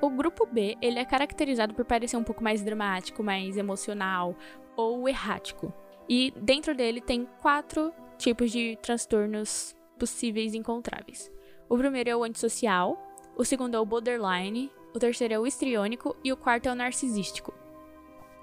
O 0.00 0.10
grupo 0.10 0.44
B, 0.46 0.76
ele 0.82 0.98
é 0.98 1.04
caracterizado 1.04 1.72
por 1.72 1.84
parecer 1.84 2.16
um 2.16 2.24
pouco 2.24 2.42
mais 2.42 2.60
dramático, 2.60 3.22
mais 3.22 3.56
emocional 3.56 4.34
ou 4.76 5.08
errático. 5.08 5.72
E 6.08 6.32
dentro 6.36 6.74
dele 6.74 7.00
tem 7.00 7.28
quatro 7.40 7.94
tipos 8.18 8.50
de 8.50 8.76
transtornos 8.82 9.76
possíveis 9.96 10.54
e 10.54 10.58
encontráveis. 10.58 11.30
O 11.68 11.78
primeiro 11.78 12.10
é 12.10 12.16
o 12.16 12.24
antissocial, 12.24 13.11
o 13.36 13.44
segundo 13.44 13.76
é 13.76 13.80
o 13.80 13.86
borderline, 13.86 14.70
o 14.94 14.98
terceiro 14.98 15.34
é 15.34 15.38
o 15.38 15.46
histriônico 15.46 16.14
e 16.22 16.32
o 16.32 16.36
quarto 16.36 16.68
é 16.68 16.72
o 16.72 16.74
narcisístico. 16.74 17.52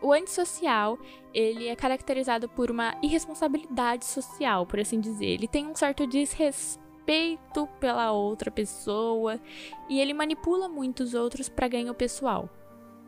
O 0.02 0.14
antissocial, 0.14 0.98
ele 1.34 1.68
é 1.68 1.76
caracterizado 1.76 2.48
por 2.48 2.72
uma 2.72 2.96
irresponsabilidade 3.04 4.06
social, 4.06 4.66
por 4.66 4.80
assim 4.80 5.00
dizer. 5.00 5.26
Ele 5.26 5.48
tem 5.48 5.68
um 5.68 5.76
certo 5.76 6.08
desrespeito 6.08 7.68
pela 7.80 8.12
outra 8.12 8.50
pessoa 8.50 9.40
e 9.90 10.00
ele 10.00 10.14
manipula 10.14 10.70
muito 10.70 11.04
os 11.04 11.14
outros 11.14 11.50
para 11.50 11.68
ganho 11.68 11.94
pessoal. 11.94 12.50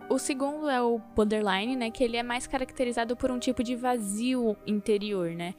O 0.10 0.20
segundo 0.20 0.70
é 0.70 0.82
o 0.82 1.00
borderline, 1.16 1.78
né, 1.78 1.90
que 1.90 2.04
ele 2.04 2.18
é 2.18 2.24
mais 2.24 2.46
caracterizado 2.46 3.16
por 3.16 3.32
um 3.32 3.40
tipo 3.40 3.64
de 3.64 3.78
vazio 3.78 4.58
interior, 4.68 5.30
né? 5.32 5.56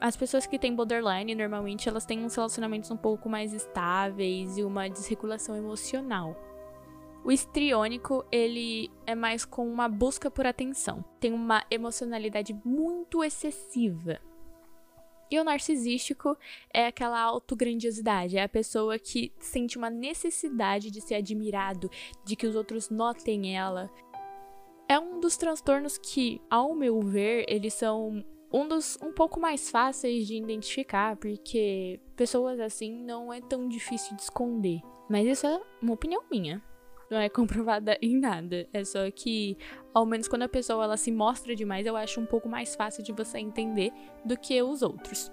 As 0.00 0.16
pessoas 0.16 0.46
que 0.46 0.58
têm 0.58 0.74
borderline, 0.74 1.34
normalmente 1.34 1.88
elas 1.88 2.04
têm 2.04 2.24
uns 2.24 2.34
relacionamentos 2.34 2.90
um 2.90 2.96
pouco 2.96 3.28
mais 3.28 3.52
estáveis 3.52 4.58
e 4.58 4.62
uma 4.62 4.88
desregulação 4.88 5.56
emocional. 5.56 6.36
O 7.24 7.32
histriônico, 7.32 8.24
ele 8.30 8.90
é 9.04 9.14
mais 9.14 9.44
com 9.44 9.68
uma 9.68 9.88
busca 9.88 10.30
por 10.30 10.46
atenção. 10.46 11.04
Tem 11.18 11.32
uma 11.32 11.64
emocionalidade 11.70 12.54
muito 12.64 13.24
excessiva. 13.24 14.20
E 15.28 15.40
o 15.40 15.42
narcisístico 15.42 16.36
é 16.72 16.86
aquela 16.86 17.20
autograndiosidade, 17.20 18.36
é 18.36 18.44
a 18.44 18.48
pessoa 18.48 18.96
que 18.96 19.32
sente 19.40 19.76
uma 19.76 19.90
necessidade 19.90 20.88
de 20.88 21.00
ser 21.00 21.16
admirado, 21.16 21.90
de 22.24 22.36
que 22.36 22.46
os 22.46 22.54
outros 22.54 22.90
notem 22.90 23.56
ela. 23.56 23.90
É 24.88 24.96
um 25.00 25.18
dos 25.18 25.36
transtornos 25.36 25.98
que, 25.98 26.40
ao 26.48 26.76
meu 26.76 27.00
ver, 27.00 27.44
eles 27.48 27.74
são 27.74 28.24
um 28.56 28.66
dos 28.66 28.98
um 29.02 29.12
pouco 29.12 29.38
mais 29.38 29.70
fáceis 29.70 30.26
de 30.26 30.36
identificar, 30.36 31.14
porque 31.16 32.00
pessoas 32.16 32.58
assim 32.58 32.90
não 32.90 33.30
é 33.30 33.38
tão 33.38 33.68
difícil 33.68 34.16
de 34.16 34.22
esconder. 34.22 34.80
Mas 35.10 35.26
isso 35.26 35.46
é 35.46 35.60
uma 35.82 35.92
opinião 35.92 36.22
minha. 36.30 36.62
Não 37.10 37.18
é 37.18 37.28
comprovada 37.30 37.98
em 38.00 38.18
nada. 38.18 38.66
É 38.72 38.82
só 38.82 39.10
que, 39.10 39.58
ao 39.92 40.06
menos 40.06 40.26
quando 40.26 40.44
a 40.44 40.48
pessoa 40.48 40.84
ela 40.84 40.96
se 40.96 41.12
mostra 41.12 41.54
demais, 41.54 41.86
eu 41.86 41.96
acho 41.96 42.18
um 42.18 42.24
pouco 42.24 42.48
mais 42.48 42.74
fácil 42.74 43.04
de 43.04 43.12
você 43.12 43.38
entender 43.38 43.92
do 44.24 44.38
que 44.38 44.60
os 44.62 44.80
outros. 44.80 45.30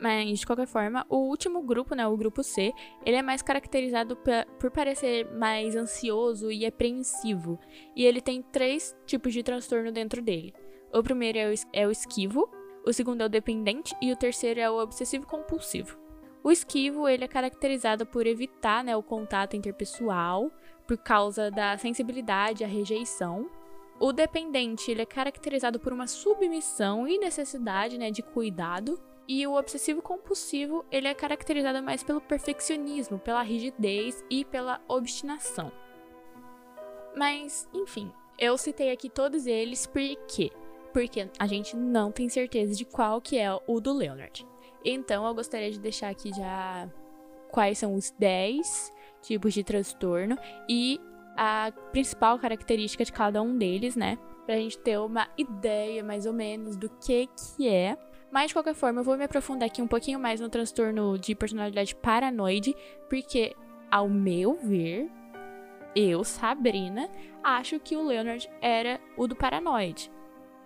Mas, 0.00 0.40
de 0.40 0.46
qualquer 0.46 0.66
forma, 0.66 1.06
o 1.08 1.18
último 1.28 1.62
grupo, 1.62 1.94
né, 1.94 2.06
o 2.08 2.16
grupo 2.16 2.42
C, 2.42 2.72
ele 3.04 3.18
é 3.18 3.22
mais 3.22 3.42
caracterizado 3.42 4.18
por 4.58 4.70
parecer 4.70 5.30
mais 5.34 5.76
ansioso 5.76 6.50
e 6.50 6.64
apreensivo. 6.66 7.60
E 7.94 8.06
ele 8.06 8.20
tem 8.20 8.42
três 8.42 8.96
tipos 9.06 9.32
de 9.32 9.42
transtorno 9.42 9.92
dentro 9.92 10.22
dele. 10.22 10.54
O 10.92 11.02
primeiro 11.02 11.38
é 11.38 11.50
o, 11.50 11.54
é 11.72 11.86
o 11.86 11.90
esquivo, 11.90 12.48
o 12.84 12.92
segundo 12.92 13.22
é 13.22 13.26
o 13.26 13.28
dependente 13.28 13.94
e 14.00 14.12
o 14.12 14.16
terceiro 14.16 14.60
é 14.60 14.70
o 14.70 14.80
obsessivo 14.80 15.26
compulsivo. 15.26 15.98
O 16.42 16.50
esquivo 16.50 17.06
ele 17.06 17.24
é 17.24 17.28
caracterizado 17.28 18.06
por 18.06 18.26
evitar 18.26 18.82
né, 18.82 18.96
o 18.96 19.02
contato 19.02 19.56
interpessoal 19.56 20.50
por 20.86 20.96
causa 20.96 21.50
da 21.50 21.76
sensibilidade 21.76 22.64
à 22.64 22.66
rejeição. 22.66 23.50
O 23.98 24.12
dependente 24.12 24.90
ele 24.90 25.02
é 25.02 25.06
caracterizado 25.06 25.78
por 25.78 25.92
uma 25.92 26.06
submissão 26.06 27.06
e 27.06 27.18
necessidade 27.18 27.98
né, 27.98 28.10
de 28.10 28.22
cuidado. 28.22 28.98
E 29.28 29.46
o 29.46 29.54
obsessivo 29.54 30.02
compulsivo 30.02 30.84
ele 30.90 31.06
é 31.06 31.14
caracterizado 31.14 31.82
mais 31.82 32.02
pelo 32.02 32.20
perfeccionismo, 32.20 33.18
pela 33.18 33.42
rigidez 33.42 34.24
e 34.28 34.44
pela 34.44 34.80
obstinação. 34.88 35.70
Mas, 37.14 37.68
enfim, 37.72 38.10
eu 38.38 38.56
citei 38.56 38.90
aqui 38.90 39.10
todos 39.10 39.46
eles 39.46 39.86
porque 39.86 40.50
porque 40.92 41.28
a 41.38 41.46
gente 41.46 41.76
não 41.76 42.10
tem 42.10 42.28
certeza 42.28 42.74
de 42.74 42.84
qual 42.84 43.20
que 43.20 43.38
é 43.38 43.48
o 43.66 43.80
do 43.80 43.92
Leonard. 43.92 44.46
Então 44.84 45.26
eu 45.26 45.34
gostaria 45.34 45.70
de 45.70 45.78
deixar 45.78 46.08
aqui 46.08 46.30
já 46.32 46.88
quais 47.50 47.78
são 47.78 47.94
os 47.94 48.10
10 48.18 48.92
tipos 49.22 49.52
de 49.52 49.62
transtorno 49.62 50.38
e 50.68 51.00
a 51.36 51.72
principal 51.92 52.38
característica 52.38 53.04
de 53.04 53.12
cada 53.12 53.42
um 53.42 53.56
deles, 53.56 53.96
né? 53.96 54.18
Pra 54.46 54.56
gente 54.56 54.78
ter 54.78 54.98
uma 54.98 55.28
ideia 55.36 56.02
mais 56.02 56.26
ou 56.26 56.32
menos 56.32 56.76
do 56.76 56.88
que 56.88 57.28
que 57.56 57.68
é. 57.68 57.96
Mas 58.30 58.48
de 58.48 58.54
qualquer 58.54 58.74
forma, 58.74 59.00
eu 59.00 59.04
vou 59.04 59.16
me 59.16 59.24
aprofundar 59.24 59.66
aqui 59.66 59.82
um 59.82 59.88
pouquinho 59.88 60.18
mais 60.18 60.40
no 60.40 60.48
transtorno 60.48 61.18
de 61.18 61.34
personalidade 61.34 61.94
paranoide, 61.96 62.74
porque 63.08 63.54
ao 63.90 64.08
meu 64.08 64.54
ver, 64.54 65.10
eu, 65.94 66.22
Sabrina, 66.22 67.10
acho 67.42 67.80
que 67.80 67.96
o 67.96 68.04
Leonard 68.04 68.48
era 68.60 69.00
o 69.16 69.26
do 69.26 69.34
paranoide. 69.34 70.10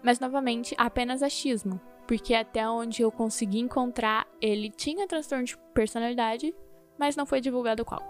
Mas 0.05 0.21
novamente, 0.21 0.75
apenas 0.77 1.23
achismo, 1.23 1.81
porque 2.07 2.35
até 2.35 2.69
onde 2.69 3.01
eu 3.01 3.11
consegui 3.11 3.59
encontrar, 3.59 4.27
ele 4.39 4.71
tinha 4.71 5.09
transtorno 5.09 5.45
de 5.45 5.57
personalidade, 5.73 6.55
mas 6.99 7.17
não 7.17 7.25
foi 7.25 7.41
divulgado 7.41 7.85
qual. 7.87 8.03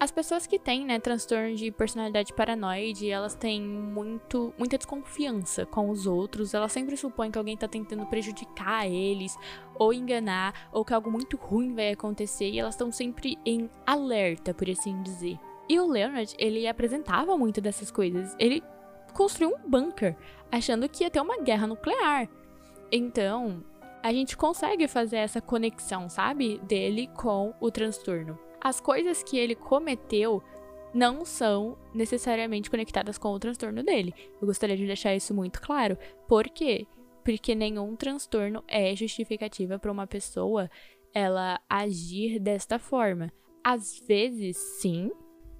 As 0.00 0.10
pessoas 0.10 0.48
que 0.48 0.58
têm, 0.58 0.84
né, 0.84 0.98
transtorno 0.98 1.54
de 1.54 1.70
personalidade 1.70 2.32
paranoide, 2.32 3.08
elas 3.08 3.36
têm 3.36 3.62
muito, 3.62 4.52
muita 4.58 4.76
desconfiança 4.76 5.64
com 5.64 5.90
os 5.90 6.08
outros, 6.08 6.54
elas 6.54 6.72
sempre 6.72 6.96
supõem 6.96 7.30
que 7.30 7.38
alguém 7.38 7.56
tá 7.56 7.68
tentando 7.68 8.06
prejudicar 8.06 8.88
eles, 8.88 9.36
ou 9.78 9.92
enganar, 9.92 10.68
ou 10.72 10.84
que 10.84 10.92
algo 10.92 11.08
muito 11.08 11.36
ruim 11.36 11.74
vai 11.74 11.90
acontecer, 11.92 12.50
e 12.50 12.58
elas 12.58 12.74
estão 12.74 12.90
sempre 12.90 13.38
em 13.46 13.70
alerta, 13.86 14.52
por 14.52 14.68
assim 14.68 15.00
dizer. 15.02 15.38
E 15.68 15.78
o 15.78 15.86
Leonard, 15.86 16.34
ele 16.36 16.66
apresentava 16.66 17.38
muito 17.38 17.60
dessas 17.60 17.90
coisas. 17.90 18.34
Ele 18.38 18.60
construiu 19.12 19.54
um 19.54 19.68
bunker, 19.68 20.16
achando 20.50 20.88
que 20.88 21.04
ia 21.04 21.10
ter 21.10 21.20
uma 21.20 21.38
guerra 21.38 21.66
nuclear. 21.66 22.28
Então, 22.90 23.64
a 24.02 24.12
gente 24.12 24.36
consegue 24.36 24.88
fazer 24.88 25.16
essa 25.16 25.40
conexão, 25.40 26.08
sabe, 26.08 26.58
dele 26.58 27.08
com 27.16 27.54
o 27.60 27.70
transtorno. 27.70 28.38
As 28.60 28.80
coisas 28.80 29.22
que 29.22 29.38
ele 29.38 29.54
cometeu 29.54 30.42
não 30.92 31.24
são 31.24 31.78
necessariamente 31.94 32.70
conectadas 32.70 33.16
com 33.16 33.28
o 33.28 33.38
transtorno 33.38 33.82
dele. 33.82 34.14
Eu 34.40 34.46
gostaria 34.46 34.76
de 34.76 34.86
deixar 34.86 35.14
isso 35.14 35.34
muito 35.34 35.60
claro. 35.60 35.96
Por 36.28 36.44
quê? 36.44 36.86
Porque 37.24 37.54
nenhum 37.54 37.96
transtorno 37.96 38.62
é 38.68 38.94
justificativa 38.94 39.78
para 39.78 39.92
uma 39.92 40.06
pessoa 40.06 40.70
ela 41.14 41.60
agir 41.68 42.38
desta 42.38 42.78
forma. 42.78 43.32
Às 43.64 43.98
vezes, 44.06 44.56
sim, 44.80 45.10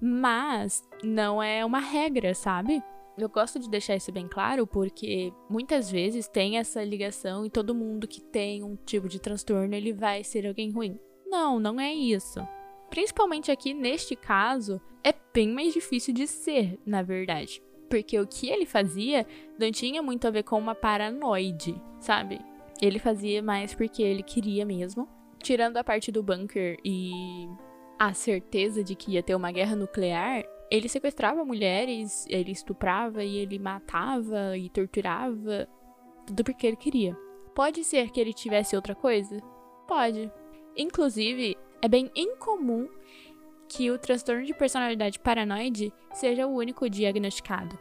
mas 0.01 0.83
não 1.03 1.41
é 1.41 1.63
uma 1.63 1.79
regra, 1.79 2.35
sabe? 2.35 2.83
Eu 3.17 3.29
gosto 3.29 3.59
de 3.59 3.69
deixar 3.69 3.95
isso 3.95 4.11
bem 4.11 4.27
claro 4.27 4.65
porque 4.65 5.31
muitas 5.49 5.89
vezes 5.89 6.27
tem 6.27 6.57
essa 6.57 6.83
ligação 6.83 7.45
e 7.45 7.49
todo 7.49 7.75
mundo 7.75 8.07
que 8.07 8.19
tem 8.21 8.63
um 8.63 8.75
tipo 8.75 9.07
de 9.07 9.19
transtorno 9.19 9.75
ele 9.75 9.93
vai 9.93 10.23
ser 10.23 10.47
alguém 10.47 10.71
ruim. 10.71 10.99
Não, 11.25 11.59
não 11.59 11.79
é 11.79 11.93
isso. 11.93 12.39
Principalmente 12.89 13.51
aqui 13.51 13.73
neste 13.73 14.15
caso, 14.15 14.81
é 15.03 15.13
bem 15.33 15.49
mais 15.49 15.73
difícil 15.73 16.13
de 16.13 16.25
ser, 16.25 16.79
na 16.85 17.01
verdade. 17.03 17.61
Porque 17.89 18.19
o 18.19 18.25
que 18.25 18.49
ele 18.49 18.65
fazia 18.65 19.27
não 19.59 19.71
tinha 19.71 20.01
muito 20.01 20.27
a 20.27 20.31
ver 20.31 20.43
com 20.43 20.57
uma 20.57 20.73
paranoide, 20.73 21.79
sabe? 21.99 22.39
Ele 22.81 22.97
fazia 22.97 23.41
mais 23.41 23.73
porque 23.73 24.01
ele 24.01 24.23
queria 24.23 24.65
mesmo. 24.65 25.07
Tirando 25.39 25.77
a 25.77 25.83
parte 25.83 26.11
do 26.11 26.23
bunker 26.23 26.77
e 26.83 27.47
a 27.99 28.13
certeza 28.13 28.83
de 28.83 28.95
que 28.95 29.11
ia 29.11 29.23
ter 29.23 29.35
uma 29.35 29.51
guerra 29.51 29.75
nuclear, 29.75 30.43
ele 30.69 30.89
sequestrava 30.89 31.45
mulheres, 31.45 32.25
ele 32.29 32.51
estuprava 32.51 33.23
e 33.23 33.37
ele 33.37 33.59
matava 33.59 34.57
e 34.57 34.69
torturava. 34.69 35.67
Tudo 36.25 36.43
porque 36.43 36.67
ele 36.67 36.77
queria. 36.77 37.17
Pode 37.53 37.83
ser 37.83 38.09
que 38.09 38.19
ele 38.19 38.33
tivesse 38.33 38.75
outra 38.75 38.95
coisa? 38.95 39.37
Pode. 39.87 40.31
Inclusive, 40.75 41.55
é 41.81 41.87
bem 41.87 42.09
incomum 42.15 42.87
que 43.67 43.91
o 43.91 43.97
transtorno 43.97 44.45
de 44.45 44.53
personalidade 44.53 45.19
paranoide 45.19 45.93
seja 46.11 46.47
o 46.47 46.55
único 46.55 46.89
diagnosticado. 46.89 47.77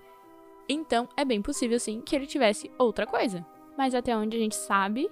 Então, 0.68 1.08
é 1.16 1.24
bem 1.24 1.42
possível 1.42 1.78
sim 1.78 2.00
que 2.00 2.14
ele 2.14 2.26
tivesse 2.26 2.70
outra 2.78 3.06
coisa. 3.06 3.44
Mas 3.76 3.94
até 3.94 4.16
onde 4.16 4.36
a 4.36 4.40
gente 4.40 4.54
sabe, 4.54 5.10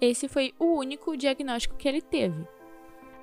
esse 0.00 0.28
foi 0.28 0.52
o 0.58 0.76
único 0.76 1.16
diagnóstico 1.16 1.76
que 1.76 1.88
ele 1.88 2.00
teve. 2.00 2.46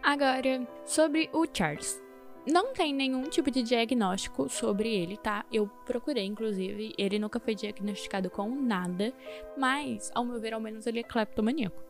Agora, 0.01 0.67
sobre 0.85 1.29
o 1.31 1.45
Charles. 1.51 2.02
Não 2.45 2.73
tem 2.73 2.93
nenhum 2.93 3.23
tipo 3.23 3.49
de 3.49 3.63
diagnóstico 3.63 4.49
sobre 4.49 4.93
ele, 4.93 5.15
tá? 5.15 5.45
Eu 5.51 5.67
procurei, 5.85 6.25
inclusive, 6.25 6.93
ele 6.97 7.17
nunca 7.17 7.39
foi 7.39 7.55
diagnosticado 7.55 8.29
com 8.29 8.49
nada, 8.49 9.13
mas, 9.57 10.11
ao 10.13 10.25
meu 10.25 10.39
ver, 10.41 10.53
ao 10.53 10.59
menos 10.59 10.85
ele 10.85 10.99
é 10.99 11.03
cleptomaníaco. 11.03 11.81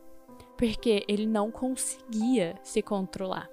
Porque 0.56 1.04
ele 1.08 1.26
não 1.26 1.50
conseguia 1.50 2.54
se 2.62 2.80
controlar. 2.80 3.50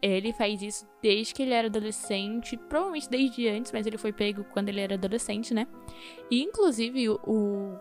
Ele 0.00 0.32
faz 0.32 0.62
isso 0.62 0.88
desde 1.00 1.34
que 1.34 1.42
ele 1.42 1.52
era 1.52 1.68
adolescente, 1.68 2.56
provavelmente 2.56 3.08
desde 3.08 3.46
antes, 3.48 3.70
mas 3.70 3.86
ele 3.86 3.98
foi 3.98 4.12
pego 4.12 4.42
quando 4.52 4.70
ele 4.70 4.80
era 4.80 4.94
adolescente, 4.94 5.52
né? 5.54 5.68
E 6.30 6.42
inclusive 6.42 7.10
o, 7.10 7.78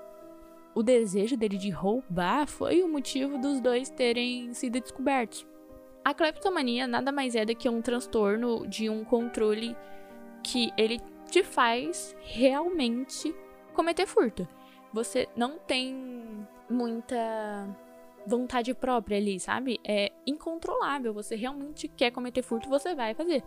o, 0.76 0.84
desejo 0.84 1.36
dele 1.36 1.58
de 1.58 1.72
roubar 1.72 2.46
foi 2.46 2.84
o 2.84 2.88
motivo 2.88 3.40
dos 3.40 3.60
dois 3.60 3.90
terem 3.90 4.54
sido 4.54 4.80
descobertos. 4.80 5.48
A 6.04 6.14
cleptomania 6.14 6.88
nada 6.88 7.12
mais 7.12 7.36
é 7.36 7.46
do 7.46 7.56
que 7.56 7.70
um 7.70 7.82
transtorno 7.82 8.68
de 8.68 8.90
um 8.90 9.04
controle 9.04 9.76
que 10.44 10.72
ele 10.78 11.00
te 11.30 11.44
faz 11.44 12.16
realmente 12.22 13.36
cometer 13.74 14.06
furto. 14.06 14.48
Você 14.92 15.28
não 15.36 15.58
tem 15.60 16.46
muita 16.70 17.68
vontade 18.26 18.74
própria 18.74 19.18
ali, 19.18 19.40
sabe? 19.40 19.80
É 19.84 20.12
incontrolável. 20.26 21.14
Você 21.14 21.36
realmente 21.36 21.88
quer 21.88 22.12
cometer 22.12 22.42
furto, 22.42 22.68
você 22.68 22.96
vai 22.96 23.14
fazer. 23.14 23.44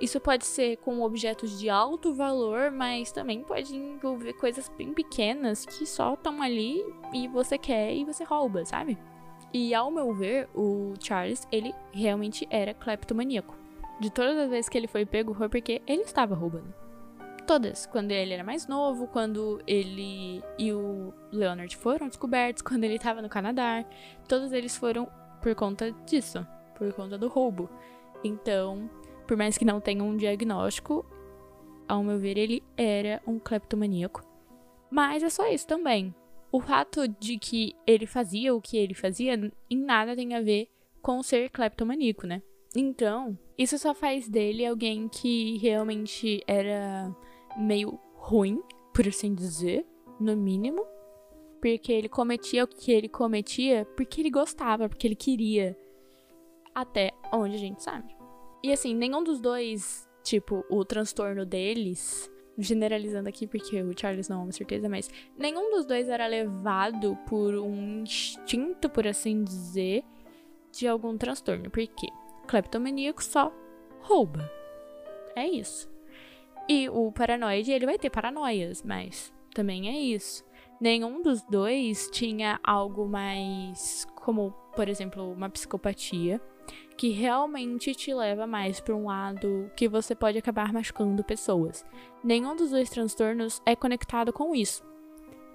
Isso 0.00 0.20
pode 0.20 0.44
ser 0.44 0.78
com 0.78 1.00
objetos 1.02 1.58
de 1.60 1.70
alto 1.70 2.12
valor, 2.12 2.72
mas 2.72 3.12
também 3.12 3.44
pode 3.44 3.76
envolver 3.76 4.32
coisas 4.32 4.68
bem 4.70 4.92
pequenas 4.92 5.64
que 5.64 5.86
só 5.86 6.14
estão 6.14 6.42
ali 6.42 6.84
e 7.12 7.28
você 7.28 7.56
quer 7.56 7.94
e 7.94 8.04
você 8.04 8.24
rouba, 8.24 8.64
sabe? 8.64 8.98
E 9.52 9.74
ao 9.74 9.90
meu 9.90 10.14
ver, 10.14 10.48
o 10.54 10.94
Charles, 10.98 11.46
ele 11.52 11.74
realmente 11.92 12.46
era 12.50 12.72
cleptomaníaco. 12.72 13.54
De 14.00 14.10
todas 14.10 14.36
as 14.38 14.50
vezes 14.50 14.68
que 14.68 14.78
ele 14.78 14.86
foi 14.86 15.04
pego 15.04 15.34
foi 15.34 15.48
porque 15.48 15.82
ele 15.86 16.02
estava 16.02 16.34
roubando. 16.34 16.74
Todas. 17.46 17.86
Quando 17.86 18.12
ele 18.12 18.32
era 18.32 18.42
mais 18.42 18.66
novo, 18.66 19.06
quando 19.06 19.60
ele 19.66 20.42
e 20.58 20.72
o 20.72 21.12
Leonard 21.30 21.76
foram 21.76 22.08
descobertos, 22.08 22.62
quando 22.62 22.84
ele 22.84 22.94
estava 22.94 23.20
no 23.20 23.28
Canadá. 23.28 23.84
Todos 24.26 24.52
eles 24.52 24.76
foram 24.76 25.06
por 25.42 25.54
conta 25.54 25.92
disso, 26.06 26.46
por 26.76 26.92
conta 26.94 27.18
do 27.18 27.28
roubo. 27.28 27.68
Então, 28.24 28.88
por 29.26 29.36
mais 29.36 29.58
que 29.58 29.64
não 29.64 29.80
tenha 29.80 30.02
um 30.02 30.16
diagnóstico, 30.16 31.04
ao 31.86 32.02
meu 32.02 32.18
ver, 32.18 32.38
ele 32.38 32.62
era 32.76 33.20
um 33.26 33.38
cleptomaníaco. 33.38 34.22
Mas 34.90 35.22
é 35.22 35.28
só 35.28 35.46
isso 35.48 35.66
também. 35.66 36.14
O 36.52 36.60
fato 36.60 37.08
de 37.08 37.38
que 37.38 37.74
ele 37.86 38.06
fazia 38.06 38.54
o 38.54 38.60
que 38.60 38.76
ele 38.76 38.92
fazia 38.92 39.34
em 39.70 39.78
nada 39.78 40.14
tem 40.14 40.34
a 40.34 40.42
ver 40.42 40.68
com 41.00 41.22
ser 41.22 41.48
cleptomaníaco, 41.48 42.26
né? 42.26 42.42
Então, 42.76 43.38
isso 43.56 43.78
só 43.78 43.94
faz 43.94 44.28
dele 44.28 44.64
alguém 44.64 45.08
que 45.08 45.56
realmente 45.56 46.42
era 46.46 47.14
meio 47.56 47.98
ruim, 48.14 48.62
por 48.94 49.08
assim 49.08 49.34
dizer, 49.34 49.86
no 50.20 50.36
mínimo. 50.36 50.86
Porque 51.60 51.92
ele 51.92 52.08
cometia 52.08 52.64
o 52.64 52.68
que 52.68 52.92
ele 52.92 53.08
cometia 53.08 53.86
porque 53.96 54.20
ele 54.20 54.30
gostava, 54.30 54.88
porque 54.88 55.06
ele 55.06 55.16
queria. 55.16 55.76
Até 56.74 57.12
onde 57.32 57.54
a 57.54 57.58
gente 57.58 57.82
sabe. 57.82 58.14
E 58.62 58.72
assim, 58.72 58.94
nenhum 58.94 59.22
dos 59.22 59.40
dois, 59.40 60.08
tipo, 60.22 60.64
o 60.70 60.84
transtorno 60.84 61.44
deles, 61.44 62.30
generalizando 62.58 63.28
aqui 63.28 63.46
porque 63.46 63.80
o 63.82 63.98
Charles 63.98 64.28
não 64.28 64.40
é 64.40 64.42
uma 64.44 64.52
certeza, 64.52 64.88
mas 64.88 65.10
nenhum 65.36 65.70
dos 65.70 65.86
dois 65.86 66.08
era 66.08 66.26
levado 66.26 67.16
por 67.26 67.54
um 67.54 68.02
instinto, 68.02 68.88
por 68.90 69.06
assim 69.06 69.42
dizer, 69.42 70.04
de 70.70 70.86
algum 70.86 71.16
transtorno. 71.16 71.70
Porque 71.70 72.08
cleptomaníaco 72.46 73.22
só 73.22 73.52
rouba. 74.00 74.50
É 75.34 75.46
isso. 75.46 75.90
E 76.68 76.88
o 76.88 77.10
paranoide, 77.10 77.72
ele 77.72 77.86
vai 77.86 77.98
ter 77.98 78.10
paranoias, 78.10 78.82
mas 78.82 79.32
também 79.54 79.88
é 79.88 79.98
isso. 79.98 80.44
Nenhum 80.80 81.22
dos 81.22 81.42
dois 81.42 82.08
tinha 82.10 82.58
algo 82.62 83.06
mais 83.06 84.06
como, 84.16 84.52
por 84.74 84.88
exemplo, 84.88 85.32
uma 85.32 85.48
psicopatia 85.48 86.40
que 86.96 87.10
realmente 87.10 87.94
te 87.94 88.14
leva 88.14 88.46
mais 88.46 88.80
para 88.80 88.94
um 88.94 89.06
lado 89.06 89.70
que 89.76 89.88
você 89.88 90.14
pode 90.14 90.38
acabar 90.38 90.72
machucando 90.72 91.24
pessoas. 91.24 91.84
Nenhum 92.22 92.54
dos 92.54 92.70
dois 92.70 92.90
transtornos 92.90 93.60
é 93.66 93.74
conectado 93.74 94.32
com 94.32 94.54
isso. 94.54 94.84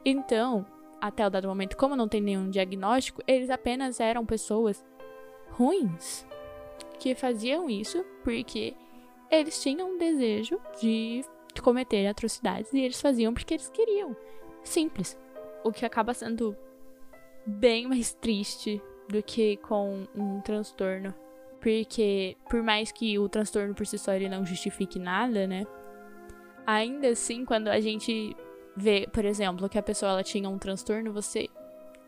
Então, 0.04 0.66
até 1.00 1.26
o 1.26 1.30
dado 1.30 1.48
momento, 1.48 1.78
como 1.78 1.96
não 1.96 2.08
tem 2.08 2.22
nenhum 2.22 2.50
diagnóstico, 2.50 3.22
eles 3.28 3.50
apenas 3.50 4.00
eram 4.00 4.26
pessoas 4.26 4.84
ruins 5.52 6.26
que 7.00 7.16
faziam 7.16 7.70
isso 7.70 8.04
porque 8.24 8.76
eles 9.30 9.62
tinham 9.62 9.92
um 9.92 9.98
desejo 9.98 10.60
de 10.80 11.24
cometer 11.62 12.08
atrocidades 12.08 12.72
e 12.74 12.80
eles 12.80 13.02
faziam 13.02 13.34
porque 13.34 13.54
eles 13.54 13.70
queriam. 13.70 14.16
Simples. 14.64 15.18
O 15.64 15.72
que 15.72 15.86
acaba 15.86 16.14
sendo 16.14 16.56
bem 17.46 17.88
mais 17.88 18.14
triste 18.14 18.82
do 19.10 19.22
que 19.24 19.58
com 19.58 20.08
um 20.16 20.42
transtorno. 20.42 21.14
Porque, 21.60 22.38
por 22.50 22.62
mais 22.62 22.92
que 22.92 23.18
o 23.18 23.28
transtorno 23.28 23.74
por 23.74 23.86
si 23.86 23.98
só 23.98 24.14
ele 24.14 24.30
não 24.30 24.46
justifique 24.46 25.00
nada, 25.00 25.48
né? 25.48 25.66
Ainda 26.66 27.10
assim, 27.10 27.46
quando 27.46 27.68
a 27.68 27.80
gente 27.80 28.36
vê, 28.76 29.08
por 29.12 29.26
exemplo, 29.26 29.68
que 29.68 29.78
a 29.78 29.84
pessoa 29.84 30.12
ela 30.12 30.24
tinha 30.24 30.48
um 30.50 30.58
transtorno, 30.58 31.12
você 31.12 31.50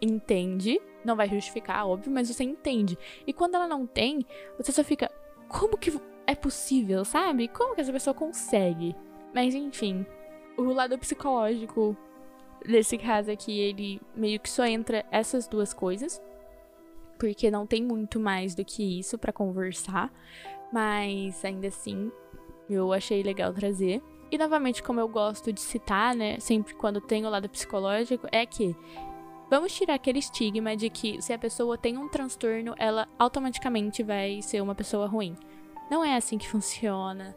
entende. 0.01 0.79
Não 1.03 1.15
vai 1.15 1.29
justificar, 1.29 1.87
óbvio, 1.87 2.11
mas 2.11 2.27
você 2.27 2.43
entende. 2.43 2.97
E 3.25 3.33
quando 3.33 3.55
ela 3.55 3.67
não 3.67 3.87
tem, 3.87 4.25
você 4.57 4.71
só 4.71 4.83
fica. 4.83 5.09
Como 5.47 5.77
que 5.77 5.91
é 6.27 6.35
possível, 6.35 7.03
sabe? 7.03 7.47
Como 7.47 7.73
que 7.73 7.81
essa 7.81 7.91
pessoa 7.91 8.13
consegue? 8.13 8.95
Mas 9.33 9.55
enfim, 9.55 10.05
o 10.57 10.63
lado 10.63 10.97
psicológico 10.97 11.97
desse 12.65 12.97
caso 12.97 13.31
aqui, 13.31 13.59
ele 13.59 14.01
meio 14.15 14.39
que 14.39 14.49
só 14.49 14.65
entra 14.65 15.05
essas 15.11 15.47
duas 15.47 15.73
coisas. 15.73 16.21
Porque 17.19 17.51
não 17.51 17.67
tem 17.67 17.83
muito 17.83 18.19
mais 18.19 18.55
do 18.55 18.65
que 18.65 18.99
isso 18.99 19.17
para 19.17 19.33
conversar. 19.33 20.11
Mas 20.71 21.43
ainda 21.43 21.67
assim, 21.67 22.11
eu 22.69 22.93
achei 22.93 23.21
legal 23.21 23.53
trazer. 23.53 24.01
E 24.31 24.37
novamente, 24.37 24.83
como 24.83 24.99
eu 24.99 25.07
gosto 25.07 25.51
de 25.51 25.59
citar, 25.59 26.15
né, 26.15 26.39
sempre 26.39 26.75
quando 26.75 27.01
tem 27.01 27.25
o 27.25 27.29
lado 27.29 27.49
psicológico, 27.49 28.27
é 28.31 28.45
que 28.45 28.75
vamos 29.49 29.73
tirar 29.73 29.95
aquele 29.95 30.19
estigma 30.19 30.77
de 30.77 30.89
que 30.89 31.21
se 31.21 31.33
a 31.33 31.39
pessoa 31.39 31.77
tem 31.77 31.97
um 31.97 32.07
transtorno, 32.07 32.75
ela 32.77 33.07
automaticamente 33.17 34.03
vai 34.03 34.41
ser 34.41 34.61
uma 34.61 34.75
pessoa 34.75 35.07
ruim. 35.07 35.35
Não 35.89 36.05
é 36.05 36.15
assim 36.15 36.37
que 36.37 36.47
funciona. 36.47 37.35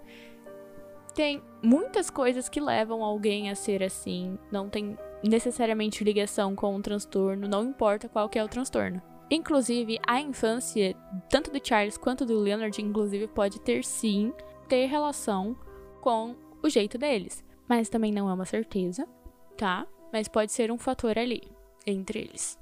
Tem 1.15 1.43
muitas 1.63 2.11
coisas 2.11 2.49
que 2.49 2.61
levam 2.61 3.03
alguém 3.03 3.51
a 3.51 3.55
ser 3.55 3.83
assim. 3.83 4.39
Não 4.51 4.69
tem 4.69 4.97
necessariamente 5.25 6.05
ligação 6.05 6.55
com 6.55 6.77
o 6.77 6.83
transtorno, 6.83 7.49
não 7.49 7.65
importa 7.65 8.09
qual 8.09 8.29
que 8.29 8.39
é 8.39 8.45
o 8.45 8.49
transtorno. 8.49 9.01
Inclusive, 9.35 9.99
a 10.07 10.21
infância, 10.21 10.95
tanto 11.31 11.51
do 11.51 11.67
Charles 11.67 11.97
quanto 11.97 12.27
do 12.27 12.39
Leonard, 12.39 12.79
inclusive, 12.83 13.27
pode 13.27 13.59
ter 13.63 13.83
sim, 13.83 14.31
ter 14.69 14.85
relação 14.85 15.57
com 16.03 16.37
o 16.63 16.69
jeito 16.69 16.99
deles. 16.99 17.43
Mas 17.67 17.89
também 17.89 18.13
não 18.13 18.29
é 18.29 18.35
uma 18.35 18.45
certeza, 18.45 19.09
tá? 19.57 19.87
Mas 20.13 20.29
pode 20.29 20.53
ser 20.53 20.71
um 20.71 20.77
fator 20.77 21.19
ali, 21.19 21.41
entre 21.87 22.19
eles. 22.19 22.59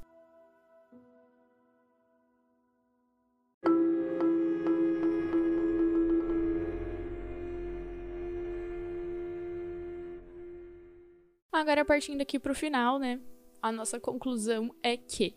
Agora, 11.50 11.84
partindo 11.84 12.20
aqui 12.20 12.38
pro 12.38 12.54
final, 12.54 12.96
né? 13.00 13.20
A 13.60 13.72
nossa 13.72 13.98
conclusão 13.98 14.72
é 14.84 14.96
que 14.96 15.34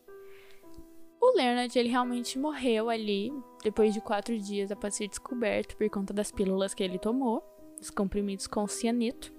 o 1.23 1.37
Leonard, 1.37 1.79
ele 1.79 1.87
realmente 1.87 2.37
morreu 2.37 2.89
ali, 2.89 3.31
depois 3.63 3.93
de 3.93 4.01
quatro 4.01 4.37
dias 4.37 4.73
após 4.73 4.95
ser 4.95 5.07
descoberto 5.07 5.77
por 5.77 5.89
conta 5.89 6.13
das 6.13 6.33
pílulas 6.33 6.73
que 6.73 6.83
ele 6.83 6.99
tomou, 6.99 7.41
os 7.79 7.89
comprimidos 7.89 8.45
com 8.45 8.67
cianeto. 8.67 9.33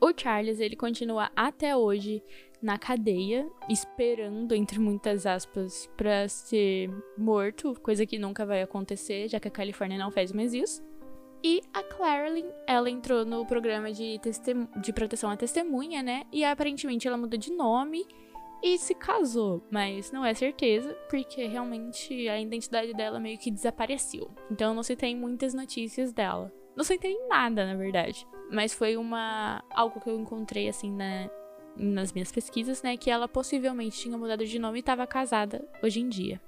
O 0.00 0.12
Charles, 0.16 0.60
ele 0.60 0.76
continua 0.76 1.32
até 1.34 1.76
hoje 1.76 2.22
na 2.62 2.78
cadeia, 2.78 3.50
esperando, 3.68 4.54
entre 4.54 4.78
muitas 4.78 5.26
aspas, 5.26 5.90
para 5.96 6.28
ser 6.28 6.88
morto, 7.18 7.74
coisa 7.82 8.06
que 8.06 8.16
nunca 8.16 8.46
vai 8.46 8.62
acontecer, 8.62 9.28
já 9.28 9.40
que 9.40 9.48
a 9.48 9.50
Califórnia 9.50 9.98
não 9.98 10.12
faz 10.12 10.30
mais 10.30 10.54
isso. 10.54 10.84
E 11.42 11.62
a 11.74 11.82
Clarilyn, 11.82 12.46
ela 12.64 12.88
entrou 12.88 13.24
no 13.24 13.44
programa 13.44 13.92
de, 13.92 14.20
de 14.80 14.92
proteção 14.92 15.30
à 15.30 15.36
testemunha, 15.36 16.00
né? 16.02 16.24
E 16.32 16.44
aparentemente 16.44 17.08
ela 17.08 17.16
mudou 17.16 17.38
de 17.38 17.52
nome 17.52 18.06
e 18.62 18.78
se 18.78 18.94
casou, 18.94 19.62
mas 19.70 20.10
não 20.10 20.24
é 20.24 20.32
certeza, 20.34 20.94
porque 21.08 21.46
realmente 21.46 22.28
a 22.28 22.40
identidade 22.40 22.94
dela 22.94 23.20
meio 23.20 23.38
que 23.38 23.50
desapareceu. 23.50 24.30
Então 24.50 24.74
não 24.74 24.82
se 24.82 24.96
tem 24.96 25.16
muitas 25.16 25.54
notícias 25.54 26.12
dela. 26.12 26.52
Não 26.76 26.84
se 26.84 26.98
tem 26.98 27.28
nada, 27.28 27.64
na 27.66 27.74
verdade. 27.74 28.26
Mas 28.50 28.74
foi 28.74 28.96
uma 28.96 29.62
algo 29.70 30.00
que 30.00 30.10
eu 30.10 30.18
encontrei 30.18 30.68
assim 30.68 30.90
na, 30.90 31.30
nas 31.76 32.12
minhas 32.12 32.32
pesquisas, 32.32 32.82
né, 32.82 32.96
que 32.96 33.10
ela 33.10 33.28
possivelmente 33.28 33.98
tinha 33.98 34.16
mudado 34.18 34.44
de 34.44 34.58
nome 34.58 34.78
e 34.78 34.80
estava 34.80 35.06
casada 35.06 35.66
hoje 35.82 36.00
em 36.00 36.08
dia. 36.08 36.40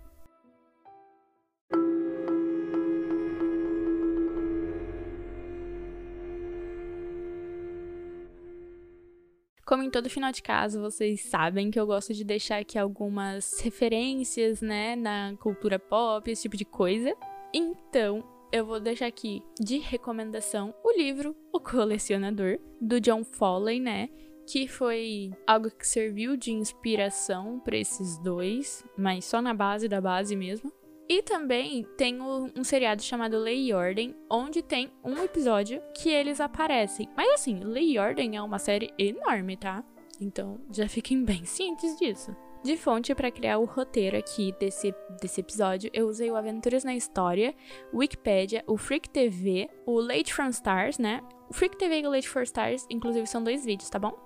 Como 9.77 9.85
em 9.87 9.91
todo 9.91 10.09
final 10.09 10.33
de 10.33 10.43
caso, 10.43 10.81
vocês 10.81 11.21
sabem 11.21 11.71
que 11.71 11.79
eu 11.79 11.87
gosto 11.87 12.15
de 12.15 12.25
deixar 12.25 12.57
aqui 12.57 12.79
algumas 12.79 13.61
referências, 13.61 14.63
né, 14.63 14.97
na 14.97 15.35
cultura 15.39 15.79
pop, 15.79 16.31
esse 16.31 16.41
tipo 16.41 16.57
de 16.57 16.65
coisa. 16.65 17.15
Então, 17.53 18.25
eu 18.51 18.65
vou 18.65 18.81
deixar 18.81 19.05
aqui 19.05 19.43
de 19.61 19.77
recomendação 19.77 20.75
o 20.83 20.97
livro 20.97 21.37
O 21.53 21.61
Colecionador, 21.61 22.59
do 22.81 22.99
John 22.99 23.23
Foley, 23.23 23.79
né? 23.79 24.09
Que 24.47 24.67
foi 24.67 25.31
algo 25.47 25.71
que 25.71 25.87
serviu 25.87 26.39
de 26.39 26.53
inspiração 26.53 27.61
para 27.61 27.77
esses 27.77 28.17
dois, 28.17 28.83
mas 28.97 29.27
só 29.27 29.43
na 29.43 29.53
base 29.53 29.89
da 29.89 30.01
base 30.01 30.35
mesmo. 30.35 30.73
E 31.09 31.23
também 31.23 31.87
tem 31.97 32.21
um 32.21 32.65
seriado 32.65 33.03
chamado 33.03 33.39
Lei 33.39 33.69
e 33.69 33.73
Ordem, 33.73 34.15
onde 34.29 34.61
tem 34.61 34.91
um 35.05 35.23
episódio 35.23 35.81
que 35.95 36.11
eles 36.11 36.41
aparecem. 36.41 37.09
Mas 37.17 37.33
assim, 37.35 37.61
Lei 37.61 37.93
e 37.93 37.99
Ordem 37.99 38.37
é 38.37 38.43
uma 38.43 38.59
série 38.59 38.93
enorme, 38.99 39.57
tá? 39.57 39.85
Então 40.21 40.61
já 40.71 40.89
fiquem 40.89 41.23
bem 41.25 41.45
cientes 41.45 41.97
disso. 41.97 42.35
De 42.65 42.77
fonte 42.77 43.15
para 43.15 43.31
criar 43.31 43.59
o 43.59 43.65
roteiro 43.65 44.17
aqui 44.17 44.53
desse, 44.59 44.93
desse 45.21 45.41
episódio, 45.41 45.89
eu 45.93 46.09
usei 46.09 46.29
o 46.29 46.35
Aventuras 46.35 46.83
na 46.83 46.97
História, 46.97 47.55
Wikipedia, 47.95 48.65
o 48.67 48.77
Freak 48.77 49.09
TV, 49.09 49.71
o 49.87 50.01
Late 50.01 50.35
from 50.35 50.49
Stars, 50.49 50.99
né? 50.99 51.23
O 51.49 51.55
Freak 51.55 51.77
TV 51.77 52.01
e 52.01 52.07
o 52.07 52.11
Late 52.11 52.29
for 52.29 52.43
Stars, 52.43 52.85
inclusive, 52.91 53.25
são 53.29 53.45
dois 53.45 53.65
vídeos, 53.65 53.89
tá 53.89 54.01
bom? 54.01 54.19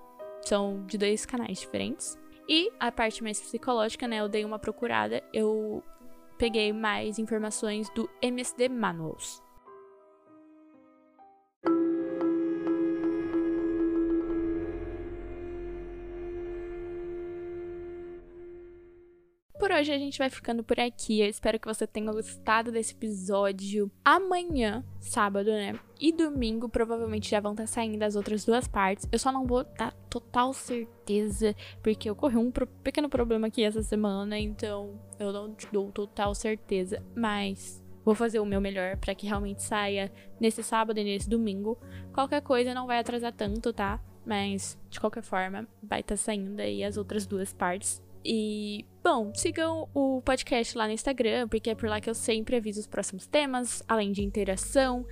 São 0.43 0.83
de 0.87 0.97
dois 0.97 1.23
canais 1.23 1.59
diferentes. 1.59 2.17
E 2.49 2.71
a 2.79 2.91
parte 2.91 3.21
mais 3.21 3.39
psicológica, 3.39 4.07
né? 4.07 4.17
Eu 4.17 4.27
dei 4.27 4.43
uma 4.43 4.57
procurada, 4.57 5.21
eu 5.31 5.83
peguei 6.41 6.73
mais 6.73 7.19
informações 7.19 7.87
do 7.91 8.09
MSD 8.19 8.67
Manuals. 8.67 9.43
Por 19.59 19.71
hoje 19.71 19.93
a 19.93 19.99
gente 19.99 20.17
vai 20.17 20.31
ficando 20.31 20.63
por 20.63 20.79
aqui. 20.79 21.21
Eu 21.21 21.29
espero 21.29 21.59
que 21.59 21.67
você 21.67 21.85
tenha 21.85 22.11
gostado 22.11 22.71
desse 22.71 22.95
episódio. 22.95 23.91
Amanhã, 24.03 24.83
sábado, 24.99 25.51
né? 25.51 25.79
E 25.99 26.11
domingo 26.11 26.67
provavelmente 26.67 27.29
já 27.29 27.39
vão 27.39 27.51
estar 27.51 27.67
saindo 27.67 28.01
as 28.01 28.15
outras 28.15 28.43
duas 28.43 28.67
partes. 28.67 29.07
Eu 29.11 29.19
só 29.19 29.31
não 29.31 29.45
vou 29.45 29.63
dar 29.63 29.93
total 30.11 30.53
certeza, 30.53 31.55
porque 31.81 32.11
ocorreu 32.11 32.41
um 32.41 32.51
pequeno 32.83 33.07
problema 33.09 33.47
aqui 33.47 33.63
essa 33.63 33.81
semana, 33.81 34.37
então 34.37 34.99
eu 35.17 35.31
não 35.31 35.55
dou 35.71 35.89
total 35.89 36.35
certeza. 36.35 37.01
Mas 37.15 37.81
vou 38.03 38.13
fazer 38.13 38.41
o 38.41 38.45
meu 38.45 38.59
melhor 38.59 38.97
para 38.97 39.15
que 39.15 39.25
realmente 39.25 39.63
saia 39.63 40.11
nesse 40.39 40.61
sábado 40.61 40.99
e 40.99 41.03
nesse 41.03 41.29
domingo. 41.29 41.79
Qualquer 42.13 42.41
coisa 42.41 42.73
não 42.73 42.85
vai 42.85 42.99
atrasar 42.99 43.31
tanto, 43.31 43.71
tá? 43.71 44.01
Mas 44.25 44.77
de 44.89 44.99
qualquer 44.99 45.23
forma, 45.23 45.65
vai 45.81 46.01
estar 46.01 46.17
saindo 46.17 46.59
aí 46.59 46.83
as 46.83 46.97
outras 46.97 47.25
duas 47.25 47.53
partes. 47.53 48.03
E, 48.23 48.85
bom, 49.03 49.31
sigam 49.33 49.89
o 49.93 50.21
podcast 50.21 50.77
lá 50.77 50.87
no 50.87 50.93
Instagram, 50.93 51.47
porque 51.47 51.69
é 51.69 51.75
por 51.75 51.89
lá 51.89 51.99
que 51.99 52.09
eu 52.09 52.13
sempre 52.13 52.55
aviso 52.55 52.79
os 52.79 52.87
próximos 52.87 53.25
temas, 53.25 53.83
além 53.87 54.11
de 54.11 54.23
interação. 54.23 55.05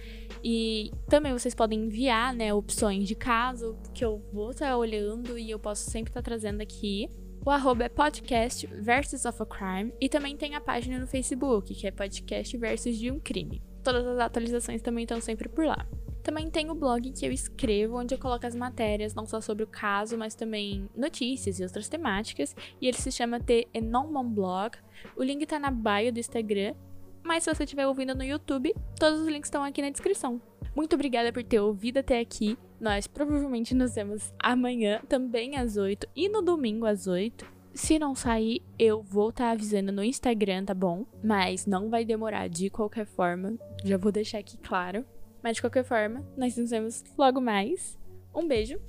E 0.44 0.92
também 1.08 1.34
vocês 1.34 1.56
podem 1.56 1.86
enviar, 1.86 2.34
né, 2.34 2.54
opções 2.54 3.08
de 3.08 3.16
caso, 3.16 3.78
que 3.94 4.04
eu 4.04 4.24
vou 4.32 4.52
estar 4.52 4.76
olhando 4.78 5.38
e 5.38 5.50
eu 5.52 5.60
posso 5.60 5.90
sempre 5.90 6.12
estar 6.12 6.22
trazendo 6.22 6.62
aqui. 6.62 7.10
O 7.46 7.50
arroba 7.50 7.86
é 7.86 7.90
podcast 7.90 8.68
versus 8.68 9.26
of 9.26 9.42
a 9.42 9.46
crime. 9.46 9.94
E 10.00 10.10
também 10.10 10.36
tem 10.36 10.56
a 10.56 10.62
página 10.62 11.00
no 11.00 11.08
Facebook, 11.08 11.74
que 11.74 11.88
é 11.88 11.92
podcast 11.92 12.56
versus 12.58 12.98
de 12.98 13.10
um 13.10 13.20
crime. 13.20 13.62
Todas 13.84 14.06
as 14.06 14.20
atualizações 14.20 14.82
também 14.82 15.04
estão 15.04 15.22
sempre 15.22 15.48
por 15.48 15.66
lá. 15.66 15.88
Também 16.30 16.48
tem 16.48 16.70
o 16.70 16.76
blog 16.76 17.12
que 17.12 17.26
eu 17.26 17.32
escrevo, 17.32 17.98
onde 17.98 18.14
eu 18.14 18.20
coloco 18.20 18.46
as 18.46 18.54
matérias, 18.54 19.16
não 19.16 19.26
só 19.26 19.42
sobre 19.42 19.64
o 19.64 19.68
caso, 19.68 20.16
mas 20.16 20.36
também 20.36 20.88
notícias 20.96 21.60
e 21.60 21.64
outras 21.64 21.90
temáticas. 21.90 22.56
E 22.80 22.88
ele 22.88 22.98
se 22.98 23.12
chama 23.12 23.40
The 23.40 23.66
Enormon 23.74 24.30
Blog. 24.30 24.78
O 25.18 25.24
link 25.24 25.44
tá 25.48 25.58
na 25.58 25.72
bio 25.72 26.14
do 26.14 26.20
Instagram. 26.20 26.76
Mas 27.24 27.44
se 27.44 27.52
você 27.52 27.64
estiver 27.64 27.88
ouvindo 27.88 28.14
no 28.14 28.24
YouTube, 28.24 28.76
todos 29.00 29.22
os 29.22 29.28
links 29.28 29.48
estão 29.48 29.64
aqui 29.64 29.82
na 29.82 29.90
descrição. 29.90 30.40
Muito 30.76 30.94
obrigada 30.94 31.34
por 31.34 31.42
ter 31.42 31.62
ouvido 31.62 31.98
até 31.98 32.20
aqui. 32.20 32.56
Nós 32.80 33.08
provavelmente 33.08 33.74
nos 33.74 33.96
vemos 33.96 34.32
amanhã, 34.38 35.02
também 35.10 35.58
às 35.58 35.78
8 35.78 36.08
e 36.16 36.30
no 36.30 36.44
domingo 36.44 36.86
às 36.86 37.08
8. 37.08 37.44
Se 37.74 37.98
não 37.98 38.14
sair, 38.14 38.62
eu 38.78 39.02
vou 39.02 39.32
estar 39.32 39.46
tá 39.46 39.52
avisando 39.54 39.92
no 39.92 40.04
Instagram, 40.04 40.66
tá 40.66 40.76
bom? 40.76 41.08
Mas 41.24 41.66
não 41.66 41.90
vai 41.90 42.06
demorar 42.06 42.48
de 42.50 42.70
qualquer 42.70 43.08
forma. 43.08 43.58
Já 43.84 43.98
vou 43.98 44.12
deixar 44.12 44.38
aqui 44.38 44.56
claro. 44.58 45.04
Mas 45.44 45.56
de 45.56 45.62
qualquer 45.62 45.84
forma, 45.84 46.26
nós 46.38 46.58
nos 46.58 46.70
vemos 46.70 47.04
logo 47.18 47.40
mais. 47.40 47.98
Um 48.36 48.48
beijo, 48.48 48.80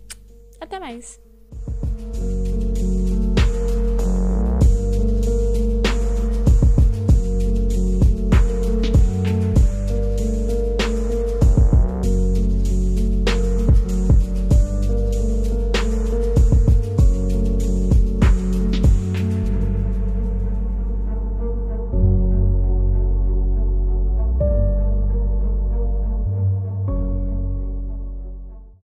até 0.61 0.79
mais! 0.79 1.21